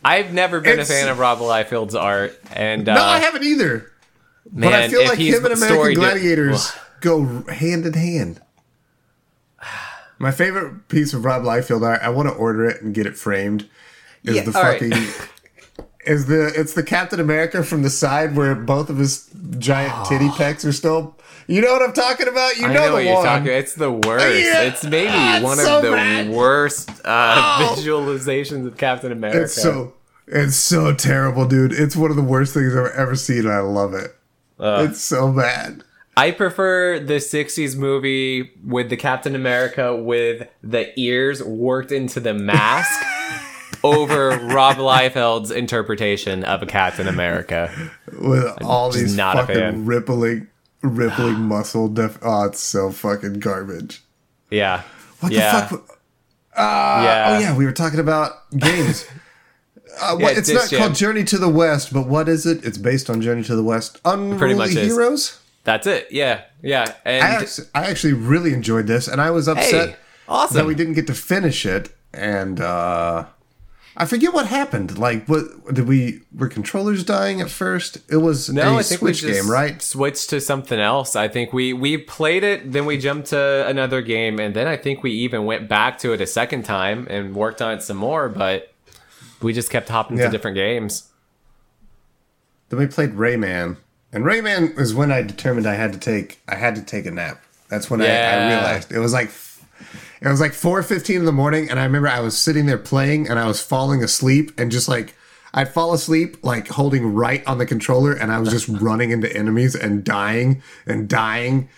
I've 0.04 0.34
never 0.34 0.60
been 0.62 0.74
It's- 0.74 0.90
a 0.90 0.94
fan 0.94 1.10
of 1.10 1.20
Rob 1.20 1.40
Liefeld's 1.40 1.96
art, 1.96 2.40
and 2.54 2.88
uh, 2.88 2.96
no, 2.96 3.02
I 3.04 3.20
haven't 3.20 3.44
either. 3.44 3.92
man, 4.52 4.72
but 4.72 4.74
I 4.74 4.88
feel 4.90 5.04
like 5.06 5.20
him 5.20 5.44
and 5.46 5.54
American 5.54 5.88
di- 5.90 5.96
Gladiators 5.96 6.72
go 7.02 7.44
hand 7.50 7.86
in 7.86 7.94
hand. 7.94 8.42
My 10.18 10.32
favorite 10.32 10.90
piece 10.90 11.14
of 11.14 11.24
Rob 11.24 11.44
Liefeld 11.44 11.82
art, 11.82 12.02
I 12.02 12.10
want 12.10 12.28
to 12.28 12.34
order 12.36 12.66
it 12.66 12.82
and 12.82 12.94
get 12.94 13.06
it 13.06 13.18
framed. 13.18 13.70
Is 14.24 14.36
Yeah, 14.36 14.44
the 14.44 14.58
all 14.58 14.64
right. 14.64 14.80
fucking 14.82 15.86
is 16.06 16.26
the 16.26 16.52
it's 16.56 16.74
the 16.74 16.84
Captain 16.84 17.22
America 17.22 17.64
from 17.64 17.84
the 17.84 17.90
side 17.90 18.36
where 18.36 18.54
both 18.54 18.90
of 18.90 18.98
his 18.98 19.30
giant 19.60 20.08
titty 20.08 20.28
pecs 20.30 20.66
are 20.66 20.74
still. 20.74 21.16
You 21.50 21.62
know 21.62 21.74
what 21.74 21.82
I'm 21.82 21.94
talking 21.94 22.28
about? 22.28 22.58
You 22.58 22.68
I 22.68 22.74
know, 22.74 22.80
know, 22.80 22.88
the 22.90 22.94
what 22.94 23.04
you're 23.06 23.24
talking. 23.24 23.48
It's 23.48 23.74
the 23.74 23.92
worst. 23.92 24.26
Yeah. 24.40 24.62
It's 24.64 24.84
maybe 24.84 25.10
Ah, 25.12 25.40
one 25.42 25.58
so 25.58 25.78
of 25.78 25.84
the 25.84 25.92
bad. 25.92 26.30
worst 26.30 26.90
uh, 27.04 27.58
Oh. 27.72 27.76
visualizations 27.76 28.68
of 28.68 28.78
Captain 28.78 29.12
America. 29.12 29.42
It's 29.44 29.60
so 29.60 29.94
it's 30.28 30.56
so 30.56 30.94
terrible, 30.94 31.46
dude. 31.48 31.72
It's 31.74 31.96
one 31.96 32.12
of 32.12 32.18
the 32.18 32.22
worst 32.24 32.54
things 32.54 32.76
I've 32.76 32.94
ever 32.94 33.16
seen, 33.16 33.40
and 33.40 33.52
I 33.52 33.62
love 33.62 33.96
it. 33.96 34.16
it's 34.60 35.02
so 35.02 35.32
bad. 35.32 35.84
I 36.16 36.30
prefer 36.32 37.00
the 37.00 37.16
'60s 37.16 37.76
movie 37.76 38.52
with 38.64 38.90
the 38.92 38.98
Captain 38.98 39.34
America 39.34 39.96
with 39.96 40.48
the 40.62 40.92
ears 41.00 41.42
worked 41.42 41.92
into 41.92 42.20
the 42.20 42.34
mask 42.36 42.92
over 43.84 44.30
Rob 44.38 44.76
Liefeld's 44.78 45.50
interpretation 45.50 46.44
of 46.44 46.62
a 46.62 46.66
Captain 46.68 47.08
America. 47.08 47.72
with 48.20 48.46
all 48.64 48.92
just 48.92 49.04
these 49.06 49.18
not 49.18 49.48
fucking 49.48 49.86
rippling, 49.86 50.48
rippling 50.82 51.42
muscle. 51.42 51.88
Def- 51.88 52.20
oh, 52.22 52.46
it's 52.46 52.60
so 52.60 52.92
fucking 52.92 53.40
garbage. 53.40 54.04
Yeah. 54.50 54.84
What 55.20 55.32
yeah. 55.32 55.62
the 55.62 55.78
fuck? 55.78 56.00
Uh, 56.56 57.02
yeah. 57.04 57.26
Oh 57.30 57.40
yeah, 57.40 57.58
we 57.58 57.66
were 57.66 57.72
talking 57.72 58.00
about 58.00 58.50
games. 58.52 59.06
Uh, 60.02 60.16
what, 60.16 60.34
Yeah, 60.34 60.40
it's 60.40 60.50
not 60.50 60.72
called 60.72 60.96
Journey 60.96 61.26
to 61.26 61.38
the 61.38 61.50
West, 61.50 61.92
but 61.92 62.08
what 62.08 62.30
is 62.30 62.46
it? 62.46 62.64
It's 62.64 62.78
based 62.78 63.10
on 63.10 63.22
Journey 63.22 63.44
to 63.44 63.56
the 63.56 63.64
West. 63.64 64.00
Unruly 64.06 64.56
much 64.56 64.70
is. 64.70 64.88
Heroes. 64.88 65.40
That's 65.64 65.88
it. 65.88 66.08
Yeah. 66.12 66.44
Yeah. 66.62 66.94
And 67.04 67.24
I 67.24 67.28
actually, 67.28 67.68
I 67.76 67.86
actually 67.86 68.14
really 68.14 68.54
enjoyed 68.54 68.88
this, 68.88 69.08
and 69.08 69.20
I 69.20 69.32
was 69.32 69.48
upset 69.48 69.90
hey, 69.90 69.96
awesome. 70.28 70.56
that 70.56 70.66
we 70.66 70.76
didn't 70.76 70.94
get 70.94 71.08
to 71.08 71.14
finish 71.14 71.66
it. 71.66 71.94
And 72.14 72.62
uh, 72.62 73.26
I 73.98 74.06
forget 74.06 74.34
what 74.34 74.46
happened. 74.48 74.98
Like, 74.98 75.28
what 75.28 75.74
did 75.74 75.88
we? 75.88 76.22
Were 76.36 76.48
controllers 76.48 77.04
dying 77.04 77.42
at 77.42 77.50
first? 77.50 77.98
It 78.10 78.18
was 78.18 78.50
No, 78.50 78.76
a 78.76 78.80
I 78.80 78.84
think 78.84 79.00
Switch 79.00 79.24
we 79.24 79.30
just 79.30 79.42
game, 79.42 79.52
right? 79.52 79.82
Switched 79.82 80.30
to 80.30 80.40
something 80.40 80.80
else. 80.80 81.16
I 81.16 81.28
think 81.28 81.52
we 81.52 81.74
we 81.74 81.98
played 81.98 82.44
it, 82.44 82.72
then 82.72 82.86
we 82.86 82.98
jumped 82.98 83.30
to 83.30 83.66
another 83.68 84.02
game, 84.02 84.40
and 84.40 84.56
then 84.56 84.68
I 84.68 84.78
think 84.78 85.04
we 85.04 85.12
even 85.12 85.46
went 85.46 85.68
back 85.68 85.98
to 86.00 86.14
it 86.14 86.22
a 86.22 86.28
second 86.28 86.64
time 86.64 87.08
and 87.10 87.36
worked 87.36 87.62
on 87.62 87.74
it 87.74 87.82
some 87.84 87.98
more. 87.98 88.30
But 88.30 88.72
we 89.42 89.54
just 89.54 89.70
kept 89.70 89.90
hopping 89.90 90.18
Yeah. 90.18 90.26
to 90.26 90.32
different 90.32 90.56
games. 90.56 91.10
Then 92.70 92.80
we 92.80 92.86
played 92.88 93.14
Rayman, 93.14 93.78
and 94.14 94.24
Rayman 94.24 94.78
is 94.80 94.94
when 94.94 95.12
I 95.12 95.24
determined 95.24 95.68
I 95.68 95.74
had 95.76 95.92
to 95.94 96.00
take 96.00 96.40
I 96.48 96.56
had 96.56 96.76
to 96.76 96.82
take 96.84 97.06
a 97.06 97.12
nap. 97.12 97.44
That's 97.70 97.90
when 97.90 98.02
I, 98.02 98.06
I 98.06 98.48
realized 98.50 98.92
it 98.92 99.00
was 99.00 99.14
like 99.14 99.30
it 100.22 100.28
was 100.28 100.42
like 100.42 100.54
four 100.54 100.82
fifteen 100.84 101.18
in 101.18 101.26
the 101.26 101.32
morning, 101.32 101.70
and 101.70 101.80
I 101.80 101.84
remember 101.84 102.08
I 102.08 102.20
was 102.20 102.38
sitting 102.38 102.66
there 102.66 102.78
playing, 102.78 103.30
and 103.30 103.40
I 103.40 103.48
was 103.48 103.62
falling 103.62 104.04
asleep, 104.04 104.52
and 104.60 104.72
just 104.72 104.88
like 104.88 105.16
I'd 105.54 105.70
fall 105.74 105.94
asleep 105.94 106.44
like 106.44 106.68
holding 106.68 107.14
right 107.14 107.46
on 107.48 107.58
the 107.58 107.66
controller, 107.66 108.14
and 108.14 108.32
I 108.32 108.40
was 108.40 108.50
just 108.50 108.68
running 108.82 109.12
into 109.12 109.34
enemies 109.36 109.76
and 109.76 110.04
dying 110.04 110.62
and 110.86 111.08
dying. 111.08 111.70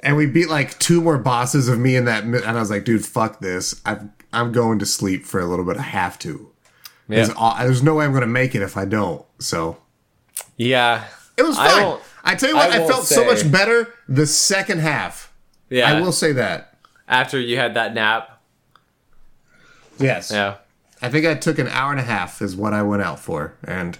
And 0.00 0.16
we 0.16 0.26
beat 0.26 0.50
like 0.50 0.78
two 0.78 1.00
more 1.00 1.16
bosses 1.18 1.68
of 1.68 1.78
me 1.78 1.96
in 1.96 2.04
that, 2.04 2.24
and 2.24 2.36
I 2.44 2.52
was 2.54 2.70
like, 2.70 2.84
"Dude, 2.84 3.04
fuck 3.06 3.40
this! 3.40 3.80
I'm 3.86 4.12
I'm 4.32 4.52
going 4.52 4.78
to 4.80 4.86
sleep 4.86 5.24
for 5.24 5.40
a 5.40 5.46
little 5.46 5.64
bit. 5.64 5.78
I 5.78 5.82
have 5.82 6.18
to. 6.20 6.50
Yeah. 7.08 7.26
There's, 7.26 7.38
there's 7.58 7.82
no 7.82 7.94
way 7.94 8.04
I'm 8.04 8.12
going 8.12 8.20
to 8.22 8.26
make 8.26 8.54
it 8.54 8.60
if 8.62 8.76
I 8.76 8.84
don't." 8.84 9.24
So 9.38 9.78
Yeah. 10.56 11.04
it 11.36 11.42
was 11.42 11.56
I 11.58 11.98
I, 12.24 12.34
tell 12.34 12.48
you 12.50 12.56
what, 12.56 12.70
I 12.70 12.84
I, 12.84 12.86
felt 12.86 13.04
so 13.04 13.24
much 13.24 13.50
better 13.50 13.92
the 14.08 14.26
second 14.26 14.80
half. 14.80 15.32
Yeah. 15.70 15.90
I 15.90 16.00
will 16.00 16.12
say 16.12 16.32
that. 16.32 16.73
After 17.06 17.38
you 17.38 17.56
had 17.56 17.74
that 17.74 17.94
nap. 17.94 18.40
Yes. 19.98 20.30
Yeah. 20.30 20.56
I 21.02 21.10
think 21.10 21.26
I 21.26 21.34
took 21.34 21.58
an 21.58 21.68
hour 21.68 21.90
and 21.90 22.00
a 22.00 22.04
half 22.04 22.40
is 22.40 22.56
what 22.56 22.72
I 22.72 22.82
went 22.82 23.02
out 23.02 23.20
for, 23.20 23.54
and 23.62 23.98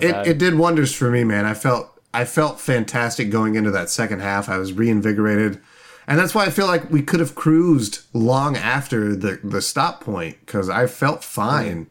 it, 0.00 0.12
bad. 0.12 0.26
it 0.26 0.38
did 0.38 0.54
wonders 0.54 0.94
for 0.94 1.10
me, 1.10 1.22
man. 1.22 1.44
I 1.44 1.52
felt 1.52 2.00
I 2.14 2.24
felt 2.24 2.58
fantastic 2.58 3.30
going 3.30 3.54
into 3.54 3.70
that 3.72 3.90
second 3.90 4.20
half. 4.20 4.48
I 4.48 4.56
was 4.56 4.72
reinvigorated, 4.72 5.60
and 6.06 6.18
that's 6.18 6.34
why 6.34 6.46
I 6.46 6.50
feel 6.50 6.66
like 6.66 6.90
we 6.90 7.02
could 7.02 7.20
have 7.20 7.34
cruised 7.34 8.00
long 8.14 8.56
after 8.56 9.14
the 9.14 9.38
the 9.44 9.60
stop 9.60 10.02
point 10.02 10.38
because 10.40 10.70
I 10.70 10.86
felt 10.86 11.22
fine. 11.22 11.88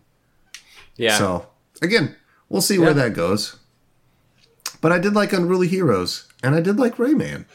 yeah. 0.95 1.17
So 1.19 1.47
again, 1.83 2.15
we'll 2.49 2.61
see 2.63 2.79
where 2.79 2.95
that 2.95 3.13
goes. 3.13 3.57
But 4.81 4.91
I 4.91 4.97
did 4.97 5.13
like 5.13 5.33
Unruly 5.33 5.67
Heroes, 5.67 6.27
and 6.41 6.55
I 6.55 6.61
did 6.61 6.77
like 6.77 6.97
Rayman. 6.97 7.45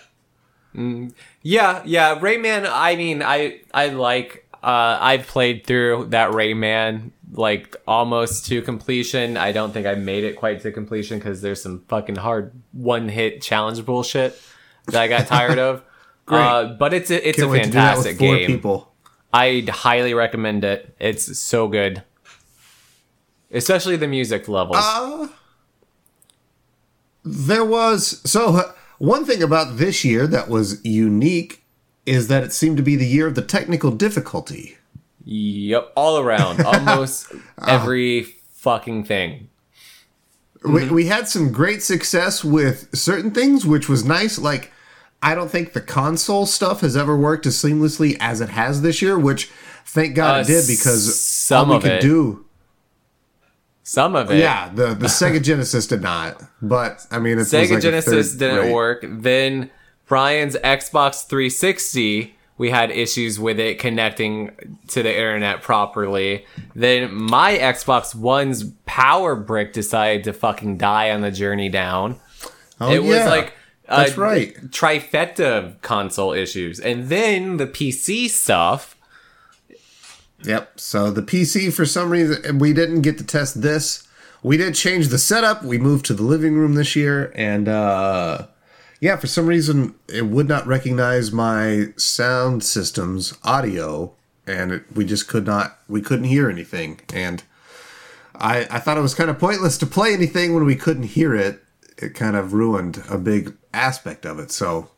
Yeah, 0.75 1.83
yeah, 1.85 2.19
Rayman. 2.19 2.69
I 2.71 2.97
mean, 2.97 3.23
I 3.23 3.61
I 3.75 3.89
like. 3.89 4.49
Uh, 4.63 4.97
I've 5.01 5.27
played 5.27 5.67
through 5.67 6.07
that 6.11 6.31
Rayman 6.31 7.11
like 7.33 7.77
almost 7.87 8.47
to 8.47 8.63
completion. 8.63 9.37
I 9.37 9.51
don't 9.53 9.73
think 9.73 9.87
I 9.87 9.95
made 9.97 10.23
it 10.25 10.37
quite 10.37 10.61
to 10.63 10.71
completion 10.71 11.19
because 11.19 11.41
there's 11.43 11.61
some 11.63 11.81
fucking 11.89 12.17
hard 12.17 12.53
one 12.73 13.09
hit 13.09 13.43
challenge 13.43 13.85
bullshit 13.85 14.41
that 14.87 15.03
I 15.03 15.09
got 15.09 15.27
tired 15.27 15.59
of. 15.59 15.83
Great. 16.27 16.41
Uh, 16.41 16.65
but 16.79 16.95
it's 16.95 17.11
a, 17.11 17.29
it's 17.29 17.39
Can't 17.39 17.49
a 17.49 17.53
wait 17.53 17.59
to 17.65 17.67
do 17.67 17.73
that 17.73 17.97
with 17.97 18.05
fantastic 18.07 18.19
game. 18.21 18.47
people. 18.47 18.93
I'd 19.33 19.69
highly 19.69 20.15
recommend 20.15 20.63
it. 20.63 20.95
It's 21.01 21.37
so 21.39 21.67
good, 21.67 22.03
especially 23.51 23.97
the 23.97 24.07
music 24.07 24.47
levels. 24.47 24.77
Uh, 24.79 25.27
There 27.25 27.65
was 27.65 28.21
so 28.31 28.73
one 28.99 29.25
thing 29.25 29.43
about 29.43 29.77
this 29.79 30.05
year 30.05 30.27
that 30.27 30.49
was 30.49 30.85
unique 30.85 31.65
is 32.07 32.29
that 32.29 32.43
it 32.43 32.53
seemed 32.53 32.77
to 32.77 32.83
be 32.83 32.97
the 32.97 33.07
year 33.07 33.27
of 33.27 33.35
the 33.35 33.43
technical 33.43 33.91
difficulty. 33.91 34.77
yep, 35.25 35.93
all 35.95 36.19
around, 36.19 36.61
almost 36.65 37.33
Uh. 37.33 37.37
every 37.67 38.23
fucking 38.53 39.05
thing. 39.05 39.49
We, 40.65 40.89
we 40.89 41.07
had 41.07 41.27
some 41.29 41.51
great 41.51 41.83
success 41.83 42.45
with 42.45 42.89
certain 42.97 43.33
things, 43.33 43.67
which 43.67 43.89
was 43.89 44.05
nice. 44.05 44.39
Like, 44.39 44.71
I 45.21 45.35
don't 45.35 45.51
think 45.51 45.73
the 45.73 45.81
console 45.81 46.47
stuff 46.47 46.83
has 46.83 46.97
ever 46.97 47.17
worked 47.17 47.47
as 47.47 47.57
seamlessly 47.57 48.17
as 48.21 48.41
it 48.41 48.51
has 48.51 48.83
this 48.83 49.03
year, 49.03 49.19
which 49.19 49.51
thank 49.85 50.15
God 50.15 50.37
Uh, 50.37 50.41
it 50.43 50.47
did 50.47 50.67
because 50.69 51.19
some 51.21 51.71
all 51.71 51.71
we 51.71 51.77
of 51.79 51.83
could 51.83 51.93
it. 51.95 52.01
do. 52.03 52.45
Some 53.83 54.15
of 54.15 54.31
it, 54.31 54.39
Yeah, 54.39 54.71
the, 54.73 54.95
the 54.95 55.07
Sega 55.07 55.43
Genesis 55.43 55.87
did 55.87 56.03
not. 56.03 56.41
But, 56.61 57.07
I 57.11 57.19
mean, 57.19 57.39
it's 57.39 57.53
Sega 57.53 57.81
Genesis 57.81 58.35
didn't 58.35 58.71
work. 58.71 59.05
Then 59.07 59.71
Brian's 60.07 60.57
Xbox 60.57 61.27
360, 61.27 62.37
we 62.59 62.71
had 62.71 62.91
issues 62.91 63.41
with 63.41 63.59
it 63.59 63.79
connecting 63.81 64.55
to 64.89 65.03
the 65.03 65.11
internet 65.11 65.63
properly. 65.63 66.45
Then 66.75 67.13
my 67.13 67.57
Xbox 67.59 68.15
One's 68.15 68.65
power 68.87 69.35
brick 69.35 69.73
decided 69.73 70.25
to 70.25 70.33
fucking 70.33 70.77
die 70.77 71.11
on 71.11 71.23
the 71.23 71.31
journey 71.31 71.69
down. 71.69 72.21
Oh, 72.81 72.93
it 72.93 73.03
was 73.03 73.17
yeah. 73.17 73.29
like 73.29 73.55
a 73.89 73.97
That's 73.97 74.17
right. 74.17 74.55
trifecta 74.71 75.81
console 75.83 76.33
issues. 76.33 76.79
And 76.79 77.09
then 77.09 77.57
the 77.57 77.67
PC 77.67 78.29
stuff. 78.29 78.97
Yep. 80.45 80.81
So 80.81 81.11
the 81.11 81.23
PC, 81.23 81.73
for 81.73 81.87
some 81.87 82.11
reason, 82.11 82.59
we 82.59 82.73
didn't 82.73 83.03
get 83.03 83.19
to 83.19 83.25
test 83.25 83.63
this. 83.63 84.07
We 84.43 84.57
did 84.57 84.75
change 84.75 85.09
the 85.09 85.19
setup. 85.19 85.63
We 85.63 85.79
moved 85.79 86.05
to 86.07 86.15
the 86.15 86.25
living 86.25 86.55
room 86.55 86.75
this 86.75 86.97
year, 86.97 87.33
and 87.37 87.69
uh, 87.69 88.47
yeah, 89.01 89.17
for 89.17 89.29
some 89.29 89.47
reason, 89.47 89.95
it 90.09 90.27
would 90.27 90.49
not 90.49 90.67
recognize 90.67 91.31
my 91.31 91.93
sound 91.97 92.65
system's 92.65 93.39
audio, 93.45 94.13
and 94.47 94.73
it, 94.73 94.85
we 94.93 95.05
just 95.05 95.29
could 95.29 95.47
not. 95.47 95.79
We 95.89 96.03
couldn't 96.03 96.25
hear 96.25 96.51
anything, 96.51 97.01
and 97.15 97.45
I 98.35 98.67
I 98.69 98.81
thought 98.81 98.99
it 98.99 99.03
was 99.03 99.15
kind 99.15 99.31
of 99.31 99.39
pointless 99.39 99.79
to 99.79 99.87
play 99.87 100.13
anything 100.13 100.55
when 100.55 100.65
we 100.65 100.75
couldn't 100.75 101.05
hear 101.05 101.35
it. 101.35 101.63
It 101.99 102.15
kind 102.15 102.35
of 102.35 102.53
ruined 102.53 103.03
a 103.09 103.19
big 103.19 103.55
aspect 103.73 104.27
of 104.27 104.41
it. 104.41 104.51
So 104.51 104.89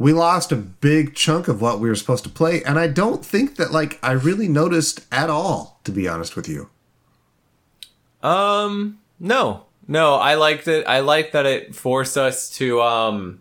we 0.00 0.14
lost 0.14 0.50
a 0.50 0.56
big 0.56 1.14
chunk 1.14 1.46
of 1.46 1.60
what 1.60 1.78
we 1.78 1.88
were 1.88 1.94
supposed 1.94 2.24
to 2.24 2.30
play 2.30 2.62
and 2.64 2.78
i 2.78 2.86
don't 2.86 3.24
think 3.24 3.56
that 3.56 3.70
like 3.70 3.98
i 4.02 4.12
really 4.12 4.48
noticed 4.48 5.06
at 5.12 5.28
all 5.28 5.78
to 5.84 5.92
be 5.92 6.08
honest 6.08 6.34
with 6.36 6.48
you 6.48 6.68
Um, 8.22 8.98
no, 9.18 9.64
no, 9.88 10.14
I 10.14 10.34
liked 10.34 10.68
it. 10.68 10.86
I 10.86 11.00
liked 11.00 11.32
that 11.32 11.46
it 11.46 11.74
forced 11.74 12.16
us 12.16 12.50
to, 12.58 12.80
um, 12.82 13.40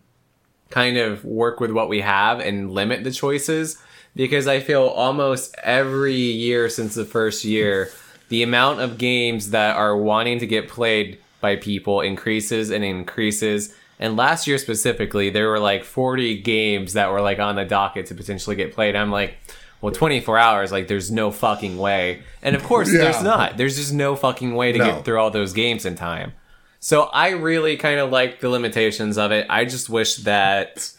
kind 0.69 0.97
of 0.97 1.25
work 1.25 1.59
with 1.59 1.71
what 1.71 1.89
we 1.89 2.01
have 2.01 2.39
and 2.39 2.71
limit 2.71 3.03
the 3.03 3.11
choices 3.11 3.77
because 4.15 4.47
I 4.47 4.59
feel 4.59 4.83
almost 4.83 5.55
every 5.63 6.13
year 6.15 6.69
since 6.69 6.95
the 6.95 7.05
first 7.05 7.43
year, 7.43 7.89
the 8.29 8.43
amount 8.43 8.79
of 8.79 8.97
games 8.97 9.49
that 9.49 9.75
are 9.75 9.97
wanting 9.97 10.39
to 10.39 10.47
get 10.47 10.69
played 10.69 11.17
by 11.41 11.55
people 11.55 12.01
increases 12.01 12.69
and 12.69 12.83
increases. 12.83 13.73
And 13.99 14.15
last 14.15 14.47
year 14.47 14.57
specifically, 14.57 15.29
there 15.29 15.49
were 15.49 15.59
like 15.59 15.83
40 15.83 16.41
games 16.41 16.93
that 16.93 17.11
were 17.11 17.21
like 17.21 17.39
on 17.39 17.55
the 17.55 17.65
docket 17.65 18.05
to 18.07 18.15
potentially 18.15 18.55
get 18.55 18.73
played. 18.73 18.95
I'm 18.95 19.11
like, 19.11 19.35
well, 19.81 19.91
24 19.91 20.37
hours, 20.37 20.71
like 20.71 20.87
there's 20.87 21.11
no 21.11 21.31
fucking 21.31 21.77
way. 21.77 22.23
And 22.41 22.55
of 22.55 22.63
course, 22.63 22.91
Yeah. 22.91 22.99
there's 23.01 23.21
not. 23.23 23.57
There's 23.57 23.75
just 23.75 23.93
no 23.93 24.15
fucking 24.15 24.55
way 24.55 24.71
to 24.71 24.77
No. 24.77 24.85
get 24.85 25.05
through 25.05 25.19
all 25.19 25.31
those 25.31 25.51
games 25.53 25.85
in 25.85 25.95
time. 25.95 26.31
So 26.79 27.03
I 27.11 27.29
really 27.31 27.75
kind 27.75 27.99
of 27.99 28.09
like 28.09 28.39
the 28.39 28.47
limitations 28.49 29.17
of 29.17 29.31
it. 29.33 29.45
I 29.49 29.65
just 29.65 29.89
wish 29.89 30.15
that 30.17 30.91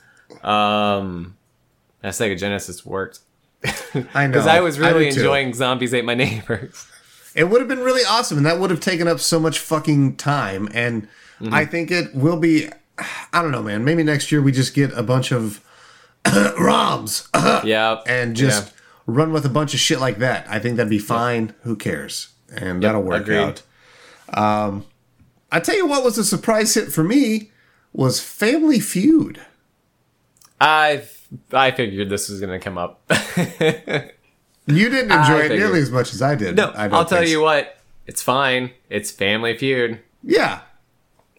um 0.43 1.37
that 2.03 2.13
Sega 2.13 2.39
Genesis 2.39 2.85
worked. 2.85 3.21
I 4.15 4.27
know 4.27 4.33
Because 4.33 4.47
I 4.47 4.61
was 4.61 4.79
really 4.79 5.11
too. 5.11 5.19
enjoying 5.21 5.55
Zombies 5.55 5.93
Ate 5.95 6.05
My 6.05 6.15
Neighbors. 6.15 6.87
It 7.33 7.45
would 7.45 7.61
have 7.61 7.69
been 7.69 7.79
really 7.79 8.03
awesome, 8.03 8.39
and 8.39 8.47
that 8.47 8.59
would 8.59 8.71
have 8.71 8.81
taken 8.81 9.07
up 9.07 9.21
so 9.21 9.39
much 9.39 9.61
fucking 9.61 10.17
time. 10.17 10.69
And 10.75 11.07
Mm-hmm. 11.41 11.55
I 11.55 11.65
think 11.65 11.91
it 11.91 12.13
will 12.15 12.37
be. 12.37 12.69
I 13.33 13.43
don't 13.43 13.53
know, 13.53 13.63
man. 13.63 13.85
Maybe 13.85 14.03
next 14.03 14.31
year 14.33 14.43
we 14.43 14.53
just 14.53 14.75
get 14.75 14.93
a 14.93 15.03
bunch 15.03 15.33
of 15.33 15.65
ROMs 16.25 17.29
yeah. 17.65 18.01
and 18.07 18.37
just 18.37 18.73
run 19.07 19.33
with 19.33 19.45
a 19.45 19.49
bunch 19.51 19.75
of 19.75 19.81
shit 19.81 20.01
like 20.01 20.19
that. 20.19 20.47
I 20.49 20.59
think 20.59 20.77
that'd 20.77 20.91
be 20.91 20.99
fine. 20.99 21.55
Who 21.63 21.77
cares? 21.77 22.29
And 22.55 22.83
that'll 22.83 23.03
work 23.03 23.23
agreed. 23.23 23.39
out. 23.39 23.63
Um, 24.37 24.85
I 25.51 25.61
tell 25.61 25.77
you 25.77 25.87
what 25.87 26.05
was 26.05 26.19
a 26.19 26.25
surprise 26.25 26.75
hit 26.75 26.93
for 26.93 27.03
me 27.05 27.51
was 27.93 28.21
Family 28.21 28.81
Feud. 28.81 29.41
I 30.61 31.05
I 31.53 31.71
figured 31.71 32.11
this 32.11 32.29
was 32.29 32.41
gonna 32.41 32.61
come 32.61 32.77
up. 32.79 33.11
You 34.67 34.89
didn't 34.89 35.11
enjoy 35.11 35.41
it 35.41 35.49
nearly 35.51 35.81
as 35.81 35.91
much 35.91 36.13
as 36.13 36.23
I 36.23 36.35
did. 36.35 36.57
no, 36.57 36.73
I 36.75 36.87
don't 36.89 36.95
I'll 36.95 37.05
tell 37.05 37.19
think 37.19 37.31
you 37.31 37.41
what. 37.41 37.77
It's 38.07 38.23
fine. 38.23 38.71
It's 38.89 39.11
Family 39.11 39.57
Feud. 39.57 40.01
Yeah, 40.23 40.61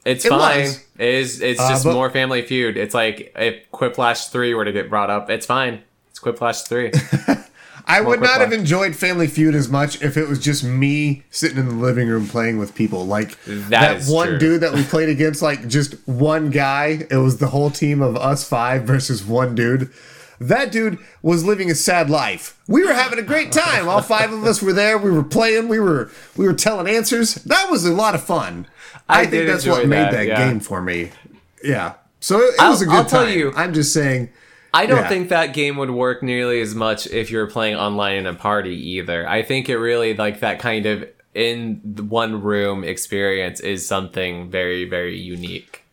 It's 0.06 0.26
It 0.26 0.30
fine. 0.30 0.62
was. 0.62 0.84
It 0.97 1.10
is. 1.10 1.41
It's 1.41 1.60
Uh, 1.60 1.70
just 1.70 1.84
but- 1.84 1.93
more 1.93 2.10
Family 2.10 2.41
Feud. 2.41 2.78
It's 2.78 2.93
like 2.95 3.34
if 3.38 3.56
Quiplash 3.72 4.30
three 4.32 4.54
were 4.54 4.66
to 4.66 4.72
get 4.72 4.89
brought 4.89 5.10
up, 5.10 5.30
it's 5.30 5.45
fine. 5.45 5.82
It's 6.10 6.20
Quiplash 6.20 6.68
three. 6.68 6.91
I 7.88 7.99
would 7.99 8.20
quick 8.20 8.30
not 8.30 8.41
have 8.41 8.54
enjoyed 8.54 8.95
Family 8.95 9.28
Feud 9.28 9.56
as 9.56 9.68
much 9.68 10.02
if 10.04 10.16
it 10.16 10.30
was 10.30 10.39
just 10.39 10.64
me 10.64 11.24
sitting 11.32 11.58
in 11.58 11.68
the 11.68 11.74
living 11.76 12.08
room 12.08 12.28
playing 12.28 12.58
with 12.60 12.76
people. 12.76 13.06
Like 13.06 13.38
that 13.45 14.04
one 14.06 14.28
true. 14.30 14.38
dude 14.39 14.62
that 14.62 14.74
we 14.74 14.84
played 14.93 15.10
against, 15.10 15.41
like 15.41 15.68
just 15.68 15.95
one 16.08 16.52
guy. 16.52 17.06
It 17.10 17.18
was 17.18 17.38
the 17.39 17.47
whole 17.47 17.70
team 17.72 18.02
of 18.02 18.16
us 18.16 18.47
five 18.47 18.84
versus 18.84 19.26
one 19.26 19.56
dude. 19.56 19.89
That 20.42 20.72
dude 20.72 20.98
was 21.22 21.44
living 21.46 21.70
a 21.70 21.76
sad 21.76 22.10
life. 22.10 22.58
We 22.68 22.84
were 22.84 22.94
having 22.94 23.20
a 23.20 23.22
great 23.22 23.52
time. 23.52 23.88
All 23.88 24.02
five 24.02 24.34
of 24.34 24.44
us 24.44 24.60
were 24.62 24.74
there. 24.74 24.98
We 24.98 25.12
were 25.12 25.24
playing. 25.24 25.68
We 25.68 25.80
were 25.80 26.10
we 26.36 26.46
were 26.48 26.54
telling 26.54 26.88
answers. 26.88 27.36
That 27.36 27.70
was 27.70 27.86
a 27.86 27.94
lot 27.94 28.16
of 28.16 28.24
fun. 28.24 28.66
I, 29.08 29.22
I 29.22 29.26
think 29.28 29.46
that's 29.48 29.68
what 29.68 29.88
made 29.88 29.98
that, 29.98 30.12
that, 30.14 30.28
yeah. 30.28 30.48
game 30.48 30.60
for 30.60 30.82
me. 30.82 31.12
Yeah. 31.64 31.94
So 32.20 32.39
it, 32.39 32.56
it 32.58 32.62
was 32.68 32.82
a 32.82 32.86
good 32.86 32.94
I'll 32.96 33.06
tell 33.06 33.26
time. 33.26 33.38
you- 33.38 33.54
I'm 33.56 33.74
just 33.74 33.94
saying. 33.94 34.30
I 34.74 34.86
don't 34.86 35.00
Yeah. 35.00 35.10
think 35.10 35.30
that 35.30 35.54
game 35.54 35.76
would 35.78 35.92
work 35.92 36.24
nearly 36.24 36.62
as 36.62 36.74
much 36.74 37.06
if 37.08 37.30
you 37.30 37.38
were 37.39 37.48
playing 37.48 37.76
online 37.76 38.16
in 38.16 38.26
a 38.26 38.34
party 38.34 38.74
either. 38.92 39.28
I 39.28 39.44
think 39.44 39.68
it 39.70 39.78
really 39.78 40.16
like 40.16 40.39
that 40.39 40.60
kind 40.60 40.86
of 40.86 41.08
in 41.36 41.82
one 42.10 42.42
room 42.42 42.84
experience 42.84 43.60
is 43.60 43.86
something 43.86 44.50
very 44.50 44.86
very 44.89 45.20
unique 45.20 45.84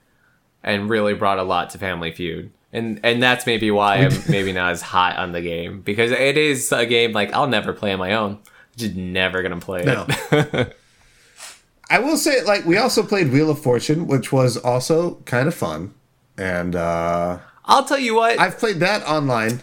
and 0.65 0.89
really 0.89 1.13
brought 1.15 1.39
a 1.39 1.43
lot 1.43 1.71
to 1.71 1.79
Family 1.79 2.13
Feud. 2.13 2.51
And 2.73 3.01
and 3.03 3.23
that's 3.23 3.47
maybe 3.47 3.71
why 3.71 3.97
I'm 3.97 4.13
maybe 4.29 4.53
not 4.53 4.73
as 4.73 4.83
hot 4.83 5.17
on 5.17 5.33
the 5.33 5.41
game 5.41 5.81
because 5.81 6.11
it 6.11 6.37
is 6.37 6.71
a 6.71 6.85
game 6.85 7.13
like 7.13 7.33
I'll 7.33 7.47
never 7.47 7.73
play 7.73 7.93
on 7.93 7.99
my 7.99 8.13
own. 8.15 8.39
Just 8.77 8.95
never 8.95 9.43
gonna 9.43 9.59
play 9.61 9.85
No. 9.85 10.07
it. 10.09 10.77
I 11.91 12.01
will 12.01 12.19
say, 12.19 12.43
like, 12.45 12.67
we 12.67 12.77
also 12.77 13.03
played 13.03 13.33
Wheel 13.33 13.49
of 13.49 13.63
Fortune, 13.63 14.07
which 14.07 14.31
was 14.31 14.59
also 14.59 15.15
kind 15.25 15.49
of 15.49 15.55
fun. 15.55 15.95
And 16.37 16.77
uh, 16.77 17.39
I'll 17.65 17.85
tell 17.87 17.99
you 17.99 18.15
what. 18.15 18.39
I've 18.39 18.59
played 18.59 18.81
that 18.81 19.03
online. 19.09 19.63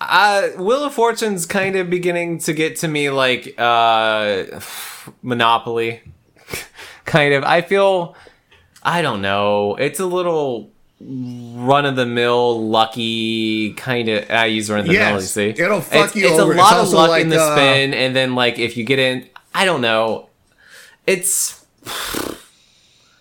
Uh, 0.00 0.48
Wheel 0.56 0.84
of 0.84 0.94
Fortune's 0.94 1.44
kind 1.44 1.76
of 1.76 1.90
beginning 1.90 2.38
to 2.38 2.54
get 2.54 2.76
to 2.76 2.88
me 2.88 3.10
like 3.10 3.54
uh, 3.58 4.44
Monopoly. 5.20 6.00
kind 7.04 7.34
of. 7.34 7.44
I 7.44 7.60
feel. 7.60 8.16
I 8.82 9.02
don't 9.02 9.20
know. 9.20 9.76
It's 9.76 10.00
a 10.00 10.06
little 10.06 10.71
run 11.04 11.84
of 11.86 11.96
the 11.96 12.06
mill, 12.06 12.68
lucky 12.68 13.72
kind 13.74 14.08
of. 14.08 14.30
I 14.30 14.46
use 14.46 14.70
run 14.70 14.80
of 14.80 14.86
the 14.86 14.92
mill. 14.92 15.14
You 15.16 15.20
see, 15.22 15.48
it'll 15.50 15.80
fuck 15.80 16.06
it's, 16.06 16.16
you 16.16 16.26
It's 16.28 16.38
over. 16.38 16.52
a 16.52 16.54
It's 16.54 16.62
lot 16.62 16.78
of 16.80 16.88
luck 16.92 17.08
like, 17.10 17.22
in 17.22 17.28
the 17.30 17.40
uh, 17.40 17.54
spin, 17.56 17.94
and 17.94 18.14
then 18.14 18.34
like 18.34 18.58
if 18.58 18.76
you 18.76 18.84
get 18.84 18.98
in, 18.98 19.28
I 19.54 19.64
don't 19.64 19.80
know. 19.80 20.28
It's. 21.06 21.64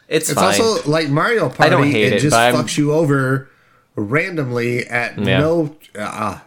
It's, 0.08 0.30
It's 0.30 0.34
fine. 0.34 0.60
also 0.62 0.90
like 0.90 1.08
Mario 1.10 1.48
Party. 1.48 1.64
I 1.64 1.70
don't 1.70 1.88
hate 1.90 2.08
it, 2.08 2.14
it, 2.18 2.20
just 2.20 2.32
but 2.34 2.54
I'm- 2.54 2.56
fucks 2.56 2.78
you 2.78 2.92
over 2.92 3.50
randomly 3.96 4.86
at 4.88 5.18
Yeah. 5.18 5.40
no. 5.40 5.76
Uh, 5.98 6.40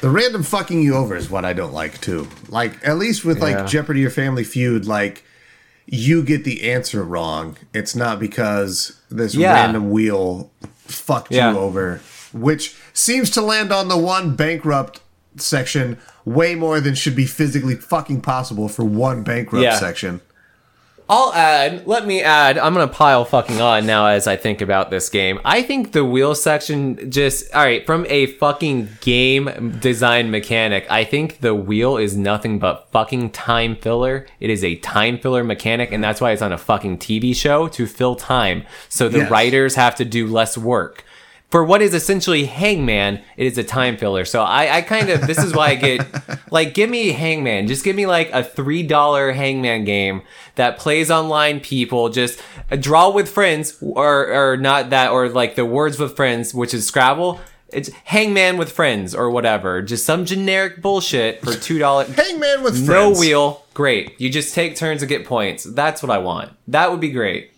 the 0.00 0.10
random 0.10 0.42
fucking 0.42 0.82
you 0.82 0.94
over 0.96 1.14
is 1.16 1.30
what 1.30 1.44
I 1.44 1.52
don't 1.52 1.72
like 1.72 2.00
too. 2.00 2.28
Like 2.48 2.72
at 2.86 2.98
least 2.98 3.24
with 3.24 3.38
Yeah. 3.38 3.44
like 3.44 3.66
Jeopardy 3.68 4.04
or 4.04 4.10
Family 4.10 4.42
Feud, 4.42 4.86
like 4.86 5.24
you 5.86 6.22
get 6.24 6.42
the 6.44 6.68
answer 6.72 7.04
wrong. 7.04 7.56
It's 7.72 7.94
not 7.94 8.18
because 8.18 9.00
this 9.16 9.34
Yeah. 9.34 9.52
random 9.52 9.90
wheel 9.90 10.50
fucked 10.86 11.32
Yeah. 11.32 11.52
you 11.52 11.58
over, 11.58 12.00
which 12.32 12.74
seems 12.92 13.30
to 13.30 13.40
land 13.40 13.72
on 13.72 13.88
the 13.88 13.96
one 13.96 14.34
bankrupt 14.36 15.00
section 15.36 15.96
way 16.24 16.54
more 16.54 16.80
than 16.80 16.94
should 16.94 17.16
be 17.16 17.26
physically 17.26 17.74
fucking 17.74 18.20
possible 18.20 18.68
for 18.68 18.84
one 18.84 19.22
bankrupt 19.22 19.62
Yeah. 19.64 19.78
section. 19.78 20.20
I'll 21.06 21.34
add, 21.34 21.86
let 21.86 22.06
me 22.06 22.22
add, 22.22 22.56
I'm 22.56 22.72
gonna 22.72 22.88
pile 22.88 23.26
fucking 23.26 23.60
on 23.60 23.84
now 23.84 24.06
as 24.06 24.26
I 24.26 24.36
think 24.36 24.62
about 24.62 24.88
this 24.90 25.10
game. 25.10 25.38
I 25.44 25.60
think 25.62 25.92
the 25.92 26.02
wheel 26.04 26.34
section 26.34 27.10
just, 27.10 27.52
alright, 27.54 27.84
from 27.84 28.06
a 28.08 28.24
fucking 28.26 28.88
game 29.02 29.76
design 29.80 30.30
mechanic, 30.30 30.86
I 30.90 31.04
think 31.04 31.40
the 31.40 31.54
wheel 31.54 31.98
is 31.98 32.16
nothing 32.16 32.58
but 32.58 32.88
fucking 32.90 33.32
time 33.32 33.76
filler. 33.76 34.26
It 34.40 34.48
is 34.48 34.64
a 34.64 34.76
time 34.76 35.18
filler 35.18 35.44
mechanic, 35.44 35.92
and 35.92 36.02
that's 36.02 36.22
why 36.22 36.32
it's 36.32 36.40
on 36.40 36.52
a 36.54 36.58
fucking 36.58 36.98
TV 36.98 37.36
show 37.36 37.68
to 37.68 37.86
fill 37.86 38.16
time. 38.16 38.64
So 38.88 39.10
the 39.10 39.18
Yes. 39.18 39.30
writers 39.30 39.74
have 39.74 39.94
to 39.96 40.06
do 40.06 40.26
less 40.26 40.56
work. 40.56 41.04
For 41.50 41.64
what 41.64 41.82
is 41.82 41.94
essentially 41.94 42.46
Hangman, 42.46 43.22
it 43.36 43.46
is 43.46 43.56
a 43.58 43.62
time 43.62 43.96
filler. 43.96 44.24
So 44.24 44.42
I, 44.42 44.78
I 44.78 44.82
kind 44.82 45.08
of, 45.08 45.26
this 45.26 45.38
is 45.38 45.54
why 45.54 45.68
I 45.68 45.74
get, 45.76 46.06
like, 46.50 46.74
give 46.74 46.90
me 46.90 47.10
Hangman. 47.10 47.68
Just 47.68 47.84
give 47.84 47.94
me 47.94 48.06
like 48.06 48.28
a 48.30 48.42
$3 48.42 49.34
Hangman 49.34 49.84
game 49.84 50.22
that 50.56 50.78
plays 50.78 51.12
online 51.12 51.60
people, 51.60 52.08
just 52.08 52.40
uh, 52.72 52.76
draw 52.76 53.10
with 53.10 53.28
friends, 53.28 53.78
or, 53.80 54.32
or 54.32 54.56
not 54.56 54.90
that, 54.90 55.12
or 55.12 55.28
like 55.28 55.54
the 55.54 55.64
words 55.64 55.96
with 55.98 56.16
friends, 56.16 56.52
which 56.52 56.74
is 56.74 56.88
Scrabble. 56.88 57.40
It's 57.68 57.90
Hangman 58.04 58.56
with 58.56 58.72
friends 58.72 59.14
or 59.14 59.30
whatever. 59.30 59.80
Just 59.82 60.04
some 60.04 60.24
generic 60.24 60.80
bullshit 60.82 61.40
for 61.40 61.52
$2. 61.52 62.06
Hangman 62.14 62.62
with 62.62 62.74
friends. 62.84 62.88
No 62.88 63.12
wheel, 63.12 63.64
great. 63.74 64.20
You 64.20 64.28
just 64.28 64.54
take 64.54 64.76
turns 64.76 65.00
to 65.00 65.06
get 65.06 65.24
points. 65.24 65.64
That's 65.64 66.02
what 66.02 66.10
I 66.10 66.18
want. 66.18 66.52
That 66.68 66.90
would 66.90 67.00
be 67.00 67.10
great. 67.10 67.52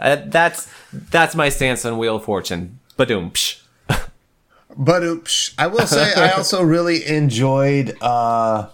Uh, 0.00 0.16
that's 0.26 0.68
that's 0.92 1.36
my 1.36 1.48
stance 1.48 1.84
on 1.84 1.96
Wheel 1.96 2.16
of 2.16 2.24
Fortune. 2.24 2.80
Badoom. 2.96 3.32
Psh. 3.32 3.58
But 4.76 5.02
oops, 5.02 5.54
I 5.58 5.66
will 5.66 5.86
say 5.86 6.14
I 6.14 6.30
also 6.36 6.62
really 6.62 7.06
enjoyed 7.06 7.96
uh 8.00 8.68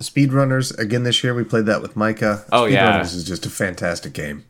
Speedrunners 0.00 0.78
again 0.78 1.02
this 1.02 1.24
year. 1.24 1.34
We 1.34 1.44
played 1.44 1.66
that 1.66 1.82
with 1.82 1.96
Micah. 1.96 2.44
Oh, 2.52 2.64
Speedrunners 2.64 2.72
yeah. 2.72 3.02
is 3.02 3.24
just 3.24 3.46
a 3.46 3.50
fantastic 3.50 4.12
game. 4.12 4.44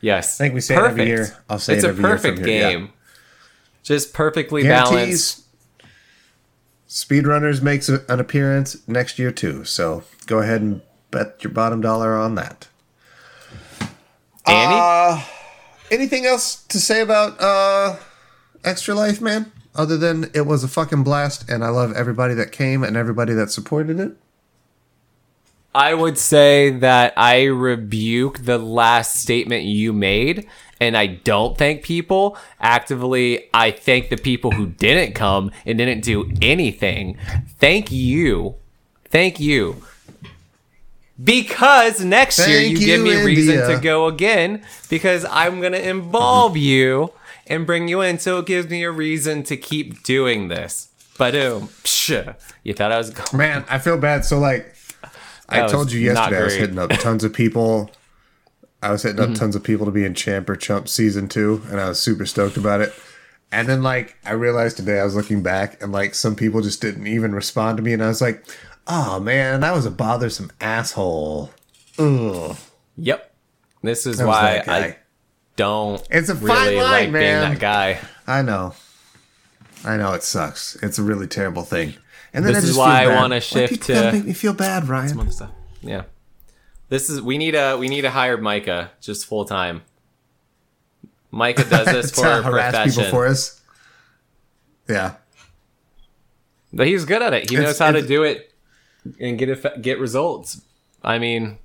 Yes. 0.00 0.40
I 0.40 0.44
think 0.44 0.54
we 0.54 0.60
say 0.60 0.74
it 0.74 0.82
every 0.82 1.06
year. 1.06 1.36
I'll 1.48 1.58
say 1.58 1.74
it's 1.74 1.84
it 1.84 1.86
a 1.86 1.90
every 1.90 2.02
year 2.02 2.18
from 2.18 2.30
perfect 2.30 2.46
here, 2.46 2.60
yeah. 2.60 2.72
game. 2.72 2.92
Just 3.82 4.12
perfectly 4.12 4.62
balanced. 4.64 4.90
Guarantees 4.92 5.42
Speedrunners 6.88 7.62
makes 7.62 7.88
an 7.88 8.20
appearance 8.20 8.86
next 8.86 9.18
year 9.18 9.30
too. 9.30 9.64
So 9.64 10.04
go 10.26 10.40
ahead 10.40 10.60
and 10.60 10.82
bet 11.10 11.42
your 11.42 11.52
bottom 11.52 11.80
dollar 11.80 12.16
on 12.16 12.34
that. 12.34 12.68
Andy? 14.46 14.74
Uh, 14.76 15.22
anything 15.92 16.26
else 16.26 16.64
to 16.64 16.80
say 16.80 17.00
about 17.00 17.40
uh 17.40 17.96
Extra 18.64 18.94
Life, 18.94 19.20
man? 19.20 19.52
Other 19.74 19.96
than 19.96 20.30
it 20.34 20.42
was 20.42 20.64
a 20.64 20.68
fucking 20.68 21.04
blast 21.04 21.48
and 21.48 21.64
I 21.64 21.68
love 21.68 21.92
everybody 21.94 22.34
that 22.34 22.52
came 22.52 22.82
and 22.82 22.96
everybody 22.96 23.32
that 23.34 23.50
supported 23.50 24.00
it. 24.00 24.16
I 25.74 25.94
would 25.94 26.18
say 26.18 26.70
that 26.70 27.14
I 27.16 27.44
rebuke 27.44 28.44
the 28.44 28.58
last 28.58 29.22
statement 29.22 29.64
you 29.64 29.94
made, 29.94 30.46
and 30.78 30.96
I 30.96 31.06
don't 31.06 31.56
thank 31.56 31.82
people. 31.82 32.36
Actively, 32.60 33.48
I 33.54 33.70
thank 33.70 34.10
the 34.10 34.18
people 34.18 34.50
who 34.50 34.66
didn't 34.66 35.14
come 35.14 35.50
and 35.64 35.78
didn't 35.78 36.04
do 36.04 36.30
anything. 36.42 37.16
Thank 37.58 37.90
you. 37.90 38.56
Thank 39.06 39.40
you. 39.40 39.82
Because 41.22 42.02
next 42.02 42.38
year 42.38 42.60
Thank 42.60 42.72
you, 42.72 42.78
give 42.78 43.06
you, 43.06 43.16
me 43.16 43.24
reason 43.24 43.68
to 43.68 43.78
go 43.80 44.06
again, 44.06 44.64
because 44.88 45.24
I'm 45.26 45.60
going 45.60 45.72
to 45.72 45.88
involve 45.88 46.56
you 46.56 47.12
and 47.46 47.66
bring 47.66 47.88
you 47.88 48.00
in, 48.00 48.18
so 48.18 48.38
it 48.38 48.46
gives 48.46 48.68
me 48.68 48.82
a 48.82 48.90
reason 48.90 49.42
to 49.44 49.56
keep 49.56 50.02
doing 50.02 50.48
this. 50.48 50.88
But 51.18 51.34
Psh. 51.34 52.34
You 52.64 52.74
thought 52.74 52.92
I 52.92 52.98
was 52.98 53.10
going. 53.10 53.36
Man, 53.36 53.64
I 53.68 53.78
feel 53.78 53.98
bad. 53.98 54.24
So 54.24 54.38
like, 54.38 54.74
I 55.48 55.66
told 55.66 55.92
you 55.92 56.00
yesterday, 56.00 56.40
I 56.40 56.44
was 56.44 56.54
hitting 56.54 56.78
up 56.78 56.90
tons 56.90 57.24
of 57.24 57.32
people. 57.32 57.90
I 58.82 58.90
was 58.90 59.02
hitting 59.02 59.20
up 59.20 59.26
Mm-hmm. 59.26 59.34
tons 59.34 59.54
of 59.54 59.62
people 59.62 59.86
to 59.86 59.92
be 59.92 60.04
in 60.04 60.14
Champ 60.14 60.48
or 60.48 60.56
Chump 60.56 60.88
season 60.88 61.28
two, 61.28 61.62
and 61.70 61.80
I 61.80 61.88
was 61.88 62.00
super 62.00 62.26
stoked 62.26 62.56
about 62.56 62.80
it. 62.80 62.92
And 63.52 63.68
then 63.68 63.82
like 63.82 64.16
I 64.24 64.32
realized 64.32 64.78
today, 64.78 64.98
I 64.98 65.04
was 65.04 65.14
looking 65.14 65.42
back, 65.42 65.80
and 65.82 65.92
like 65.92 66.14
some 66.14 66.34
people 66.34 66.62
just 66.62 66.80
didn't 66.80 67.06
even 67.06 67.34
respond 67.34 67.76
to 67.76 67.82
me, 67.82 67.92
and 67.92 68.02
I 68.02 68.08
was 68.08 68.22
like, 68.22 68.44
"Oh 68.86 69.20
man, 69.20 69.60
that 69.60 69.74
was 69.74 69.86
a 69.86 69.90
bothersome 69.90 70.50
asshole." 70.60 71.50
Ugh. 71.98 72.56
Yep. 72.96 73.34
This 73.82 74.06
is 74.06 74.22
why. 74.22 74.62
I 74.66 74.96
don't 75.56 76.06
It's 76.10 76.28
a 76.28 76.34
fine 76.34 76.44
really 76.46 76.76
line, 76.76 76.90
like 76.90 77.10
man. 77.10 77.20
being 77.40 77.52
that 77.52 77.58
guy. 77.60 77.98
I 78.26 78.42
know. 78.42 78.74
I 79.84 79.96
know 79.96 80.12
it 80.14 80.22
sucks. 80.22 80.76
It's 80.82 80.98
a 80.98 81.02
really 81.02 81.26
terrible 81.26 81.62
thing. 81.62 81.94
And 82.32 82.44
then 82.46 82.54
This 82.54 82.64
I 82.64 82.68
is 82.68 82.76
why 82.76 83.02
I 83.04 83.14
wanna 83.14 83.40
shift 83.40 83.88
gotta 83.88 84.12
make 84.12 84.24
me 84.24 84.32
feel 84.32 84.54
bad, 84.54 84.88
Ryan. 84.88 85.20
other 85.20 85.30
stuff. 85.30 85.50
Yeah. 85.82 86.04
This 86.88 87.10
is 87.10 87.20
we 87.20 87.36
need 87.38 87.54
a 87.54 87.76
we 87.76 87.88
need 87.88 88.02
to 88.02 88.10
hire 88.10 88.36
Micah 88.38 88.90
just 89.00 89.26
full 89.26 89.44
time. 89.44 89.82
Micah 91.30 91.64
does 91.64 91.86
this 91.86 92.10
for 92.14 92.22
to 92.22 92.38
a 92.38 92.42
harass 92.42 92.72
people 92.72 92.84
profession, 93.04 93.10
for 93.10 93.26
us. 93.26 93.60
Yeah. 94.88 95.14
but 96.72 96.86
he's 96.86 97.04
good 97.04 97.22
at 97.22 97.34
it. 97.34 97.50
He 97.50 97.56
It's- 97.56 97.68
knows 97.70 97.78
how 97.78 97.90
to 97.92 98.02
do 98.06 98.22
it 98.22 98.51
and 99.20 99.38
get 99.38 99.48
it, 99.48 99.82
get 99.82 99.98
results. 99.98 100.62
I 101.02 101.18
mean, 101.18 101.58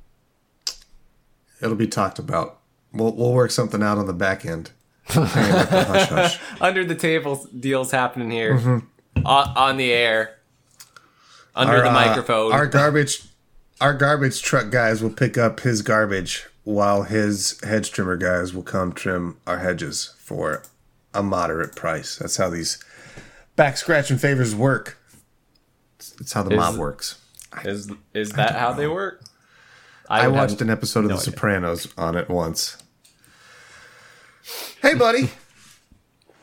It'll 1.61 1.75
be 1.75 1.87
talked 1.87 2.19
about. 2.19 2.59
We'll 2.93 3.13
we'll 3.13 3.33
work 3.33 3.51
something 3.51 3.81
out 3.81 3.97
on 3.97 4.05
the 4.07 4.13
back 4.13 4.45
end. 4.45 4.71
The 5.13 5.25
hush 5.25 6.09
hush. 6.09 6.39
under 6.61 6.85
the 6.85 6.95
table 6.95 7.47
deals 7.59 7.91
happening 7.91 8.29
here 8.29 8.83
on, 9.25 9.53
on 9.55 9.77
the 9.77 9.91
air, 9.91 10.37
under 11.55 11.77
Our, 11.77 11.81
the 11.83 11.89
uh, 11.89 11.93
microphone. 11.93 12.51
Our 12.51 12.67
garbage 12.79 13.23
our 13.81 13.93
garbage 13.93 14.41
truck 14.41 14.69
guys 14.71 15.01
will 15.01 15.09
pick 15.11 15.37
up 15.37 15.61
his 15.61 15.81
garbage 15.81 16.45
while 16.63 17.03
his 17.03 17.59
hedge 17.63 17.91
trimmer 17.91 18.17
guys 18.17 18.53
will 18.53 18.63
come 18.63 18.91
trim 18.91 19.37
our 19.47 19.59
hedges 19.59 20.13
for 20.17 20.63
a 21.13 21.23
moderate 21.23 21.75
price. 21.75 22.17
That's 22.17 22.37
how 22.37 22.49
these 22.49 22.83
back 23.55 23.77
scratching 23.77 24.17
favors 24.17 24.53
work. 24.55 24.97
It's, 25.97 26.15
it's 26.19 26.33
how 26.33 26.43
the 26.43 26.51
Is- 26.51 26.57
mob 26.57 26.75
works. 26.77 27.19
Is 27.65 27.91
is 28.13 28.31
that 28.31 28.55
how 28.55 28.73
they 28.73 28.87
work? 28.87 29.23
I 30.09 30.21
have- 30.23 30.33
watched 30.33 30.61
an 30.61 30.69
episode 30.69 30.99
of 31.05 31.09
no 31.11 31.15
The 31.17 31.21
idea. 31.21 31.31
Sopranos 31.33 31.87
on 31.97 32.15
it 32.15 32.29
once. 32.29 32.77
Hey, 34.81 34.93
buddy. 34.93 35.31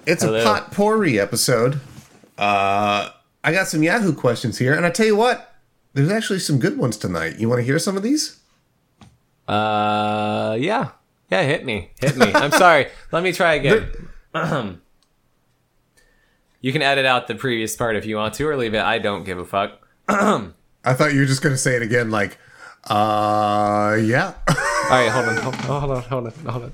It's 0.07 0.23
Hello. 0.23 0.41
a 0.41 0.45
potpourri 0.45 1.19
episode. 1.19 1.81
Uh, 2.37 3.09
I 3.43 3.53
got 3.53 3.69
some 3.69 3.83
Yahoo 3.83 4.13
questions 4.13 4.59
here, 4.59 4.75
and 4.75 4.85
I 4.85 4.91
tell 4.91 5.07
you 5.07 5.17
what, 5.17 5.55
there's 5.95 6.11
actually 6.11 6.41
some 6.41 6.59
good 6.59 6.77
ones 6.77 6.99
tonight. 6.99 7.39
You 7.39 7.49
want 7.49 7.61
to 7.61 7.65
hear 7.65 7.79
some 7.79 7.97
of 7.97 8.03
these? 8.03 8.41
Uh, 9.49 10.57
yeah, 10.61 10.91
yeah. 11.31 11.43
Hit 11.43 11.65
me, 11.65 11.91
hit 12.01 12.17
me. 12.19 12.31
I'm 12.35 12.51
sorry. 12.51 12.89
Let 13.13 13.23
me 13.23 13.33
try 13.33 13.55
again. 13.55 13.89
you 16.61 16.73
can 16.73 16.83
edit 16.83 17.07
out 17.07 17.27
the 17.29 17.35
previous 17.35 17.75
part 17.77 17.97
if 17.97 18.05
you 18.05 18.17
want 18.17 18.35
to, 18.35 18.47
or 18.47 18.57
leave 18.57 18.75
it. 18.75 18.83
I 18.83 18.99
don't 18.99 19.25
give 19.25 19.39
a 19.39 19.45
fuck. 19.47 19.81
I 20.85 20.95
thought 20.95 21.15
you 21.15 21.21
were 21.21 21.27
just 21.27 21.43
going 21.43 21.55
to 21.55 21.59
say 21.59 21.77
it 21.77 21.83
again, 21.83 22.11
like, 22.11 22.39
uh, 22.85 23.97
yeah. 24.01 24.35
All 24.49 24.55
right, 24.91 25.11
hold 25.11 25.27
on, 25.27 25.37
hold 25.37 25.55
on, 25.55 25.63
hold 25.63 25.91
on, 25.91 26.03
hold 26.03 26.27
on, 26.27 26.33
hold 26.53 26.63
on. 26.65 26.73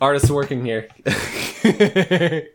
Artist 0.00 0.30
working 0.30 0.64
here. 0.64 0.88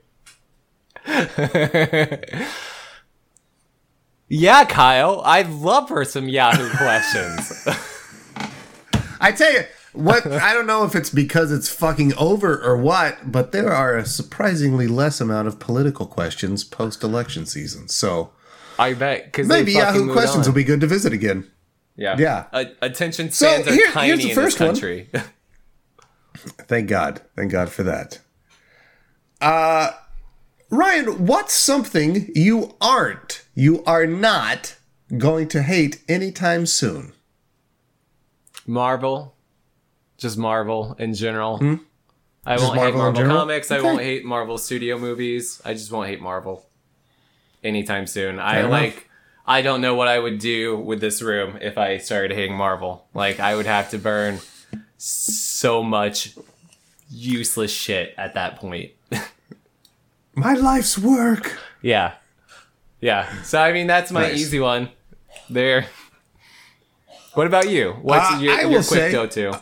yeah, 4.28 4.66
Kyle, 4.66 5.22
I'd 5.24 5.50
love 5.50 5.90
her 5.90 6.04
some 6.06 6.28
Yahoo 6.28 6.70
questions. 6.78 7.68
I 9.22 9.32
tell 9.32 9.54
you, 9.54 9.64
what 9.94 10.26
I 10.26 10.54
don't 10.54 10.68
know 10.68 10.86
if 10.86 10.96
it's 10.96 11.10
because 11.10 11.52
it's 11.52 11.70
fucking 11.70 12.14
over 12.16 12.62
or 12.64 12.78
what, 12.78 13.32
but 13.32 13.52
there 13.52 13.72
are 13.72 13.98
a 13.98 14.06
surprisingly 14.06 14.88
less 14.88 15.20
amount 15.20 15.48
of 15.48 15.60
political 15.60 16.06
questions 16.06 16.64
post 16.64 17.04
election 17.04 17.46
season. 17.46 17.88
So 17.90 18.32
I 18.80 18.94
bet 18.94 19.26
because 19.26 19.48
maybe 19.48 19.74
Yahoo 19.74 20.12
questions 20.12 20.48
will 20.48 20.56
be 20.56 20.64
good 20.64 20.82
to 20.82 20.88
visit 20.88 21.14
again. 21.14 21.50
Yeah, 21.96 22.16
yeah. 22.18 22.46
A- 22.54 22.72
attention 22.82 23.30
So, 23.30 23.46
spans 23.48 23.68
are 23.68 23.74
here- 23.74 23.92
tiny 23.92 24.08
here's 24.08 24.24
the 24.24 24.30
in 24.30 24.36
first 24.36 24.58
this 24.58 24.66
one. 24.66 24.74
country. 24.76 25.10
Thank 26.68 26.88
God. 26.90 27.22
Thank 27.36 27.52
God 27.52 27.70
for 27.70 27.84
that. 27.84 28.20
Uh 29.42 29.92
Ryan, 30.70 31.26
what's 31.26 31.54
something 31.54 32.30
you 32.36 32.76
aren't, 32.80 33.44
you 33.56 33.84
are 33.86 34.06
not 34.06 34.76
going 35.18 35.48
to 35.50 35.64
hate 35.64 36.04
anytime 36.08 36.66
soon? 36.68 37.14
Marvel, 38.68 39.36
just 40.18 40.38
Marvel 40.38 40.96
in 41.00 41.14
general. 41.16 41.60
I 42.46 42.56
Just 42.58 42.68
won't 42.68 42.80
hate 42.80 42.84
Marvel 42.84 42.92
in 42.92 42.98
Marvel 42.98 43.14
general? 43.22 43.38
comics. 43.40 43.72
I 43.72 43.82
won't 43.82 44.02
hate 44.02 44.26
Marvel 44.26 44.58
studio 44.60 44.98
movies. 45.00 45.60
I 45.66 45.74
just 45.74 45.92
won't 45.92 46.08
hate 46.08 46.22
Marvel 46.22 46.66
anytime 47.64 48.08
soon. 48.08 48.40
I 48.40 48.60
enough. 48.60 48.72
like. 48.72 49.06
I 49.48 49.64
don't 49.64 49.82
know 49.82 49.96
what 49.96 50.08
I 50.08 50.20
would 50.20 50.38
do 50.38 50.78
with 50.78 51.02
this 51.02 51.24
room 51.24 51.58
if 51.60 51.76
I 51.76 51.98
started 51.98 52.36
hating 52.36 52.56
Marvel. 52.56 53.08
Like 53.16 53.40
I 53.40 53.56
would 53.56 53.66
have 53.66 53.90
to 53.92 53.98
burn 53.98 54.40
so 54.98 55.82
much 55.82 56.36
useless 57.10 57.72
shit 57.72 58.14
at 58.16 58.36
that 58.36 58.58
point. 58.58 58.92
My 60.36 60.54
life's 60.54 61.00
work. 61.00 61.58
yeah, 61.82 62.14
yeah. 63.02 63.42
So 63.42 63.60
I 63.60 63.74
mean, 63.74 63.88
that's 63.88 64.12
my 64.12 64.22
Nice. 64.30 64.38
easy 64.40 64.60
one. 64.60 64.90
There. 65.50 65.88
What 67.34 67.48
about 67.48 67.70
you? 67.70 67.94
What's 68.04 68.32
Uh, 68.36 68.38
your, 68.40 68.62
your 68.62 68.70
quick 68.84 68.84
say- 68.84 69.12
go-to? 69.12 69.62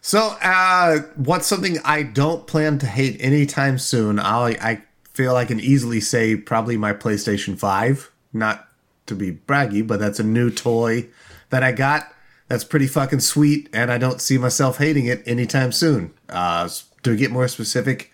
So, 0.00 0.36
uh, 0.42 0.98
what's 1.16 1.46
something 1.46 1.78
I 1.84 2.02
don't 2.02 2.46
plan 2.46 2.78
to 2.80 2.86
hate 2.86 3.16
anytime 3.20 3.78
soon? 3.78 4.18
I'll, 4.18 4.44
I 4.60 4.82
feel 5.14 5.36
I 5.36 5.44
can 5.44 5.60
easily 5.60 6.00
say 6.00 6.36
probably 6.36 6.76
my 6.76 6.92
PlayStation 6.92 7.58
5. 7.58 8.10
Not 8.32 8.68
to 9.06 9.14
be 9.14 9.32
braggy, 9.32 9.86
but 9.86 10.00
that's 10.00 10.18
a 10.18 10.24
new 10.24 10.50
toy 10.50 11.08
that 11.50 11.62
I 11.62 11.72
got. 11.72 12.12
That's 12.48 12.64
pretty 12.64 12.86
fucking 12.88 13.20
sweet, 13.20 13.68
and 13.72 13.90
I 13.90 13.96
don't 13.96 14.20
see 14.20 14.36
myself 14.36 14.78
hating 14.78 15.06
it 15.06 15.22
anytime 15.26 15.72
soon. 15.72 16.12
Uh, 16.28 16.68
to 17.02 17.16
get 17.16 17.30
more 17.30 17.48
specific, 17.48 18.12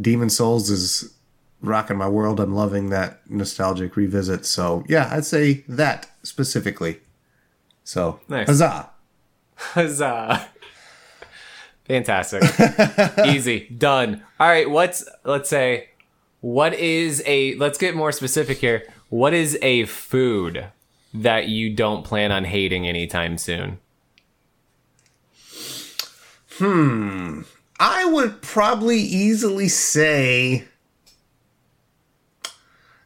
Demon 0.00 0.30
Souls 0.30 0.70
is 0.70 1.12
rocking 1.60 1.96
my 1.96 2.08
world. 2.08 2.40
I'm 2.40 2.54
loving 2.54 2.88
that 2.90 3.20
nostalgic 3.30 3.96
revisit. 3.96 4.46
So, 4.46 4.84
yeah, 4.88 5.08
I'd 5.10 5.24
say 5.26 5.64
that 5.68 6.08
specifically. 6.22 7.00
So, 7.84 8.20
Nice. 8.28 8.46
huzzah. 8.46 8.90
Huzzah. 9.56 10.48
Fantastic. 11.86 12.42
Easy. 13.26 13.68
Done. 13.78 14.22
All 14.40 14.48
right, 14.48 14.68
what's 14.68 15.04
let's 15.24 15.48
say 15.48 15.90
what 16.40 16.74
is 16.74 17.22
a 17.26 17.54
let's 17.56 17.78
get 17.78 17.94
more 17.94 18.12
specific 18.12 18.58
here. 18.58 18.82
What 19.08 19.34
is 19.34 19.58
a 19.62 19.84
food 19.86 20.66
that 21.14 21.48
you 21.48 21.74
don't 21.74 22.04
plan 22.04 22.32
on 22.32 22.44
hating 22.44 22.86
anytime 22.86 23.38
soon? 23.38 23.78
Hmm 26.58 27.42
i 27.78 28.04
would 28.06 28.40
probably 28.40 28.98
easily 28.98 29.68
say 29.68 30.64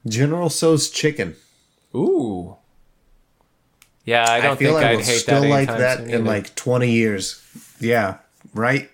General 0.07 0.49
Tso's 0.49 0.89
chicken. 0.89 1.37
Ooh. 1.95 2.57
Yeah, 4.07 4.25
I 4.27 4.41
don't 4.41 4.57
feel 4.57 4.79
think 4.79 4.87
I 4.87 4.93
I'd 4.93 5.01
hate 5.01 5.19
still 5.19 5.43
that 5.43 5.49
like 5.49 5.69
that 5.69 5.99
soon 5.99 6.09
in 6.09 6.15
either. 6.15 6.25
like 6.25 6.55
20 6.55 6.91
years. 6.91 7.43
Yeah, 7.81 8.19
right? 8.55 8.91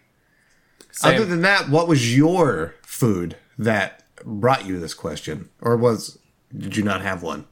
Same. 0.90 1.14
Other 1.14 1.24
than 1.24 1.42
that, 1.42 1.68
what 1.68 1.86
was 1.86 2.16
your 2.16 2.74
food 2.82 3.36
that 3.56 3.95
brought 4.26 4.66
you 4.66 4.78
this 4.78 4.92
question? 4.92 5.48
Or 5.62 5.76
was 5.76 6.18
did 6.56 6.76
you 6.76 6.82
not 6.82 7.00
have 7.00 7.22
one? 7.22 7.46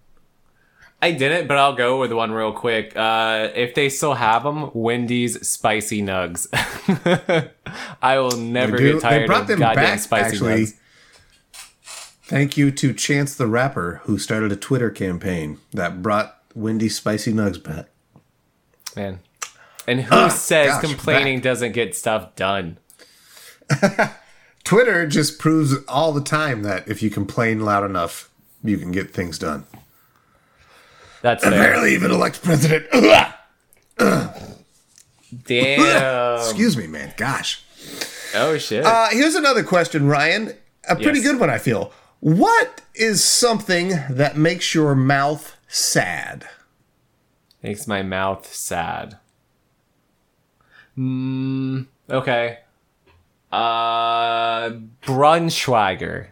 I 1.00 1.12
didn't, 1.12 1.48
but 1.48 1.58
I'll 1.58 1.74
go 1.74 2.00
with 2.00 2.12
one 2.12 2.32
real 2.32 2.52
quick. 2.52 2.96
Uh, 2.96 3.50
if 3.54 3.74
they 3.74 3.90
still 3.90 4.14
have 4.14 4.42
them, 4.42 4.70
Wendy's 4.72 5.46
spicy 5.46 6.00
nugs. 6.00 6.46
I 8.02 8.18
will 8.18 8.38
never 8.38 8.78
get 8.78 8.94
they 8.94 9.00
tired 9.00 9.26
brought 9.26 9.42
of 9.42 9.48
them 9.48 9.58
goddamn 9.58 9.84
back, 9.84 9.98
spicy 9.98 10.36
actually. 10.36 10.62
nugs. 10.62 10.74
Thank 12.24 12.56
you 12.56 12.70
to 12.70 12.94
Chance 12.94 13.36
the 13.36 13.46
Rapper 13.46 14.00
who 14.04 14.16
started 14.16 14.50
a 14.50 14.56
Twitter 14.56 14.90
campaign 14.90 15.58
that 15.74 16.00
brought 16.00 16.38
Wendy's 16.54 16.96
spicy 16.96 17.34
nugs 17.34 17.62
back. 17.62 17.90
Man. 18.96 19.20
And 19.86 20.00
who 20.00 20.30
says 20.30 20.68
gosh, 20.68 20.80
complaining 20.80 21.40
doesn't 21.40 21.72
get 21.72 21.94
stuff 21.94 22.34
done? 22.34 22.78
Twitter 24.64 25.06
just 25.06 25.38
proves 25.38 25.74
all 25.86 26.12
the 26.12 26.22
time 26.22 26.62
that 26.62 26.88
if 26.88 27.02
you 27.02 27.10
complain 27.10 27.60
loud 27.60 27.84
enough, 27.84 28.30
you 28.62 28.78
can 28.78 28.92
get 28.92 29.12
things 29.12 29.38
done. 29.38 29.66
That's 31.22 31.42
fair. 31.44 31.50
Barely 31.52 31.94
even 31.94 32.10
elect 32.10 32.42
president. 32.42 32.86
Damn. 35.46 36.38
Excuse 36.38 36.76
me, 36.76 36.86
man. 36.86 37.12
Gosh. 37.16 37.62
Oh 38.34 38.56
shit. 38.58 38.84
Uh, 38.84 39.08
here's 39.10 39.34
another 39.34 39.62
question, 39.62 40.06
Ryan. 40.06 40.52
A 40.88 40.96
pretty 40.96 41.20
Yes. 41.20 41.28
good 41.30 41.40
one, 41.40 41.50
I 41.50 41.58
feel. 41.58 41.92
What 42.20 42.82
is 42.94 43.22
something 43.22 43.92
that 44.10 44.36
makes 44.36 44.74
your 44.74 44.94
mouth 44.94 45.56
sad? 45.68 46.48
Makes 47.62 47.86
my 47.86 48.02
mouth 48.02 48.52
sad. 48.52 49.18
Mm, 50.96 51.86
okay. 52.10 52.58
Uh, 53.54 54.70
Braunschweiger. 55.02 56.28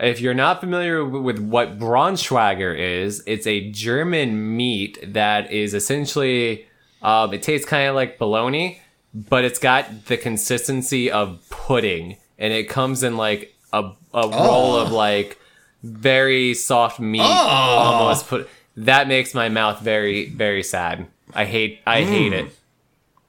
If 0.00 0.20
you're 0.20 0.34
not 0.34 0.58
familiar 0.60 1.04
with 1.04 1.38
what 1.38 1.78
Braunschweiger 1.78 2.76
is, 2.76 3.22
it's 3.24 3.46
a 3.46 3.70
German 3.70 4.56
meat 4.56 4.98
that 5.14 5.52
is 5.52 5.74
essentially, 5.74 6.66
um, 7.02 7.32
it 7.32 7.42
tastes 7.42 7.68
kind 7.68 7.88
of 7.88 7.94
like 7.94 8.18
bologna, 8.18 8.82
but 9.14 9.44
it's 9.44 9.60
got 9.60 10.06
the 10.06 10.16
consistency 10.16 11.08
of 11.08 11.38
pudding, 11.50 12.16
and 12.36 12.52
it 12.52 12.68
comes 12.68 13.04
in 13.04 13.16
like 13.16 13.54
a, 13.72 13.92
a 14.12 14.28
roll 14.28 14.74
of 14.76 14.90
like 14.90 15.38
very 15.84 16.52
soft 16.52 16.98
meat, 16.98 17.20
almost 17.22 18.26
put. 18.26 18.48
That 18.76 19.06
makes 19.06 19.34
my 19.34 19.48
mouth 19.48 19.80
very 19.80 20.28
very 20.30 20.64
sad. 20.64 21.06
I 21.32 21.44
hate 21.44 21.80
I 21.86 22.02
hate 22.02 22.32
it. 22.32 22.50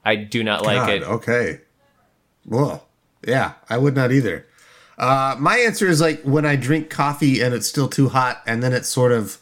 I 0.03 0.15
do 0.15 0.43
not 0.43 0.65
like 0.65 0.77
God, 0.77 0.89
it. 0.89 1.03
Okay. 1.03 1.59
Well, 2.47 2.87
yeah, 3.25 3.53
I 3.69 3.77
would 3.77 3.95
not 3.95 4.11
either. 4.11 4.47
Uh, 4.97 5.35
my 5.37 5.57
answer 5.57 5.87
is 5.87 6.01
like 6.01 6.21
when 6.23 6.45
I 6.45 6.55
drink 6.55 6.89
coffee 6.89 7.41
and 7.41 7.53
it's 7.53 7.67
still 7.67 7.87
too 7.87 8.09
hot, 8.09 8.41
and 8.47 8.63
then 8.63 8.73
it 8.73 8.85
sort 8.85 9.11
of 9.11 9.37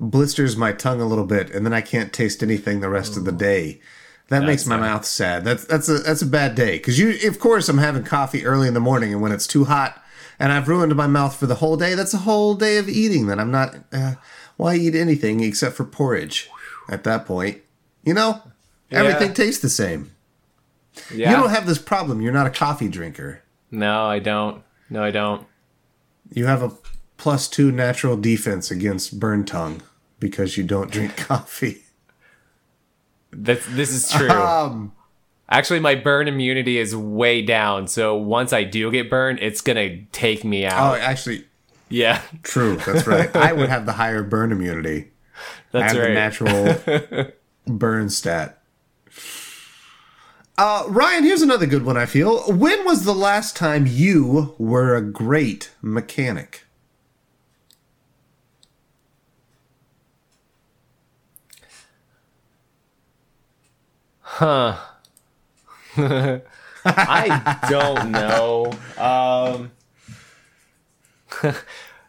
blisters 0.00 0.56
my 0.56 0.72
tongue 0.72 1.00
a 1.00 1.06
little 1.06 1.24
bit, 1.24 1.50
and 1.50 1.64
then 1.64 1.72
I 1.72 1.80
can't 1.80 2.12
taste 2.12 2.42
anything 2.42 2.80
the 2.80 2.88
rest 2.88 3.16
of 3.16 3.24
the 3.24 3.32
day. 3.32 3.80
That 4.28 4.44
makes 4.44 4.66
my 4.66 4.74
sad. 4.74 4.80
mouth 4.80 5.04
sad. 5.06 5.44
That's 5.44 5.64
that's 5.64 5.88
a 5.88 5.98
that's 6.00 6.20
a 6.20 6.26
bad 6.26 6.54
day 6.54 6.76
because 6.76 6.98
you, 6.98 7.16
of 7.26 7.38
course, 7.38 7.68
I'm 7.68 7.78
having 7.78 8.04
coffee 8.04 8.44
early 8.44 8.68
in 8.68 8.74
the 8.74 8.80
morning, 8.80 9.12
and 9.12 9.22
when 9.22 9.32
it's 9.32 9.46
too 9.46 9.64
hot, 9.64 10.02
and 10.38 10.52
I've 10.52 10.68
ruined 10.68 10.94
my 10.94 11.06
mouth 11.06 11.34
for 11.34 11.46
the 11.46 11.56
whole 11.56 11.78
day. 11.78 11.94
That's 11.94 12.12
a 12.12 12.18
whole 12.18 12.54
day 12.54 12.76
of 12.76 12.90
eating 12.90 13.26
that 13.28 13.40
I'm 13.40 13.50
not. 13.50 13.76
Uh, 13.90 14.14
why 14.58 14.74
eat 14.74 14.94
anything 14.94 15.40
except 15.40 15.76
for 15.76 15.84
porridge? 15.84 16.50
At 16.90 17.04
that 17.04 17.24
point, 17.24 17.60
you 18.02 18.14
know, 18.14 18.42
everything 18.90 19.32
tastes 19.32 19.62
the 19.62 19.68
same. 19.68 20.10
Yeah. 21.14 21.30
You 21.30 21.36
don't 21.36 21.50
have 21.50 21.66
this 21.66 21.78
problem. 21.78 22.20
You're 22.20 22.32
not 22.32 22.46
a 22.46 22.50
coffee 22.50 22.88
drinker. 22.88 23.42
no, 23.70 24.06
I 24.06 24.18
don't. 24.18 24.62
No, 24.90 25.02
I 25.02 25.10
don't. 25.10 25.46
You 26.30 26.46
have 26.46 26.62
a 26.62 26.72
plus 27.16 27.48
two 27.48 27.70
natural 27.72 28.16
defense 28.16 28.70
against 28.70 29.18
burn 29.20 29.44
tongue 29.44 29.82
because 30.18 30.56
you 30.56 30.64
don't 30.64 30.90
drink 30.90 31.16
coffee. 31.28 31.82
This 33.30 33.64
this 33.70 33.90
is 33.90 34.10
true. 34.10 34.30
Um, 34.30 34.92
Actually, 35.50 35.80
my 35.80 35.94
burn 35.94 36.28
immunity 36.28 36.76
is 36.78 36.94
way 36.94 37.40
down. 37.40 37.88
So 37.88 38.14
once 38.16 38.52
I 38.52 38.64
do 38.64 38.90
get 38.90 39.08
burned, 39.08 39.38
it's 39.40 39.62
gonna 39.62 40.02
take 40.12 40.44
me 40.44 40.66
out. 40.66 40.92
oh, 40.92 41.00
actually, 41.00 41.46
yeah, 41.88 42.20
true. 42.42 42.76
That's 42.76 43.06
right. 43.06 43.34
I 43.36 43.54
would 43.54 43.70
have 43.70 43.86
the 43.86 43.92
higher 43.92 44.22
burn 44.22 44.52
immunity. 44.52 45.10
I 45.72 45.78
that's 45.80 45.92
have 45.94 46.02
the 46.02 46.08
right. 46.08 46.14
natural 46.14 47.32
burn 47.66 48.10
stat. 48.10 48.57
Uh, 50.58 50.82
Ryan, 50.88 51.22
here's 51.22 51.40
another 51.40 51.66
good 51.66 51.84
one. 51.84 51.96
I 51.96 52.04
feel. 52.04 52.40
When 52.52 52.84
was 52.84 53.04
the 53.04 53.14
last 53.14 53.54
time 53.54 53.86
you 53.86 54.56
were 54.58 54.96
a 54.96 55.00
great 55.00 55.70
mechanic? 55.80 56.64
Huh. 64.20 64.78
I 66.84 67.66
don't 67.70 68.10
know. 68.10 68.72
Um, 68.96 69.70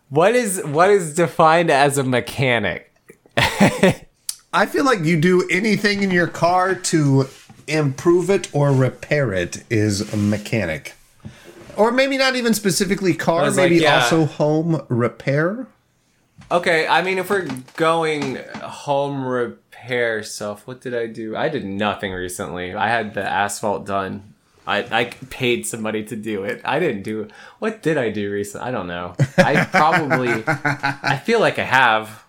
what 0.09 0.33
is 0.35 0.59
what 0.65 0.89
is 0.89 1.13
defined 1.13 1.69
as 1.69 1.99
a 1.99 2.03
mechanic? 2.03 2.91
I 3.37 4.65
feel 4.67 4.85
like 4.85 5.01
you 5.01 5.19
do 5.21 5.47
anything 5.49 6.01
in 6.01 6.09
your 6.09 6.27
car 6.27 6.73
to 6.73 7.29
improve 7.69 8.29
it 8.29 8.53
or 8.53 8.71
repair 8.71 9.33
it 9.33 9.63
is 9.69 10.13
a 10.13 10.17
mechanic. 10.17 10.93
Or 11.75 11.91
maybe 11.91 12.17
not 12.17 12.35
even 12.35 12.53
specifically 12.53 13.13
car, 13.13 13.43
was 13.43 13.57
like, 13.57 13.71
maybe 13.71 13.83
yeah. 13.83 14.01
also 14.01 14.25
home 14.25 14.85
repair. 14.89 15.67
Okay, 16.51 16.87
I 16.87 17.01
mean, 17.03 17.19
if 17.19 17.29
we're 17.29 17.47
going 17.75 18.37
home 18.61 19.23
repair 19.23 20.23
stuff, 20.23 20.65
what 20.65 20.81
did 20.81 20.95
I 20.95 21.05
do? 21.05 21.35
I 21.35 21.47
did 21.47 21.63
nothing 21.63 22.11
recently. 22.11 22.73
I 22.73 22.87
had 22.87 23.13
the 23.13 23.23
asphalt 23.23 23.85
done. 23.85 24.33
I, 24.65 24.79
I 24.91 25.05
paid 25.29 25.65
somebody 25.65 26.03
to 26.05 26.15
do 26.15 26.43
it. 26.43 26.61
I 26.63 26.79
didn't 26.79 27.03
do 27.03 27.27
What 27.59 27.81
did 27.81 27.97
I 27.97 28.09
do 28.09 28.31
recently? 28.31 28.67
I 28.67 28.71
don't 28.71 28.87
know. 28.87 29.15
I 29.37 29.65
probably. 29.65 30.43
I 30.45 31.19
feel 31.23 31.39
like 31.39 31.57
I 31.57 31.63
have. 31.63 32.23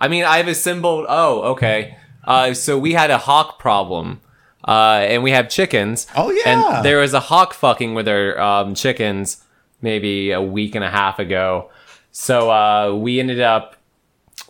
I 0.00 0.08
mean, 0.08 0.24
I've 0.24 0.48
assembled. 0.48 1.06
Oh, 1.08 1.42
okay. 1.52 1.96
Uh, 2.24 2.52
so 2.54 2.78
we 2.78 2.92
had 2.92 3.10
a 3.10 3.18
hawk 3.18 3.58
problem. 3.58 4.20
Uh, 4.66 5.06
and 5.08 5.22
we 5.22 5.30
have 5.30 5.48
chickens. 5.48 6.06
Oh, 6.16 6.30
yeah. 6.30 6.74
And 6.74 6.84
there 6.84 6.98
was 6.98 7.14
a 7.14 7.20
hawk 7.20 7.54
fucking 7.54 7.94
with 7.94 8.08
our 8.08 8.38
um, 8.40 8.74
chickens 8.74 9.44
maybe 9.80 10.32
a 10.32 10.42
week 10.42 10.74
and 10.74 10.84
a 10.84 10.90
half 10.90 11.18
ago. 11.18 11.70
So 12.10 12.50
uh, 12.50 12.94
we 12.94 13.20
ended 13.20 13.40
up. 13.40 13.76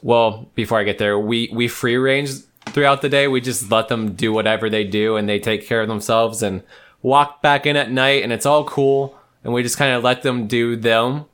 Well, 0.03 0.49
before 0.55 0.79
I 0.79 0.85
get 0.85 0.99
there, 0.99 1.19
we 1.19 1.51
we 1.53 1.69
free 1.69 1.97
range 1.97 2.31
throughout 2.67 3.03
the 3.03 3.09
day. 3.09 3.29
We 3.29 3.41
just 3.41 3.71
let 3.71 3.89
them 3.89 4.15
do 4.15 4.33
whatever 4.33 4.71
they 4.71 4.85
do, 4.85 5.17
and 5.17 5.29
they 5.29 5.39
take 5.39 5.67
care 5.67 5.81
of 5.81 5.89
themselves 5.89 6.43
and 6.43 6.63
walk 7.03 7.43
back 7.43 7.67
in 7.67 7.77
at 7.77 7.91
night, 7.91 8.23
and 8.23 8.33
it's 8.33 8.47
all 8.47 8.65
cool. 8.65 9.19
And 9.43 9.53
we 9.53 9.63
just 9.63 9.79
kind 9.79 9.95
of 9.95 10.03
let 10.03 10.23
them 10.23 10.47
do 10.47 10.77
them. 10.77 11.27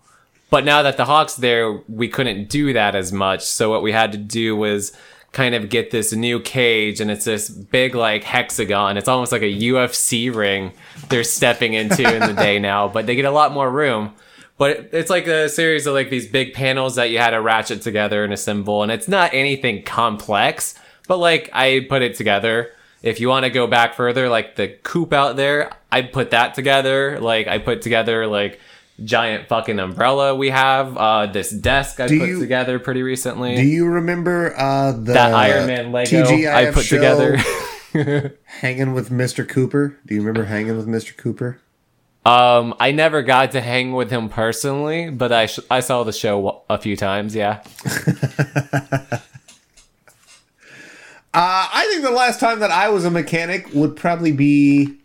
But 0.50 0.64
now 0.64 0.82
that 0.82 0.98
the 0.98 1.06
Hawks 1.06 1.34
there, 1.36 1.80
we 1.88 2.08
couldn't 2.08 2.50
do 2.50 2.72
that 2.74 2.94
as 2.94 3.10
much. 3.10 3.42
So 3.42 3.70
what 3.70 3.82
we 3.82 3.92
had 3.92 4.12
to 4.12 4.18
do 4.18 4.54
was 4.54 4.92
kind 5.32 5.54
of 5.54 5.70
get 5.70 5.90
this 5.90 6.12
new 6.12 6.38
cage 6.38 7.00
and 7.00 7.10
it's 7.10 7.24
this 7.24 7.48
big 7.48 7.94
like 7.94 8.22
hexagon. 8.22 8.96
It's 8.96 9.08
almost 9.08 9.32
like 9.32 9.42
a 9.42 9.60
UFC 9.60 10.34
ring 10.34 10.72
they're 11.08 11.24
stepping 11.24 11.72
into 11.72 12.02
in 12.02 12.20
the 12.20 12.34
day 12.42 12.58
now, 12.58 12.88
but 12.88 13.06
they 13.06 13.14
get 13.14 13.24
a 13.24 13.30
lot 13.30 13.52
more 13.52 13.70
room. 13.70 14.14
But 14.58 14.90
it's 14.92 15.10
like 15.10 15.26
a 15.26 15.48
series 15.48 15.86
of 15.86 15.94
like 15.94 16.10
these 16.10 16.28
big 16.28 16.52
panels 16.52 16.96
that 16.96 17.10
you 17.10 17.18
had 17.18 17.30
to 17.30 17.40
ratchet 17.40 17.82
together 17.82 18.22
and 18.24 18.32
assemble 18.32 18.82
and 18.82 18.92
it's 18.92 19.08
not 19.08 19.32
anything 19.32 19.82
complex, 19.82 20.78
but 21.08 21.16
like 21.16 21.48
I 21.52 21.86
put 21.88 22.02
it 22.02 22.14
together. 22.14 22.70
If 23.02 23.18
you 23.18 23.28
want 23.28 23.44
to 23.44 23.50
go 23.50 23.66
back 23.66 23.94
further, 23.94 24.28
like 24.28 24.54
the 24.54 24.68
coop 24.68 25.12
out 25.12 25.36
there, 25.36 25.72
I 25.90 26.02
put 26.02 26.30
that 26.30 26.54
together. 26.54 27.18
Like 27.18 27.48
I 27.48 27.58
put 27.58 27.82
together 27.82 28.26
like 28.26 28.60
giant 29.04 29.48
fucking 29.48 29.78
umbrella 29.78 30.34
we 30.34 30.50
have. 30.50 30.96
Uh, 30.96 31.26
this 31.26 31.50
desk 31.50 32.00
I 32.00 32.06
Do 32.08 32.18
put 32.18 32.28
you- 32.28 32.40
together 32.40 32.78
pretty 32.78 33.02
recently. 33.02 33.56
Do 33.56 33.62
you 33.62 33.86
remember 33.86 34.54
uh, 34.56 34.92
the 34.92 35.12
that 35.14 35.34
Iron 35.34 35.66
Man 35.66 35.92
Lego 35.92 36.24
TGIF 36.24 36.52
I 36.54 36.70
put 36.72 36.86
together. 36.86 37.36
Hanging 38.46 38.94
with 38.94 39.10
Mr. 39.10 39.46
Cooper? 39.48 39.98
Do 40.06 40.14
you 40.14 40.20
remember 40.22 40.44
hanging 40.44 40.76
with 40.78 40.86
Mr. 40.88 41.14
Cooper? 41.16 41.58
um, 42.24 42.72
I 42.80 42.92
never 42.92 43.20
got 43.22 43.50
to 43.52 43.60
hang 43.60 43.92
with 43.92 44.10
him 44.10 44.28
personally, 44.28 45.10
but 45.10 45.30
I 45.32 45.46
sh- 45.46 45.58
I 45.70 45.80
saw 45.80 46.02
the 46.04 46.12
show 46.12 46.62
a 46.70 46.78
few 46.78 46.96
times. 46.96 47.34
Yeah. 47.34 47.62
Uh, 51.34 51.66
I 51.72 51.86
think 51.90 52.02
the 52.02 52.10
last 52.10 52.40
time 52.40 52.60
that 52.60 52.70
I 52.70 52.90
was 52.90 53.06
a 53.06 53.10
mechanic 53.10 53.72
would 53.72 53.96
probably 53.96 54.32
be 54.32 54.98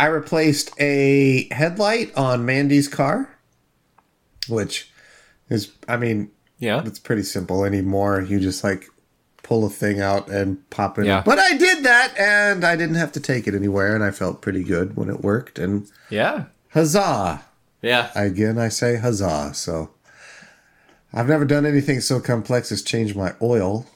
I 0.00 0.06
replaced 0.06 0.70
a 0.80 1.46
headlight 1.52 2.14
on 2.16 2.44
Mandy's 2.46 2.88
car, 2.88 3.36
which 4.48 4.90
is, 5.50 5.72
I 5.88 5.96
mean, 5.98 6.30
Yeah. 6.58 6.82
it's 6.86 6.98
pretty 6.98 7.22
simple 7.22 7.64
anymore. 7.64 8.20
You 8.22 8.40
just 8.40 8.64
like 8.64 8.86
pull 9.42 9.66
a 9.66 9.70
thing 9.70 10.00
out 10.00 10.28
and 10.30 10.68
pop 10.70 10.98
it. 10.98 11.06
Yeah. 11.06 11.22
But 11.24 11.38
I 11.38 11.56
did 11.56 11.84
that 11.84 12.14
and 12.18 12.64
I 12.64 12.76
didn't 12.76 12.94
have 12.96 13.12
to 13.12 13.20
take 13.20 13.46
it 13.46 13.54
anywhere 13.54 13.94
and 13.94 14.02
I 14.04 14.10
felt 14.10 14.40
pretty 14.42 14.62
good 14.64 14.96
when 14.96 15.08
it 15.10 15.22
worked. 15.22 15.58
And 15.58 15.86
Yeah. 16.08 16.44
huzzah! 16.70 17.42
Yeah. 17.82 18.10
Again, 18.14 18.58
I 18.58 18.68
say 18.68 18.96
huzzah. 18.96 19.52
So 19.54 19.90
I've 21.12 21.28
never 21.28 21.44
done 21.44 21.66
anything 21.66 22.00
so 22.00 22.20
complex 22.20 22.70
as 22.72 22.82
change 22.82 23.14
my 23.14 23.34
oil. 23.42 23.86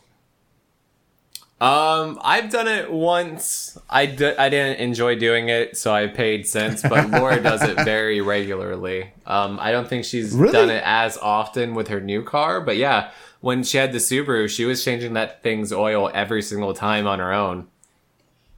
Um, 1.65 2.19
I've 2.23 2.51
done 2.51 2.69
it 2.69 2.93
once. 2.93 3.79
I, 3.89 4.07
d- 4.07 4.37
I 4.37 4.49
didn't 4.49 4.81
enjoy 4.81 5.17
doing 5.19 5.49
it, 5.49 5.77
so 5.77 5.93
I 5.95 6.07
paid 6.09 6.47
since. 6.47 6.83
But 6.83 7.11
Laura 7.11 7.41
does 7.43 7.63
it 7.63 7.77
very 7.85 8.21
regularly. 8.21 9.13
Um, 9.27 9.59
I 9.61 9.73
don't 9.73 9.89
think 9.89 10.05
she's 10.05 10.35
Really? 10.35 10.53
done 10.53 10.71
it 10.71 10.83
as 10.85 11.17
often 11.19 11.75
with 11.75 11.89
her 11.89 12.01
new 12.01 12.23
car, 12.23 12.61
but 12.61 12.77
yeah, 12.77 13.11
when 13.41 13.63
she 13.63 13.79
had 13.79 13.93
the 13.93 13.99
Subaru, 13.99 14.49
she 14.49 14.65
was 14.65 14.85
changing 14.85 15.15
that 15.15 15.43
thing's 15.43 15.73
oil 15.73 16.11
every 16.13 16.43
single 16.43 16.75
time 16.75 17.07
on 17.07 17.19
her 17.19 17.33
own. 17.33 17.69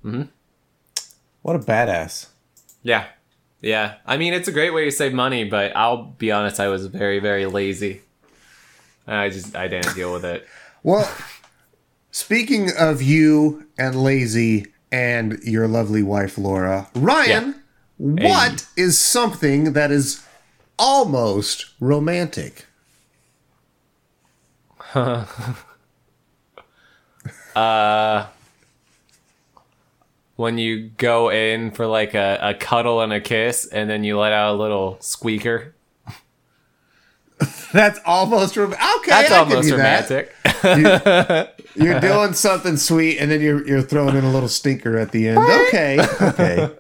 Hmm. 0.02 0.22
What 1.42 1.56
a 1.56 1.60
badass. 1.60 2.28
Yeah, 2.82 3.06
yeah. 3.60 3.94
I 4.06 4.16
mean, 4.16 4.32
it's 4.32 4.48
a 4.48 4.52
great 4.52 4.70
way 4.74 4.84
to 4.84 4.90
save 4.92 5.12
money, 5.12 5.44
but 5.44 5.76
I'll 5.76 6.04
be 6.04 6.32
honest, 6.32 6.58
I 6.60 6.68
was 6.68 6.86
very, 6.86 7.18
very 7.20 7.46
lazy. 7.46 8.02
I 9.06 9.28
just 9.28 9.54
I 9.54 9.68
didn't 9.68 9.94
deal 9.94 10.12
with 10.12 10.24
it. 10.24 10.46
Well, 10.82 11.08
speaking 12.16 12.70
of 12.78 13.02
you 13.02 13.66
and 13.78 13.94
lazy 13.94 14.66
and 14.90 15.38
your 15.42 15.68
lovely 15.68 16.02
wife 16.02 16.38
Laura. 16.38 16.88
Ryan, 16.94 17.56
what 17.98 18.66
is 18.74 18.98
something 18.98 19.74
that 19.74 19.90
is 19.90 20.24
almost 20.78 21.66
romantic? 21.78 22.64
Uh, 27.54 28.26
when 30.36 30.58
you 30.58 30.90
go 30.98 31.30
in 31.30 31.70
for 31.70 31.86
like 31.86 32.12
a, 32.12 32.38
a 32.42 32.52
cuddle 32.52 33.00
and 33.00 33.10
a 33.14 33.20
kiss, 33.20 33.64
and 33.64 33.88
then 33.88 34.04
you 34.04 34.18
let 34.18 34.30
out 34.30 34.54
a 34.54 34.58
little 34.58 34.98
squeaker. 35.00 35.74
That's 37.72 38.00
almost 38.06 38.56
romantic. 38.56 38.80
Okay, 38.98 39.10
That's 39.10 39.28
give 39.28 39.38
almost 39.38 39.68
you 39.68 39.76
that. 39.76 40.30
romantic. 40.64 41.64
You're 41.74 42.00
doing 42.00 42.32
something 42.32 42.76
sweet, 42.76 43.18
and 43.18 43.30
then 43.30 43.40
you're 43.40 43.66
you're 43.66 43.82
throwing 43.82 44.16
in 44.16 44.24
a 44.24 44.30
little 44.32 44.48
stinker 44.48 44.96
at 44.98 45.12
the 45.12 45.28
end. 45.28 45.38
Okay, 45.38 45.98
okay. 46.22 46.70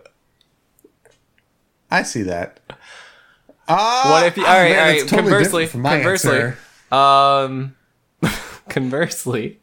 I 1.90 2.02
see 2.02 2.22
that. 2.22 2.60
Uh, 3.68 4.08
What 4.10 4.26
if 4.26 4.36
you? 4.36 4.46
All 4.46 4.52
right, 4.54 4.70
man, 4.70 4.94
all 4.94 5.00
totally 5.06 5.22
conversely, 5.30 5.66
conversely, 5.68 6.52
um, 6.90 7.76
conversely, 8.68 9.60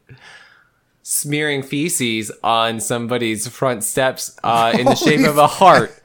smearing 1.02 1.62
feces 1.62 2.30
on 2.42 2.80
somebody's 2.80 3.48
front 3.48 3.82
steps 3.82 4.36
uh, 4.44 4.74
in 4.78 4.84
the 4.86 4.94
shape 4.94 5.26
of 5.26 5.38
a 5.38 5.46
heart. 5.46 5.98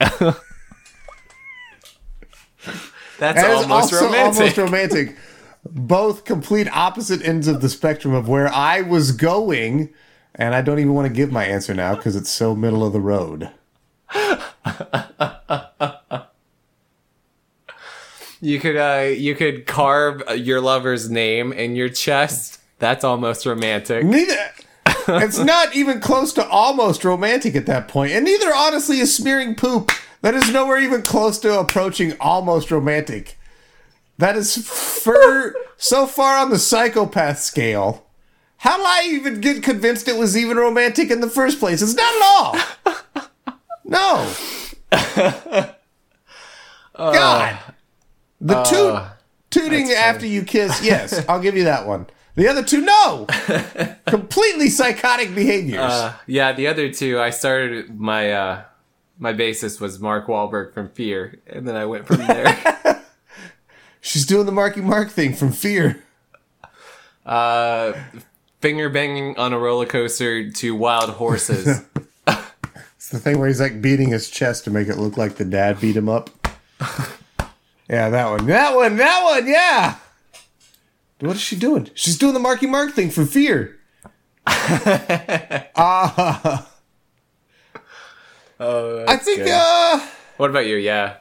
That's 3.20 3.40
That 3.40 3.50
almost 3.50 3.92
romantic. 3.92 4.40
almost 4.40 4.56
romantic. 4.56 5.16
Both 5.62 6.24
complete 6.24 6.68
opposite 6.74 7.22
ends 7.22 7.46
of 7.46 7.60
the 7.60 7.68
spectrum 7.68 8.14
of 8.14 8.28
where 8.28 8.48
I 8.48 8.80
was 8.80 9.12
going, 9.12 9.90
and 10.34 10.54
I 10.54 10.62
don't 10.62 10.78
even 10.78 10.94
want 10.94 11.06
to 11.06 11.12
give 11.12 11.30
my 11.30 11.44
answer 11.44 11.74
now 11.74 11.94
because 11.94 12.16
it's 12.16 12.30
so 12.30 12.56
middle 12.56 12.82
of 12.82 12.94
the 12.94 13.00
road. 13.00 13.50
you 18.40 18.58
could, 18.58 18.76
uh, 18.76 19.02
you 19.14 19.34
could 19.34 19.66
carve 19.66 20.22
your 20.36 20.60
lover's 20.62 21.10
name 21.10 21.52
in 21.52 21.76
your 21.76 21.90
chest. 21.90 22.58
That's 22.78 23.04
almost 23.04 23.44
romantic. 23.44 24.04
Neither. 24.04 24.50
it's 25.08 25.38
not 25.38 25.76
even 25.76 26.00
close 26.00 26.32
to 26.32 26.48
almost 26.48 27.04
romantic 27.04 27.54
at 27.54 27.66
that 27.66 27.86
point, 27.88 28.12
and 28.12 28.24
neither 28.24 28.54
honestly 28.54 28.98
is 28.98 29.14
smearing 29.14 29.54
poop. 29.54 29.92
That 30.22 30.34
is 30.34 30.50
nowhere 30.52 30.78
even 30.78 31.02
close 31.02 31.38
to 31.40 31.58
approaching 31.58 32.14
almost 32.20 32.70
romantic. 32.70 33.38
That 34.18 34.36
is 34.36 34.56
for 34.68 35.54
so 35.78 36.06
far 36.06 36.36
on 36.36 36.50
the 36.50 36.58
psychopath 36.58 37.38
scale. 37.38 38.06
How 38.58 38.76
did 38.76 38.86
I 38.86 39.06
even 39.14 39.40
get 39.40 39.62
convinced 39.62 40.08
it 40.08 40.16
was 40.16 40.36
even 40.36 40.58
romantic 40.58 41.10
in 41.10 41.22
the 41.22 41.30
first 41.30 41.58
place? 41.58 41.80
It's 41.80 41.94
not 41.94 42.14
at 42.14 42.22
all. 42.22 42.56
No. 43.84 44.32
God. 46.94 47.58
The 48.42 48.62
toot, 48.62 49.02
tooting 49.50 49.90
after 49.90 50.26
you 50.26 50.44
kiss, 50.44 50.84
yes, 50.84 51.24
I'll 51.28 51.40
give 51.40 51.56
you 51.56 51.64
that 51.64 51.86
one. 51.86 52.06
The 52.36 52.48
other 52.48 52.62
two, 52.62 52.82
no. 52.82 53.26
Completely 54.06 54.68
psychotic 54.68 55.34
behaviors. 55.34 55.80
Uh, 55.80 56.14
yeah, 56.26 56.52
the 56.52 56.66
other 56.68 56.92
two, 56.92 57.18
I 57.20 57.30
started 57.30 57.98
my 57.98 58.32
uh, 58.32 58.62
my 59.20 59.32
basis 59.32 59.78
was 59.78 60.00
Mark 60.00 60.26
Wahlberg 60.26 60.74
from 60.74 60.88
Fear, 60.88 61.38
and 61.46 61.68
then 61.68 61.76
I 61.76 61.84
went 61.86 62.06
from 62.06 62.16
there. 62.26 63.04
She's 64.00 64.26
doing 64.26 64.46
the 64.46 64.52
Marky 64.52 64.80
Mark 64.80 65.10
thing 65.10 65.34
from 65.34 65.52
Fear. 65.52 66.02
uh, 67.24 67.92
finger 68.60 68.88
banging 68.88 69.38
on 69.38 69.52
a 69.52 69.58
roller 69.58 69.86
coaster 69.86 70.50
to 70.50 70.74
Wild 70.74 71.10
Horses. 71.10 71.84
It's 72.96 73.08
the 73.08 73.18
thing 73.18 73.38
where 73.40 73.48
he's 73.48 73.60
like 73.60 73.80
beating 73.82 74.10
his 74.10 74.30
chest 74.30 74.64
to 74.64 74.70
make 74.70 74.86
it 74.86 74.96
look 74.96 75.16
like 75.16 75.34
the 75.34 75.44
dad 75.44 75.80
beat 75.80 75.96
him 75.96 76.08
up. 76.08 76.30
yeah, 77.88 78.08
that 78.08 78.30
one. 78.30 78.46
That 78.46 78.76
one. 78.76 78.96
That 78.98 79.24
one. 79.24 79.48
Yeah. 79.48 79.96
What 81.18 81.34
is 81.34 81.42
she 81.42 81.56
doing? 81.56 81.90
She's 81.94 82.16
doing 82.16 82.34
the 82.34 82.40
Marky 82.40 82.66
Mark 82.68 82.92
thing 82.92 83.10
from 83.10 83.26
Fear. 83.26 83.78
Ah, 85.76 86.69
oh, 88.60 89.04
I 89.08 89.16
think. 89.16 89.38
good. 89.38 89.48
uh 89.50 90.06
what 90.36 90.50
about 90.50 90.66
you? 90.66 90.76
Yeah, 90.76 91.16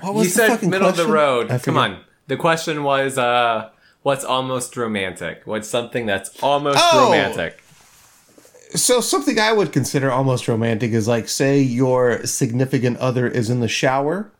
What 0.00 0.14
was 0.14 0.26
you 0.26 0.30
the 0.32 0.36
said 0.36 0.48
fucking 0.50 0.70
middle 0.70 0.88
of 0.88 0.96
the 0.96 1.06
road. 1.06 1.48
Come 1.62 1.76
on. 1.76 2.00
The 2.26 2.36
question 2.36 2.82
was, 2.84 3.18
uh, 3.18 3.70
what's 4.02 4.24
almost 4.24 4.76
romantic? 4.76 5.42
What's 5.44 5.68
something 5.68 6.06
that's 6.06 6.30
almost 6.42 6.78
Oh! 6.80 7.06
romantic? 7.06 7.60
So 8.74 9.00
something 9.00 9.38
I 9.38 9.52
would 9.52 9.72
consider 9.72 10.10
almost 10.10 10.48
romantic 10.48 10.92
is 10.92 11.06
like 11.08 11.28
say 11.28 11.60
your 11.60 12.24
significant 12.26 12.96
other 12.98 13.26
is 13.28 13.48
in 13.50 13.60
the 13.60 13.68
shower 13.68 14.32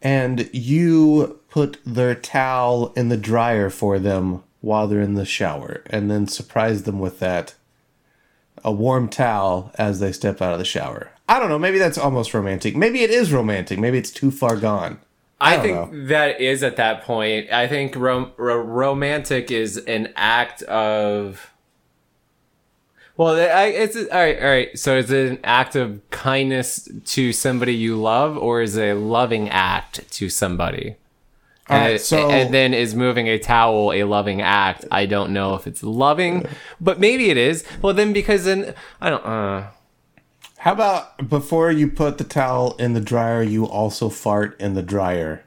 and 0.00 0.48
you 0.52 1.40
put 1.50 1.78
their 1.84 2.14
towel 2.14 2.92
in 2.94 3.08
the 3.10 3.16
dryer 3.16 3.68
for 3.68 3.98
them 3.98 4.42
while 4.60 4.86
they're 4.88 5.00
in 5.02 5.14
the 5.14 5.24
shower 5.26 5.82
and 5.90 6.10
then 6.10 6.26
surprise 6.26 6.84
them 6.84 6.98
with 6.98 7.18
that 7.20 7.54
a 8.64 8.72
warm 8.72 9.08
towel 9.08 9.72
as 9.76 10.00
they 10.00 10.12
step 10.12 10.42
out 10.42 10.52
of 10.52 10.58
the 10.58 10.64
shower. 10.64 11.10
I 11.28 11.38
don't 11.38 11.48
know, 11.48 11.58
maybe 11.58 11.78
that's 11.78 11.98
almost 11.98 12.32
romantic. 12.34 12.76
Maybe 12.76 13.02
it 13.02 13.10
is 13.10 13.32
romantic. 13.32 13.78
Maybe 13.78 13.98
it's 13.98 14.10
too 14.10 14.30
far 14.30 14.56
gone. 14.56 14.98
I, 15.40 15.56
don't 15.56 15.90
think 15.90 16.08
that 16.08 16.40
is 16.40 16.62
at 16.62 16.76
that 16.76 17.04
point. 17.04 17.52
I 17.52 17.68
think 17.68 17.94
rom- 17.94 18.32
ro- 18.36 18.60
romantic 18.60 19.50
is 19.50 19.76
an 19.76 20.12
act 20.16 20.62
of. 20.62 21.52
Well, 23.16 23.34
I, 23.34 23.66
it's 23.66 23.96
all 23.96 24.04
right. 24.18 24.38
All 24.40 24.48
right. 24.48 24.78
So, 24.78 24.96
is 24.96 25.10
it 25.10 25.30
an 25.30 25.38
act 25.44 25.76
of 25.76 26.00
kindness 26.10 26.88
to 27.04 27.32
somebody 27.32 27.74
you 27.74 28.00
love, 28.00 28.36
or 28.36 28.62
is 28.62 28.76
it 28.76 28.88
a 28.88 28.94
loving 28.94 29.48
act 29.48 30.10
to 30.12 30.28
somebody? 30.28 30.96
All 31.70 31.76
And, 31.76 31.92
right, 31.92 32.00
so 32.00 32.30
and 32.30 32.52
then 32.54 32.72
is 32.74 32.94
moving 32.94 33.26
a 33.28 33.38
towel 33.38 33.92
a 33.92 34.04
loving 34.04 34.40
act? 34.40 34.84
I 34.90 35.06
don't 35.06 35.32
know 35.32 35.54
if 35.54 35.66
it's 35.66 35.82
loving, 35.82 36.46
but 36.80 36.98
maybe 36.98 37.30
it 37.30 37.36
is. 37.36 37.64
Well, 37.82 37.92
then 37.94 38.12
because 38.12 38.44
then 38.44 38.74
I 39.00 39.10
don't. 39.10 39.24
Uh, 39.24 39.66
how 40.58 40.72
about 40.72 41.28
before 41.28 41.70
you 41.70 41.88
put 41.90 42.18
the 42.18 42.24
towel 42.24 42.74
in 42.78 42.92
the 42.94 43.00
dryer, 43.00 43.42
you 43.42 43.64
also 43.66 44.08
fart 44.08 44.58
in 44.60 44.74
the 44.74 44.82
dryer, 44.82 45.44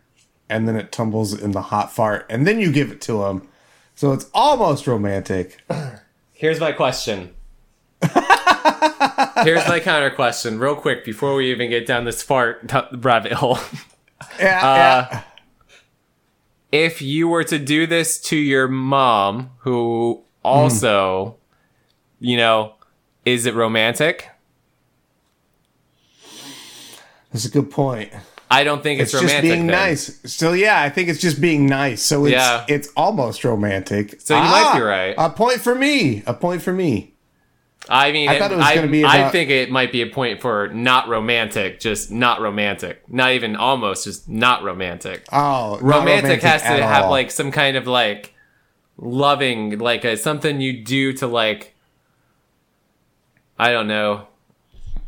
and 0.49 0.67
then 0.67 0.75
it 0.75 0.91
tumbles 0.91 1.33
in 1.39 1.51
the 1.51 1.63
hot 1.63 1.91
fart, 1.91 2.25
and 2.29 2.45
then 2.47 2.59
you 2.59 2.71
give 2.71 2.91
it 2.91 3.01
to 3.01 3.19
them. 3.23 3.47
So 3.95 4.13
it's 4.13 4.29
almost 4.33 4.87
romantic. 4.87 5.59
Here's 6.33 6.59
my 6.59 6.71
question. 6.71 7.33
Here's 9.43 9.67
my 9.67 9.79
counter 9.83 10.09
question, 10.11 10.59
real 10.59 10.75
quick, 10.75 11.03
before 11.03 11.35
we 11.35 11.51
even 11.51 11.69
get 11.69 11.85
down 11.85 12.05
this 12.05 12.21
fart 12.23 12.67
t- 12.67 12.77
rabbit 12.97 13.33
hole. 13.33 13.57
Yeah, 14.39 14.59
Uh, 14.59 14.75
yeah. 15.11 15.21
If 16.71 17.01
you 17.01 17.27
were 17.27 17.43
to 17.45 17.59
do 17.59 17.85
this 17.87 18.19
to 18.21 18.35
your 18.35 18.67
mom, 18.67 19.51
who 19.59 20.23
also, 20.43 21.35
you 22.19 22.37
know, 22.37 22.75
is 23.25 23.45
it 23.45 23.53
romantic? 23.55 24.29
That's 27.31 27.45
a 27.45 27.49
good 27.49 27.71
point. 27.71 28.11
I 28.49 28.65
don't 28.65 28.83
think 28.83 28.99
it's, 28.99 29.13
It's 29.13 29.23
romantic. 29.23 29.43
just 29.43 29.53
being 29.53 29.67
then. 29.67 29.75
nice. 29.77 30.19
So 30.25 30.51
yeah, 30.51 30.81
I 30.81 30.89
think 30.89 31.07
it's 31.07 31.21
just 31.21 31.39
being 31.39 31.65
nice. 31.67 32.01
So 32.03 32.25
it's 32.25 32.33
Yeah. 32.33 32.65
it's 32.67 32.89
almost 32.97 33.45
romantic. 33.45 34.19
So 34.19 34.35
you 34.35 34.41
might 34.41 34.73
be 34.75 34.81
ah, 34.81 34.85
right. 34.85 35.15
A 35.17 35.29
point 35.29 35.61
for 35.61 35.73
me. 35.73 36.23
A 36.27 36.33
point 36.33 36.61
for 36.61 36.73
me. 36.73 37.10
I 37.89 38.11
mean, 38.11 38.29
I 38.29 38.35
it 38.35 38.41
was 38.55 38.65
I, 38.65 38.85
be 38.87 39.03
I 39.03 39.29
think 39.29 39.49
it 39.49 39.71
might 39.71 39.91
be 39.91 40.01
a 40.01 40.07
point 40.07 40.39
for 40.41 40.67
not 40.69 41.07
romantic, 41.09 41.79
just 41.79 42.11
not 42.11 42.39
romantic. 42.39 43.03
Not 43.09 43.31
even 43.31 43.55
almost, 43.55 44.03
just 44.05 44.29
not 44.29 44.63
romantic. 44.63 45.25
Oh, 45.31 45.79
not 45.81 45.81
romantic, 45.81 46.41
has 46.43 46.61
to 46.61 46.67
have 46.67 47.05
all. 47.05 47.11
like 47.11 47.31
some 47.31 47.51
kind 47.51 47.75
of 47.77 47.87
like 47.87 48.33
loving 48.97 49.79
like 49.79 50.05
a, 50.05 50.15
something 50.15 50.61
you 50.61 50.83
do 50.83 51.11
to 51.13 51.25
like 51.25 51.73
i 53.57 53.71
don't 53.71 53.87
know 53.87 54.27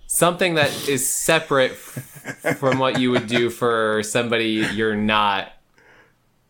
something 0.07 0.55
that 0.55 0.87
is 0.87 1.07
separate 1.07 1.71
f- 1.71 2.57
from 2.57 2.79
what 2.79 2.99
you 2.99 3.11
would 3.11 3.27
do 3.27 3.51
for 3.51 4.01
somebody 4.03 4.65
you're 4.73 4.95
not 4.95 5.51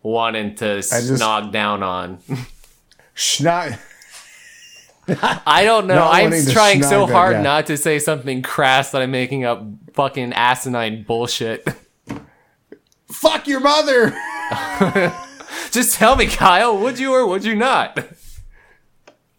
wanting 0.03 0.55
to 0.55 0.75
just- 0.77 0.93
snog 0.93 1.51
down 1.51 1.83
on 1.83 2.19
Schna- 3.15 3.77
i 5.07 5.63
don't 5.63 5.87
know 5.87 5.95
Not 5.95 6.13
i'm 6.13 6.31
trying 6.47 6.81
so 6.81 7.05
that, 7.05 7.13
hard 7.13 7.33
yeah. 7.33 7.41
not 7.41 7.65
to 7.67 7.77
say 7.77 7.99
something 7.99 8.41
crass 8.41 8.91
that 8.91 9.01
i'm 9.01 9.11
making 9.11 9.43
up 9.43 9.63
fucking 9.93 10.33
asinine 10.33 11.03
bullshit 11.03 11.67
Fuck 13.11 13.47
your 13.47 13.59
mother. 13.59 14.09
just 15.71 15.95
tell 15.95 16.15
me 16.15 16.25
kyle 16.25 16.77
would 16.77 16.97
you 16.97 17.13
or 17.13 17.27
would 17.27 17.45
you 17.45 17.55
not 17.55 17.99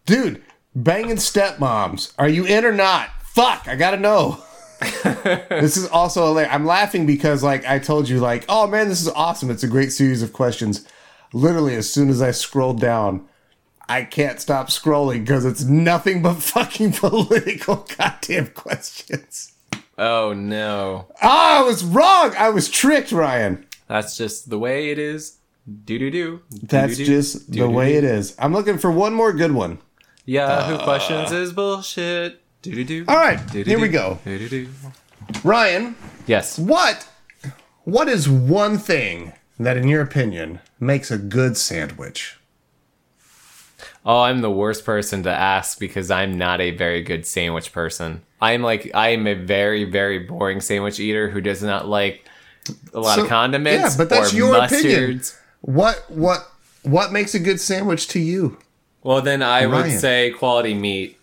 Dude, 0.05 0.43
banging 0.75 1.15
stepmoms. 1.15 2.13
Are 2.19 2.29
you 2.29 2.45
in 2.45 2.63
or 2.63 2.71
not? 2.71 3.09
Fuck, 3.23 3.67
I 3.67 3.75
gotta 3.75 3.97
know. 3.97 4.43
this 5.03 5.77
is 5.77 5.87
also 5.87 6.27
hilarious. 6.27 6.53
I'm 6.53 6.65
laughing 6.65 7.07
because 7.07 7.41
like 7.41 7.65
I 7.65 7.79
told 7.79 8.07
you, 8.07 8.19
like, 8.19 8.45
oh 8.47 8.67
man, 8.67 8.87
this 8.87 9.01
is 9.01 9.09
awesome. 9.09 9.49
It's 9.49 9.63
a 9.63 9.67
great 9.67 9.91
series 9.91 10.21
of 10.21 10.31
questions. 10.31 10.87
Literally, 11.33 11.75
as 11.75 11.91
soon 11.91 12.09
as 12.09 12.21
I 12.21 12.31
scrolled 12.31 12.79
down, 12.79 13.27
I 13.87 14.03
can't 14.03 14.39
stop 14.41 14.67
scrolling 14.69 15.19
because 15.21 15.45
it's 15.45 15.63
nothing 15.63 16.21
but 16.21 16.35
fucking 16.35 16.93
political 17.03 17.87
goddamn 17.97 18.47
questions. 18.47 19.53
Oh 19.97 20.33
no. 20.33 21.07
Ah, 21.21 21.59
I 21.59 21.63
was 21.63 21.83
wrong. 21.83 22.33
I 22.37 22.49
was 22.49 22.69
tricked, 22.69 23.11
Ryan. 23.11 23.65
That's 23.87 24.17
just 24.17 24.49
the 24.49 24.57
way 24.59 24.89
it 24.89 24.99
is. 24.99 25.37
Do 25.85 25.97
do 25.99 26.11
do. 26.11 26.41
That's 26.63 26.97
just 26.97 27.51
the 27.51 27.69
way 27.69 27.95
it 27.95 28.03
is. 28.03 28.35
I'm 28.39 28.53
looking 28.53 28.77
for 28.77 28.91
one 28.91 29.13
more 29.13 29.31
good 29.33 29.51
one. 29.51 29.79
Yahoo 30.25 30.77
questions 30.83 31.31
is 31.31 31.53
bullshit. 31.53 32.41
Do 32.61 32.71
do 32.73 32.83
do. 32.83 33.05
All 33.07 33.15
right, 33.15 33.39
here 33.51 33.79
we 33.79 33.87
go. 33.89 34.19
Do 34.25 34.37
do 34.39 34.49
do. 34.49 34.69
Ryan, 35.43 35.95
Yes. 36.27 36.57
what 36.59 37.07
what 37.83 38.07
is 38.09 38.27
one 38.27 38.77
thing 38.79 39.33
that 39.59 39.77
in 39.77 39.87
your 39.87 40.01
opinion 40.01 40.59
makes 40.79 41.09
a 41.11 41.17
good 41.17 41.57
sandwich? 41.57 42.37
Oh, 44.05 44.21
I'm 44.21 44.41
the 44.41 44.51
worst 44.51 44.85
person 44.85 45.23
to 45.23 45.31
ask 45.31 45.79
because 45.79 46.11
I'm 46.11 46.37
not 46.37 46.61
a 46.61 46.71
very 46.71 47.01
good 47.01 47.25
sandwich 47.25 47.71
person. 47.71 48.21
I'm 48.41 48.61
like 48.61 48.91
I 48.93 49.09
am 49.09 49.25
a 49.27 49.33
very 49.33 49.83
very 49.85 50.19
boring 50.19 50.61
sandwich 50.61 50.99
eater 50.99 51.29
who 51.29 51.41
does 51.41 51.63
not 51.63 51.87
like 51.87 52.23
a 52.93 52.99
lot 52.99 53.15
So- 53.15 53.23
of 53.23 53.29
condiments 53.29 53.93
yeah, 53.93 53.97
but 53.97 54.09
that's 54.09 54.33
or 54.33 54.37
your 54.37 54.55
opinion. 54.63 55.19
mustards. 55.19 55.37
What 55.61 56.05
what 56.11 56.47
what 56.83 57.11
makes 57.11 57.33
a 57.33 57.39
good 57.39 57.59
sandwich 57.59 58.07
to 58.09 58.19
you? 58.19 58.57
Well, 59.01 59.21
then 59.21 59.41
I 59.41 59.65
would 59.65 59.91
say 59.91 60.31
quality 60.31 60.73
meat. 60.75 61.17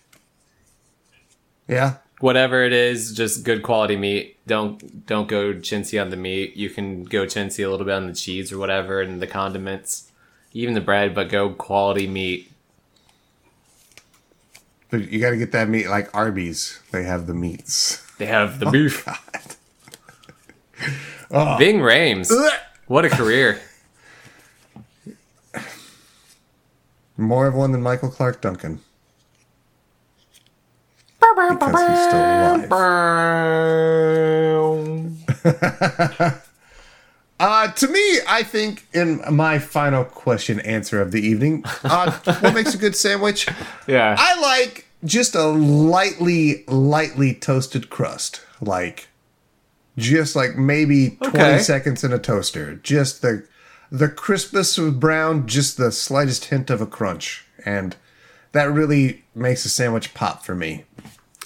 Yeah. 1.67 1.95
Whatever 2.19 2.63
it 2.63 2.71
is, 2.73 3.13
just 3.13 3.43
good 3.43 3.63
quality 3.63 3.95
meat. 3.97 4.37
Don't 4.47 5.05
don't 5.05 5.27
go 5.27 5.53
chintzy 5.53 6.01
on 6.01 6.09
the 6.09 6.15
meat. 6.17 6.55
You 6.55 6.69
can 6.69 7.03
go 7.03 7.25
chintzy 7.25 7.65
a 7.65 7.69
little 7.69 7.85
bit 7.85 7.93
on 7.95 8.07
the 8.07 8.13
cheese 8.13 8.51
or 8.51 8.57
whatever 8.57 9.01
and 9.01 9.21
the 9.21 9.27
condiments, 9.27 10.09
even 10.53 10.73
the 10.73 10.81
bread, 10.81 11.13
but 11.13 11.29
go 11.29 11.49
quality 11.49 12.07
meat. 12.07 12.49
But 14.93 15.11
you 15.11 15.19
got 15.19 15.31
to 15.31 15.37
get 15.37 15.51
that 15.53 15.69
meat 15.69 15.87
like 15.87 16.13
Arby's. 16.13 16.79
They 16.91 17.01
have 17.01 17.25
the 17.25 17.33
meats. 17.33 18.05
They 18.19 18.27
have 18.27 18.59
the 18.59 18.67
oh, 18.69 18.71
beef. 18.71 19.03
Oh. 21.31 21.57
Ving 21.57 21.79
Rhames. 21.79 22.31
What 22.85 23.03
a 23.03 23.09
career. 23.09 23.59
More 27.17 27.47
of 27.47 27.55
one 27.55 27.71
than 27.71 27.81
Michael 27.81 28.11
Clarke 28.11 28.39
Duncan. 28.39 28.81
Because 31.19 31.71
he's 31.89 32.03
still 32.07 32.67
alive. 36.21 36.39
Uh, 37.39 37.71
to 37.73 37.87
me, 37.87 38.19
I 38.27 38.43
think 38.43 38.87
in 38.93 39.21
my 39.35 39.59
final 39.59 40.05
question 40.05 40.59
answer 40.61 41.01
of 41.01 41.11
the 41.11 41.21
evening, 41.21 41.63
uh, 41.83 42.11
what 42.39 42.53
makes 42.53 42.73
a 42.73 42.77
good 42.77 42.95
sandwich? 42.95 43.47
Yeah. 43.87 44.15
I 44.17 44.39
like 44.39 44.87
just 45.03 45.35
a 45.35 45.43
lightly, 45.47 46.63
lightly 46.67 47.33
toasted 47.33 47.89
crust. 47.89 48.41
Like, 48.61 49.09
just 49.97 50.35
like 50.35 50.55
maybe 50.55 51.11
20 51.21 51.27
Okay. 51.37 51.57
seconds 51.59 52.03
in 52.03 52.13
a 52.13 52.19
toaster. 52.19 52.75
Just 52.75 53.21
the 53.21 53.45
the 53.91 54.09
crispness 54.09 54.75
of 54.79 54.99
brown, 54.99 55.45
just 55.47 55.77
the 55.77 55.91
slightest 55.91 56.45
hint 56.45 56.69
of 56.71 56.81
a 56.81 56.85
crunch. 56.87 57.45
And 57.63 57.95
that 58.53 58.71
really 58.71 59.23
makes 59.35 59.65
a 59.65 59.69
sandwich 59.69 60.13
pop 60.15 60.43
for 60.43 60.55
me. 60.55 60.85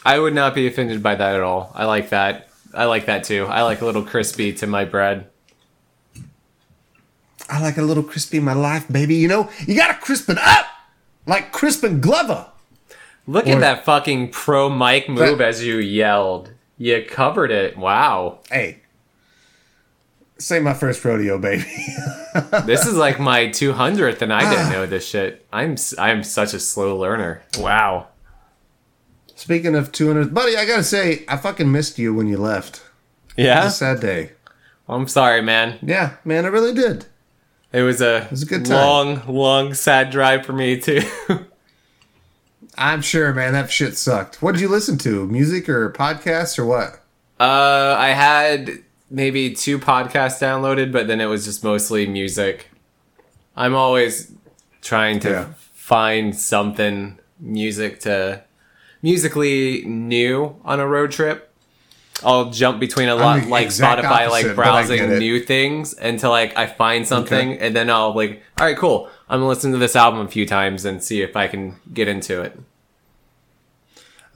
I 0.05 0.19
would 0.19 0.33
not 0.33 0.55
be 0.55 0.65
offended 0.67 1.03
by 1.03 1.15
that 1.15 1.35
at 1.35 1.41
all. 1.41 1.71
I 1.75 1.83
like 1.85 2.09
that. 2.09 2.47
I 2.73 2.85
like 2.85 3.07
that 3.07 3.25
too. 3.25 3.45
I 3.47 3.63
like 3.63 3.81
a 3.81 3.85
little 3.85 4.03
crispy 4.03 4.53
to 4.53 4.67
my 4.67 4.85
bread. 4.85 5.27
I 7.49 7.61
like 7.61 7.77
a 7.77 7.81
little 7.81 8.03
crispy 8.03 8.37
in 8.37 8.43
my 8.43 8.53
life, 8.53 8.85
baby. 8.91 9.15
You 9.15 9.27
know, 9.27 9.49
you 9.65 9.75
gotta 9.75 9.93
crisp 9.95 10.29
it 10.29 10.37
up! 10.37 10.65
Like 11.25 11.51
Crispin 11.51 11.99
Glover. 12.01 12.47
Look 13.25 13.45
Or- 13.47 13.51
at 13.53 13.59
that 13.59 13.85
fucking 13.85 14.29
pro 14.31 14.69
mic 14.69 15.09
move 15.09 15.37
That- 15.39 15.47
as 15.47 15.63
you 15.65 15.77
yelled. 15.77 16.51
You 16.77 17.03
covered 17.09 17.51
it. 17.51 17.75
Wow. 17.77 18.39
Hey. 18.51 18.81
Say 20.39 20.59
my 20.59 20.73
first 20.73 21.03
rodeo, 21.03 21.37
baby. 21.37 21.65
This 22.65 22.85
is 22.85 22.93
like 22.95 23.19
my 23.19 23.47
200th 23.47 24.21
and 24.21 24.31
I 24.31 24.45
Ah. 24.45 24.49
didn't 24.51 24.71
know 24.71 24.85
this 24.85 25.07
shit. 25.07 25.43
I'm 25.51 25.73
s- 25.73 25.95
I'm 25.97 26.23
such 26.23 26.53
a 26.53 26.59
slow 26.59 26.95
learner. 26.95 27.41
Wow. 27.57 28.07
Speaking 29.35 29.73
of 29.75 29.91
200, 29.91 30.33
buddy, 30.35 30.55
I 30.55 30.65
gotta 30.65 30.83
say, 30.83 31.25
I 31.27 31.37
fucking 31.37 31.71
missed 31.71 31.97
you 31.97 32.13
when 32.13 32.27
you 32.27 32.37
left. 32.37 32.83
Yeah? 33.35 33.65
It's 33.65 33.75
a 33.75 33.77
sad 33.77 33.99
day. 34.01 34.31
I'm 34.87 35.07
sorry, 35.07 35.41
man. 35.41 35.79
Yeah, 35.81 36.17
man, 36.23 36.45
I 36.45 36.49
really 36.49 36.73
did. 36.75 37.05
It 37.73 37.81
was 37.81 38.01
a, 38.01 38.27
was 38.31 38.43
a 38.43 38.45
good 38.45 38.65
time. 38.65 38.75
long, 38.75 39.21
long, 39.27 39.73
sad 39.73 40.09
drive 40.09 40.45
for 40.45 40.53
me 40.53 40.79
too. 40.79 41.01
I'm 42.77 43.01
sure, 43.01 43.33
man, 43.33 43.53
that 43.53 43.71
shit 43.71 43.97
sucked. 43.97 44.41
What 44.41 44.53
did 44.53 44.61
you 44.61 44.67
listen 44.69 44.97
to? 44.99 45.27
Music 45.27 45.67
or 45.67 45.91
podcasts 45.91 46.57
or 46.59 46.65
what? 46.65 47.01
uh, 47.39 47.95
I 47.97 48.09
had 48.09 48.71
maybe 49.09 49.53
two 49.53 49.79
podcasts 49.79 50.39
downloaded, 50.41 50.91
but 50.91 51.07
then 51.07 51.21
it 51.21 51.25
was 51.27 51.45
just 51.45 51.63
mostly 51.63 52.07
music. 52.07 52.69
I'm 53.55 53.75
always 53.75 54.31
trying 54.81 55.19
to 55.21 55.29
Yeah. 55.29 55.45
find 55.73 56.35
something 56.35 57.17
music 57.39 57.99
to 58.01 58.43
musically 59.01 59.83
new 59.85 60.55
on 60.65 60.79
a 60.79 60.87
road 60.87 61.11
trip. 61.11 61.46
I'll 62.23 62.49
jump 62.49 62.79
between 62.79 63.09
a 63.09 63.15
lot 63.15 63.45
like 63.47 63.67
Spotify, 63.67 64.27
opposite, 64.27 64.47
like 64.47 64.55
browsing 64.55 65.19
new 65.19 65.39
things 65.39 65.93
until 65.93 66.31
like 66.31 66.57
I 66.57 66.65
find 66.65 67.07
something, 67.07 67.59
and 67.59 67.75
then 67.75 67.89
I'll 67.89 68.15
like, 68.15 68.41
all 68.59 68.65
right, 68.65 68.77
cool. 68.77 69.09
I'm 69.29 69.39
gonna 69.39 69.49
listen 69.49 69.71
to 69.73 69.77
this 69.77 69.95
album 69.95 70.25
a 70.25 70.29
few 70.29 70.45
times 70.45 70.85
and 70.85 71.03
see 71.03 71.21
if 71.21 71.35
I 71.35 71.47
can 71.47 71.75
get 71.93 72.07
into 72.07 72.41
it. 72.41 72.57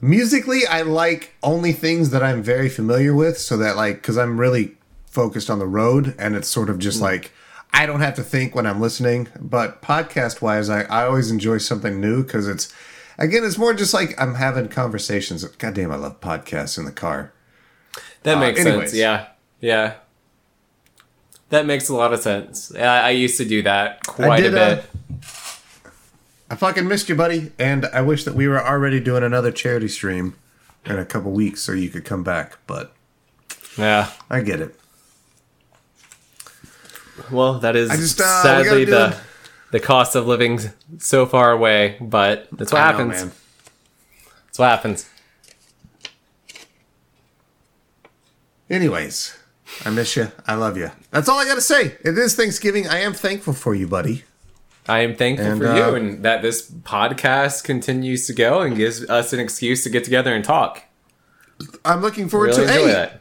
Musically, 0.00 0.66
I 0.66 0.82
like 0.82 1.34
only 1.42 1.72
things 1.72 2.10
that 2.10 2.22
I'm 2.22 2.42
very 2.42 2.68
familiar 2.68 3.14
with, 3.14 3.38
so 3.38 3.56
that 3.56 3.76
like, 3.76 3.96
because 3.96 4.18
I'm 4.18 4.38
really 4.38 4.76
focused 5.06 5.50
on 5.50 5.58
the 5.58 5.66
road, 5.66 6.14
and 6.18 6.36
it's 6.36 6.48
sort 6.48 6.70
of 6.70 6.78
just 6.78 6.98
hmm. 6.98 7.04
like 7.04 7.32
I 7.72 7.86
don't 7.86 8.00
have 8.00 8.14
to 8.16 8.22
think 8.22 8.54
when 8.54 8.66
I'm 8.66 8.80
listening. 8.80 9.28
But 9.40 9.82
podcast 9.82 10.40
wise, 10.40 10.68
I, 10.68 10.82
I 10.82 11.06
always 11.06 11.30
enjoy 11.30 11.58
something 11.58 12.00
new 12.00 12.22
because 12.22 12.46
it's 12.46 12.72
again, 13.18 13.44
it's 13.44 13.58
more 13.58 13.74
just 13.74 13.94
like 13.94 14.20
I'm 14.20 14.34
having 14.34 14.68
conversations. 14.68 15.44
God 15.44 15.74
damn, 15.74 15.90
I 15.90 15.96
love 15.96 16.20
podcasts 16.20 16.78
in 16.78 16.84
the 16.84 16.92
car. 16.92 17.32
That 18.22 18.36
Uh, 18.36 18.40
makes 18.40 18.60
anyways. 18.60 18.90
sense. 18.90 18.94
Yeah, 18.94 19.26
yeah. 19.60 19.94
That 21.50 21.66
makes 21.66 21.88
a 21.88 21.94
lot 21.94 22.12
of 22.14 22.20
sense. 22.20 22.72
Yeah, 22.74 23.04
I 23.04 23.10
used 23.10 23.36
to 23.38 23.44
do 23.44 23.62
that 23.62 24.06
quite 24.06 24.42
did, 24.42 24.54
a 24.54 24.60
uh, 24.60 24.74
bit. 24.76 24.84
I 26.50 26.54
fucking 26.54 26.86
missed 26.86 27.08
you, 27.08 27.14
buddy, 27.14 27.52
and 27.58 27.86
I 27.86 28.00
wish 28.02 28.24
that 28.24 28.34
we 28.34 28.46
were 28.48 28.62
already 28.62 29.00
doing 29.00 29.22
another 29.22 29.50
charity 29.50 29.88
stream 29.88 30.34
in 30.86 30.98
a 30.98 31.04
couple 31.04 31.30
weeks 31.32 31.62
so 31.62 31.72
you 31.72 31.88
could 31.90 32.04
come 32.04 32.22
back. 32.22 32.58
But 32.66 32.92
yeah. 33.76 34.10
I 34.30 34.40
get 34.40 34.60
it. 34.60 34.74
Well, 37.30 37.58
that 37.60 37.76
is 37.76 37.90
just, 37.90 38.20
uh, 38.20 38.42
sadly 38.42 38.84
the 38.84 39.16
the 39.70 39.80
cost 39.80 40.14
of 40.16 40.26
living 40.26 40.60
so 40.98 41.24
far 41.26 41.50
away, 41.52 41.96
but 42.00 42.48
that's 42.52 42.72
what 42.72 42.80
I 42.82 42.92
know, 42.92 42.98
happens. 42.98 43.22
man. 43.24 43.32
That's 44.46 44.58
what 44.58 44.68
happens. 44.70 45.08
Anyways, 48.72 49.38
I 49.84 49.90
miss 49.90 50.16
you. 50.16 50.32
I 50.46 50.54
love 50.54 50.78
you. 50.78 50.90
That's 51.10 51.28
all 51.28 51.38
I 51.38 51.44
got 51.44 51.56
to 51.56 51.60
say. 51.60 51.98
It 52.02 52.16
is 52.16 52.34
Thanksgiving. 52.34 52.88
I 52.88 53.00
am 53.00 53.12
thankful 53.12 53.52
for 53.52 53.74
you, 53.74 53.86
buddy. 53.86 54.24
I 54.88 55.00
am 55.00 55.14
thankful 55.14 55.46
And, 55.46 55.60
for 55.60 55.68
uh, 55.68 55.76
you 55.76 55.94
and 55.94 56.24
that 56.24 56.40
this 56.40 56.70
podcast 56.70 57.64
continues 57.64 58.26
to 58.28 58.32
go 58.32 58.62
and 58.62 58.74
gives 58.74 59.08
us 59.10 59.34
an 59.34 59.40
excuse 59.40 59.84
to 59.84 59.90
get 59.90 60.04
together 60.04 60.34
and 60.34 60.42
talk. 60.42 60.84
I'm 61.84 62.00
looking 62.00 62.30
forward 62.30 62.46
Really 62.46 62.66
to 62.66 62.72
enjoy 62.72 62.86
hey, 62.86 62.92
that. 62.92 63.20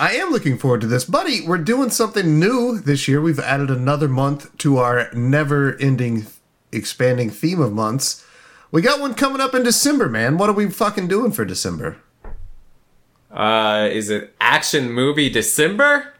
I 0.00 0.14
am 0.16 0.30
looking 0.30 0.58
forward 0.58 0.80
to 0.80 0.88
this, 0.88 1.04
buddy. 1.04 1.46
We're 1.46 1.58
doing 1.58 1.90
something 1.90 2.40
new 2.40 2.80
this 2.80 3.06
year. 3.06 3.20
We've 3.20 3.38
added 3.38 3.70
another 3.70 4.08
month 4.08 4.58
to 4.58 4.78
our 4.78 5.12
never-ending, 5.12 6.26
expanding 6.72 7.30
theme 7.30 7.60
of 7.60 7.72
months. 7.72 8.26
We 8.72 8.82
got 8.82 9.00
one 9.00 9.14
coming 9.14 9.40
up 9.40 9.54
in 9.54 9.62
December, 9.62 10.08
man. 10.08 10.38
What 10.38 10.50
are 10.50 10.54
we 10.54 10.68
fucking 10.68 11.06
doing 11.06 11.30
for 11.30 11.44
December? 11.44 11.98
Uh, 13.32 13.88
is 13.90 14.10
it 14.10 14.34
action 14.40 14.90
movie 14.92 15.30
December? 15.30 16.12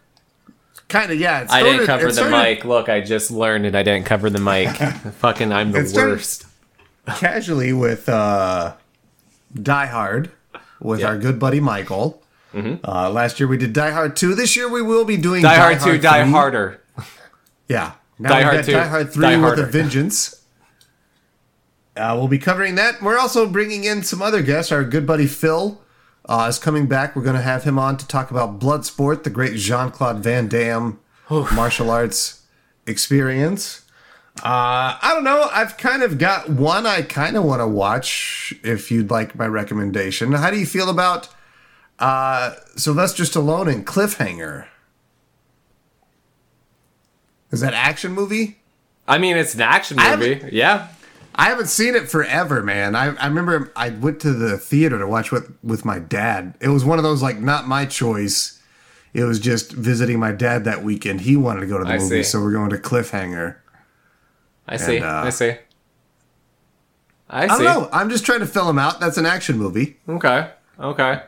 Kind 0.89 1.11
of, 1.13 1.19
yeah. 1.21 1.43
It 1.43 1.51
I 1.51 1.63
didn't 1.63 1.87
cover 1.87 2.07
the 2.07 2.13
started 2.13 2.31
mic. 2.37 2.65
Look, 2.65 2.89
I 2.89 3.01
just 3.01 3.31
learned 3.31 3.67
it. 3.67 3.75
I 3.75 3.83
didn't 3.83 4.07
cover 4.07 4.31
the 4.31 4.41
mic. 4.41 4.69
Fucking, 5.21 5.53
I'm 5.53 5.73
the 5.73 5.91
worst. 5.95 6.47
Casually 7.07 7.73
with 7.73 8.09
uh, 8.09 8.75
Die 9.55 9.87
Hard 9.87 10.31
with 10.81 11.01
Yeah. 11.01 11.09
our 11.09 11.19
good 11.19 11.39
buddy 11.39 11.61
Michael. 11.61 12.23
Uh, 12.55 13.11
last 13.11 13.41
year 13.41 13.47
we 13.49 13.57
did 13.57 13.73
Die 13.73 13.91
Hard 13.91 14.15
2. 14.15 14.35
This 14.35 14.55
year 14.57 14.69
we 14.69 14.83
will 14.83 15.05
be 15.07 15.17
doing 15.17 15.43
Die 15.43 15.55
Hard 15.55 15.81
2, 15.81 15.99
Die 15.99 16.23
3. 16.23 16.31
Harder. 16.31 16.81
Yeah. 17.69 17.93
Now 18.19 18.29
Die 18.31 18.43
Hard 18.43 18.65
2, 18.67 18.73
Die 18.73 18.89
Hard 18.89 19.13
3 19.15 19.23
Die 19.23 19.37
with 19.37 19.45
Harder. 19.45 19.63
a 19.63 19.67
Vengeance. 19.67 20.43
Uh, 21.97 22.15
we'll 22.19 22.29
be 22.29 22.39
covering 22.39 22.75
that. 22.75 23.01
We're 23.01 23.19
also 23.19 23.47
bringing 23.49 23.85
in 23.85 24.03
some 24.03 24.21
other 24.21 24.43
guests. 24.43 24.71
Our 24.73 24.85
good 24.85 25.07
buddy 25.07 25.27
Phil 25.27 25.81
uh, 26.27 26.47
is 26.49 26.59
coming 26.59 26.87
back. 26.87 27.17
We're 27.17 27.23
going 27.23 27.37
to 27.37 27.43
have 27.43 27.65
him 27.65 27.79
on 27.79 27.97
to 27.97 28.07
talk 28.07 28.31
about 28.31 28.59
Bloodsport, 28.61 29.25
the 29.25 29.31
great 29.31 29.57
Jean 29.57 29.91
Claude 29.91 30.19
Van 30.19 30.49
Damme 30.49 31.01
martial 31.31 31.91
arts 31.91 32.43
experience. 32.87 33.83
Uh, 34.39 34.97
I 35.01 35.13
don't 35.15 35.25
know. 35.25 35.49
I've 35.53 35.77
kind 35.77 36.03
of 36.03 36.19
got 36.19 36.49
one 36.49 36.87
I 36.87 37.03
kind 37.03 37.37
of 37.37 37.45
want 37.45 37.61
to 37.61 37.69
watch 37.69 38.55
if 38.63 38.91
you'd 38.91 39.11
like 39.11 39.35
my 39.35 39.47
recommendation. 39.47 40.33
How 40.33 40.51
do 40.51 40.59
you 40.59 40.67
feel 40.67 40.89
about 40.89 41.29
uh, 41.99 42.55
Sylvester 42.77 43.25
Stallone 43.25 43.73
in 43.73 43.85
Cliffhanger? 43.85 44.67
Is 47.51 47.61
that 47.61 47.75
action 47.75 48.13
movie? 48.13 48.59
I 49.07 49.19
mean, 49.19 49.37
it's 49.37 49.55
an 49.55 49.61
action 49.61 49.99
movie. 49.99 50.49
Yeah. 50.51 50.89
I 51.35 51.47
haven't 51.47 51.69
seen 51.69 51.95
it 51.95 52.09
forever, 52.09 52.63
man. 52.63 52.95
I, 52.95 53.15
I 53.17 53.27
remember 53.27 53.73
I 53.75 53.91
went 53.91 54.21
to 54.21 54.33
the 54.33 54.59
theater 54.59 54.99
to 54.99 55.07
watch 55.07 55.33
with 55.33 55.57
with 55.63 55.85
my 55.85 55.99
dad. 55.99 56.55
It 56.61 56.69
was 56.69 56.85
one 56.85 56.99
of 56.99 57.05
those 57.05 57.23
like 57.23 57.39
not 57.39 57.67
my 57.67 57.87
choice. 57.87 58.61
It 59.15 59.25
was 59.25 59.39
just 59.39 59.73
visiting 59.73 60.19
my 60.19 60.33
dad 60.33 60.65
that 60.65 60.83
weekend. 60.83 61.23
He 61.23 61.37
wanted 61.37 61.61
to 61.61 61.67
go 61.67 61.79
to 61.79 61.85
the 61.85 61.91
I 61.91 61.99
movie, 61.99 62.23
see. 62.23 62.31
so 62.31 62.41
we're 62.41 62.53
going 62.53 62.71
to 62.71 62.79
Cliffhanger. 62.79 63.57
I 64.67 64.77
see. 64.77 64.97
And, 64.97 65.05
uh, 65.05 65.23
I 65.27 65.31
see. 65.31 65.55
I 67.29 67.47
see. 67.47 67.53
I 67.55 67.59
don't 67.59 67.65
know. 67.65 67.89
I'm 67.93 68.11
just 68.11 68.25
trying 68.25 68.41
to 68.41 68.47
fill 68.47 68.69
him 68.69 68.79
out. 68.79 69.01
That's 69.01 69.19
an 69.19 69.27
action 69.27 69.59
movie. 69.59 69.97
Okay. 70.09 70.51
Okay. 70.79 71.23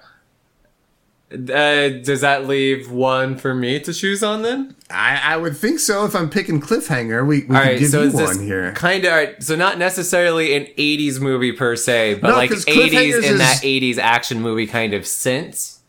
Uh, 1.32 1.88
does 2.04 2.20
that 2.20 2.46
leave 2.46 2.90
one 2.90 3.36
for 3.36 3.54
me 3.54 3.80
to 3.80 3.92
choose 3.92 4.22
on 4.22 4.42
then? 4.42 4.76
I, 4.90 5.20
I 5.24 5.36
would 5.36 5.56
think 5.56 5.80
so. 5.80 6.04
If 6.04 6.14
I'm 6.14 6.30
picking 6.30 6.60
Cliffhanger, 6.60 7.26
we, 7.26 7.40
we 7.44 7.56
All 7.56 7.62
right, 7.62 7.78
give 7.78 7.88
so 7.90 8.02
you 8.02 8.08
is 8.08 8.14
this 8.14 8.36
one 8.36 8.46
here. 8.46 8.72
kind 8.72 9.04
of 9.04 9.42
so 9.42 9.56
not 9.56 9.78
necessarily 9.78 10.54
an 10.54 10.66
'80s 10.78 11.18
movie 11.20 11.50
per 11.52 11.74
se, 11.74 12.14
but 12.20 12.28
No, 12.28 12.34
like 12.36 12.50
'cause 12.50 12.64
'80s 12.66 12.90
Cliffhangers 12.90 13.24
in 13.30 13.38
that 13.38 13.60
'80s 13.62 13.98
action 13.98 14.40
movie 14.42 14.66
kind 14.68 14.94
of 14.94 15.06
sense. 15.06 15.80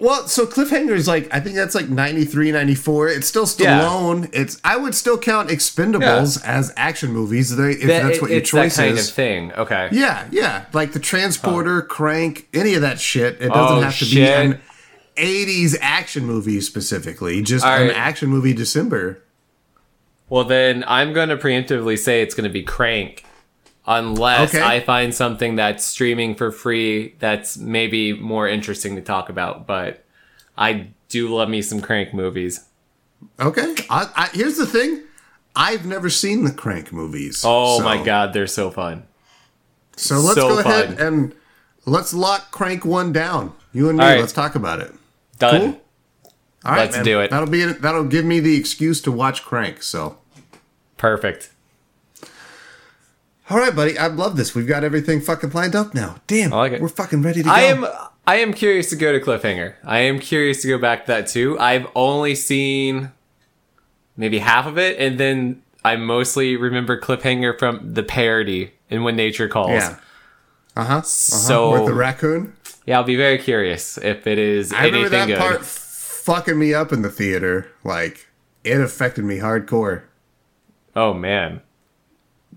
Well, 0.00 0.28
so 0.28 0.46
Cliffhanger 0.46 0.92
is 0.92 1.08
like 1.08 1.28
I 1.34 1.40
think 1.40 1.56
that's 1.56 1.74
like 1.74 1.88
93, 1.88 2.52
94. 2.52 3.08
It's 3.08 3.26
still 3.26 3.46
Yeah. 3.58 3.80
Stallone. 3.80 4.30
It's 4.32 4.58
I 4.64 4.76
would 4.76 4.94
still 4.94 5.18
count 5.18 5.50
Expendables 5.50 6.42
as 6.44 6.72
action 6.76 7.12
movies. 7.12 7.54
They, 7.56 7.72
if 7.72 7.80
That- 7.88 8.04
that's 8.04 8.16
it- 8.18 8.22
what 8.22 8.30
your 8.30 8.38
it's 8.38 8.50
that 8.52 8.62
choice 8.62 8.76
kind 8.76 8.96
is. 8.96 9.08
of 9.08 9.14
thing. 9.14 9.52
Okay. 9.54 9.88
Yeah, 9.90 10.24
yeah, 10.30 10.66
like 10.72 10.92
the 10.92 11.00
Transporter, 11.00 11.82
Crank, 11.82 12.46
any 12.54 12.74
of 12.74 12.82
that 12.82 13.00
shit. 13.00 13.34
It 13.40 13.48
doesn't 13.48 13.78
Oh, 13.78 13.80
have 13.82 13.98
to 13.98 14.04
be 14.04 14.22
an 14.24 14.60
'80s 15.18 15.76
action 15.80 16.24
movie 16.24 16.60
specifically. 16.60 17.42
Just 17.42 17.64
All 17.64 17.72
an 17.72 17.88
right. 17.88 17.96
action 17.96 18.28
movie 18.28 18.52
December. 18.54 19.22
Well, 20.28 20.44
then 20.44 20.84
I'm 20.86 21.12
going 21.12 21.30
to 21.30 21.36
preemptively 21.36 21.98
say 21.98 22.22
it's 22.22 22.34
going 22.34 22.48
to 22.48 22.52
be 22.52 22.62
Crank, 22.62 23.24
unless 23.86 24.54
Okay. 24.54 24.62
I 24.62 24.80
find 24.80 25.14
something 25.14 25.56
that's 25.56 25.84
streaming 25.84 26.34
for 26.34 26.52
free 26.52 27.14
that's 27.18 27.56
maybe 27.56 28.12
more 28.12 28.46
interesting 28.46 28.94
to 28.96 29.02
talk 29.02 29.28
about. 29.30 29.66
But 29.66 30.04
I 30.56 30.88
do 31.08 31.34
love 31.34 31.48
me 31.48 31.62
some 31.62 31.80
Crank 31.80 32.12
movies. 32.12 32.66
Okay. 33.40 33.74
I, 33.88 34.10
I, 34.14 34.28
here's 34.32 34.58
the 34.58 34.66
thing. 34.66 35.02
I've 35.56 35.86
never 35.86 36.10
seen 36.10 36.44
the 36.44 36.52
Crank 36.52 36.92
movies. 36.92 37.42
Oh 37.44 37.78
so- 37.78 37.84
my 37.84 38.02
god, 38.02 38.32
they're 38.32 38.46
so 38.46 38.70
fun. 38.70 39.04
So 39.96 40.16
let's 40.20 40.36
so 40.38 40.48
go 40.48 40.58
ahead 40.60 41.00
and 41.00 41.34
let's 41.84 42.14
lock 42.14 42.50
Crank 42.52 42.84
one 42.84 43.12
down. 43.12 43.52
You 43.72 43.88
and 43.88 43.98
me. 43.98 44.04
Right. 44.04 44.20
Let's 44.20 44.32
talk 44.32 44.54
about 44.54 44.78
it. 44.80 44.92
Done. 45.38 45.60
Cool. 45.72 45.80
All 46.64 46.72
right, 46.72 46.78
Let's 46.80 46.96
man. 46.96 47.04
do 47.04 47.20
it. 47.20 47.30
That'll 47.30 47.48
be 47.48 47.62
it. 47.62 47.80
that'll 47.82 48.04
give 48.04 48.24
me 48.24 48.40
the 48.40 48.56
excuse 48.58 49.00
to 49.02 49.12
watch 49.12 49.44
Crank. 49.44 49.82
So. 49.82 50.18
Perfect. 50.96 51.50
All 53.50 53.56
right, 53.56 53.74
buddy. 53.74 53.96
I 53.96 54.08
love 54.08 54.36
this. 54.36 54.54
We've 54.54 54.66
got 54.66 54.84
everything 54.84 55.20
fucking 55.20 55.50
lined 55.50 55.74
up 55.74 55.94
now. 55.94 56.16
Damn. 56.26 56.52
I 56.52 56.56
like 56.56 56.72
it. 56.72 56.82
We're 56.82 56.88
fucking 56.88 57.22
ready 57.22 57.40
to 57.42 57.44
go. 57.44 57.50
I 57.50 57.60
am 57.62 57.86
I 58.26 58.36
am 58.36 58.52
curious 58.52 58.90
to 58.90 58.96
go 58.96 59.12
to 59.12 59.20
Cliffhanger. 59.24 59.74
I 59.84 60.00
am 60.00 60.18
curious 60.18 60.60
to 60.62 60.68
go 60.68 60.76
back 60.76 61.06
to 61.06 61.12
that 61.12 61.28
too. 61.28 61.58
I've 61.58 61.86
only 61.94 62.34
seen 62.34 63.10
maybe 64.18 64.38
half 64.38 64.66
of 64.66 64.76
it, 64.76 64.98
and 64.98 65.18
then 65.18 65.62
I 65.82 65.96
mostly 65.96 66.56
remember 66.56 67.00
Cliffhanger 67.00 67.58
from 67.58 67.94
the 67.94 68.02
parody 68.02 68.72
in 68.90 69.02
When 69.02 69.16
Nature 69.16 69.48
Calls. 69.48 69.70
Yeah. 69.70 69.96
Uh 70.76 70.84
huh. 70.84 71.02
So 71.02 71.72
With 71.72 71.86
the 71.86 71.94
raccoon. 71.94 72.52
Yeah, 72.88 72.96
I'll 72.96 73.04
be 73.04 73.16
very 73.16 73.36
curious 73.36 73.98
if 73.98 74.26
it 74.26 74.38
is 74.38 74.72
I 74.72 74.86
remember 74.86 74.98
anything 74.98 75.10
that 75.10 75.26
good. 75.26 75.38
part 75.38 75.64
fucking 75.66 76.58
me 76.58 76.72
up 76.72 76.90
in 76.90 77.02
the 77.02 77.10
theater. 77.10 77.70
Like 77.84 78.26
it 78.64 78.80
affected 78.80 79.24
me 79.26 79.38
hardcore. 79.38 80.04
Oh 80.96 81.12
man. 81.12 81.60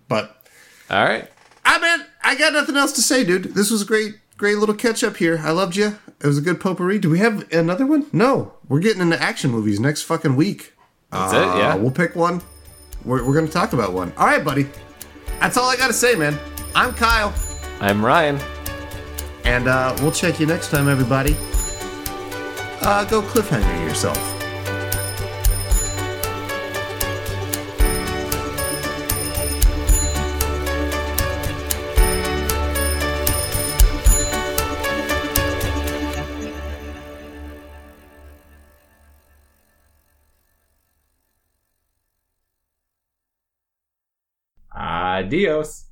But 0.08 0.48
All 0.90 1.04
right. 1.04 1.30
I 1.66 1.80
mean, 1.80 2.06
I 2.24 2.36
got 2.36 2.54
nothing 2.54 2.78
else 2.78 2.94
to 2.94 3.02
say, 3.02 3.26
dude. 3.26 3.56
This 3.56 3.70
was 3.70 3.82
a 3.82 3.86
great, 3.86 4.16
great 4.38 4.58
little 4.58 4.76
catch 4.76 5.04
up 5.04 5.18
here. 5.18 5.40
I 5.44 5.52
loved 5.52 5.76
you. 5.76 5.98
It 6.22 6.28
was 6.28 6.38
a 6.38 6.42
good 6.42 6.60
potpourri. 6.62 6.98
Do 7.00 7.10
we 7.10 7.20
have 7.20 7.52
another 7.54 7.86
one? 7.86 8.08
No. 8.14 8.54
We're 8.70 8.80
getting 8.80 9.02
into 9.02 9.22
action 9.22 9.52
movies 9.52 9.80
next 9.82 10.04
fucking 10.04 10.36
week. 10.38 10.74
That's 11.12 11.34
Uh, 11.34 11.38
it. 11.38 11.58
Yeah. 11.60 11.76
We'll 11.76 11.92
pick 11.92 12.16
one. 12.16 12.42
We're, 13.04 13.26
we're 13.26 13.34
going 13.34 13.48
to 13.48 13.52
talk 13.52 13.74
about 13.74 13.92
one. 13.94 14.14
All 14.18 14.28
right, 14.28 14.44
buddy. 14.44 14.68
That's 15.42 15.58
all 15.58 15.70
I 15.70 15.76
got 15.76 15.88
to 15.88 15.94
say, 15.94 16.16
man. 16.16 16.38
I'm 16.76 16.94
Kyle. 16.94 17.34
I'm 17.82 18.04
Ryan. 18.06 18.40
And 19.44 19.68
uh, 19.68 19.96
we'll 20.00 20.12
check 20.12 20.40
you 20.40 20.46
next 20.46 20.70
time, 20.70 20.88
everybody. 20.88 21.36
Uh, 22.82 23.06
go 23.06 23.22
cliffhanger 23.22 23.88
yourself. 23.88 24.18
Adios. 44.74 45.91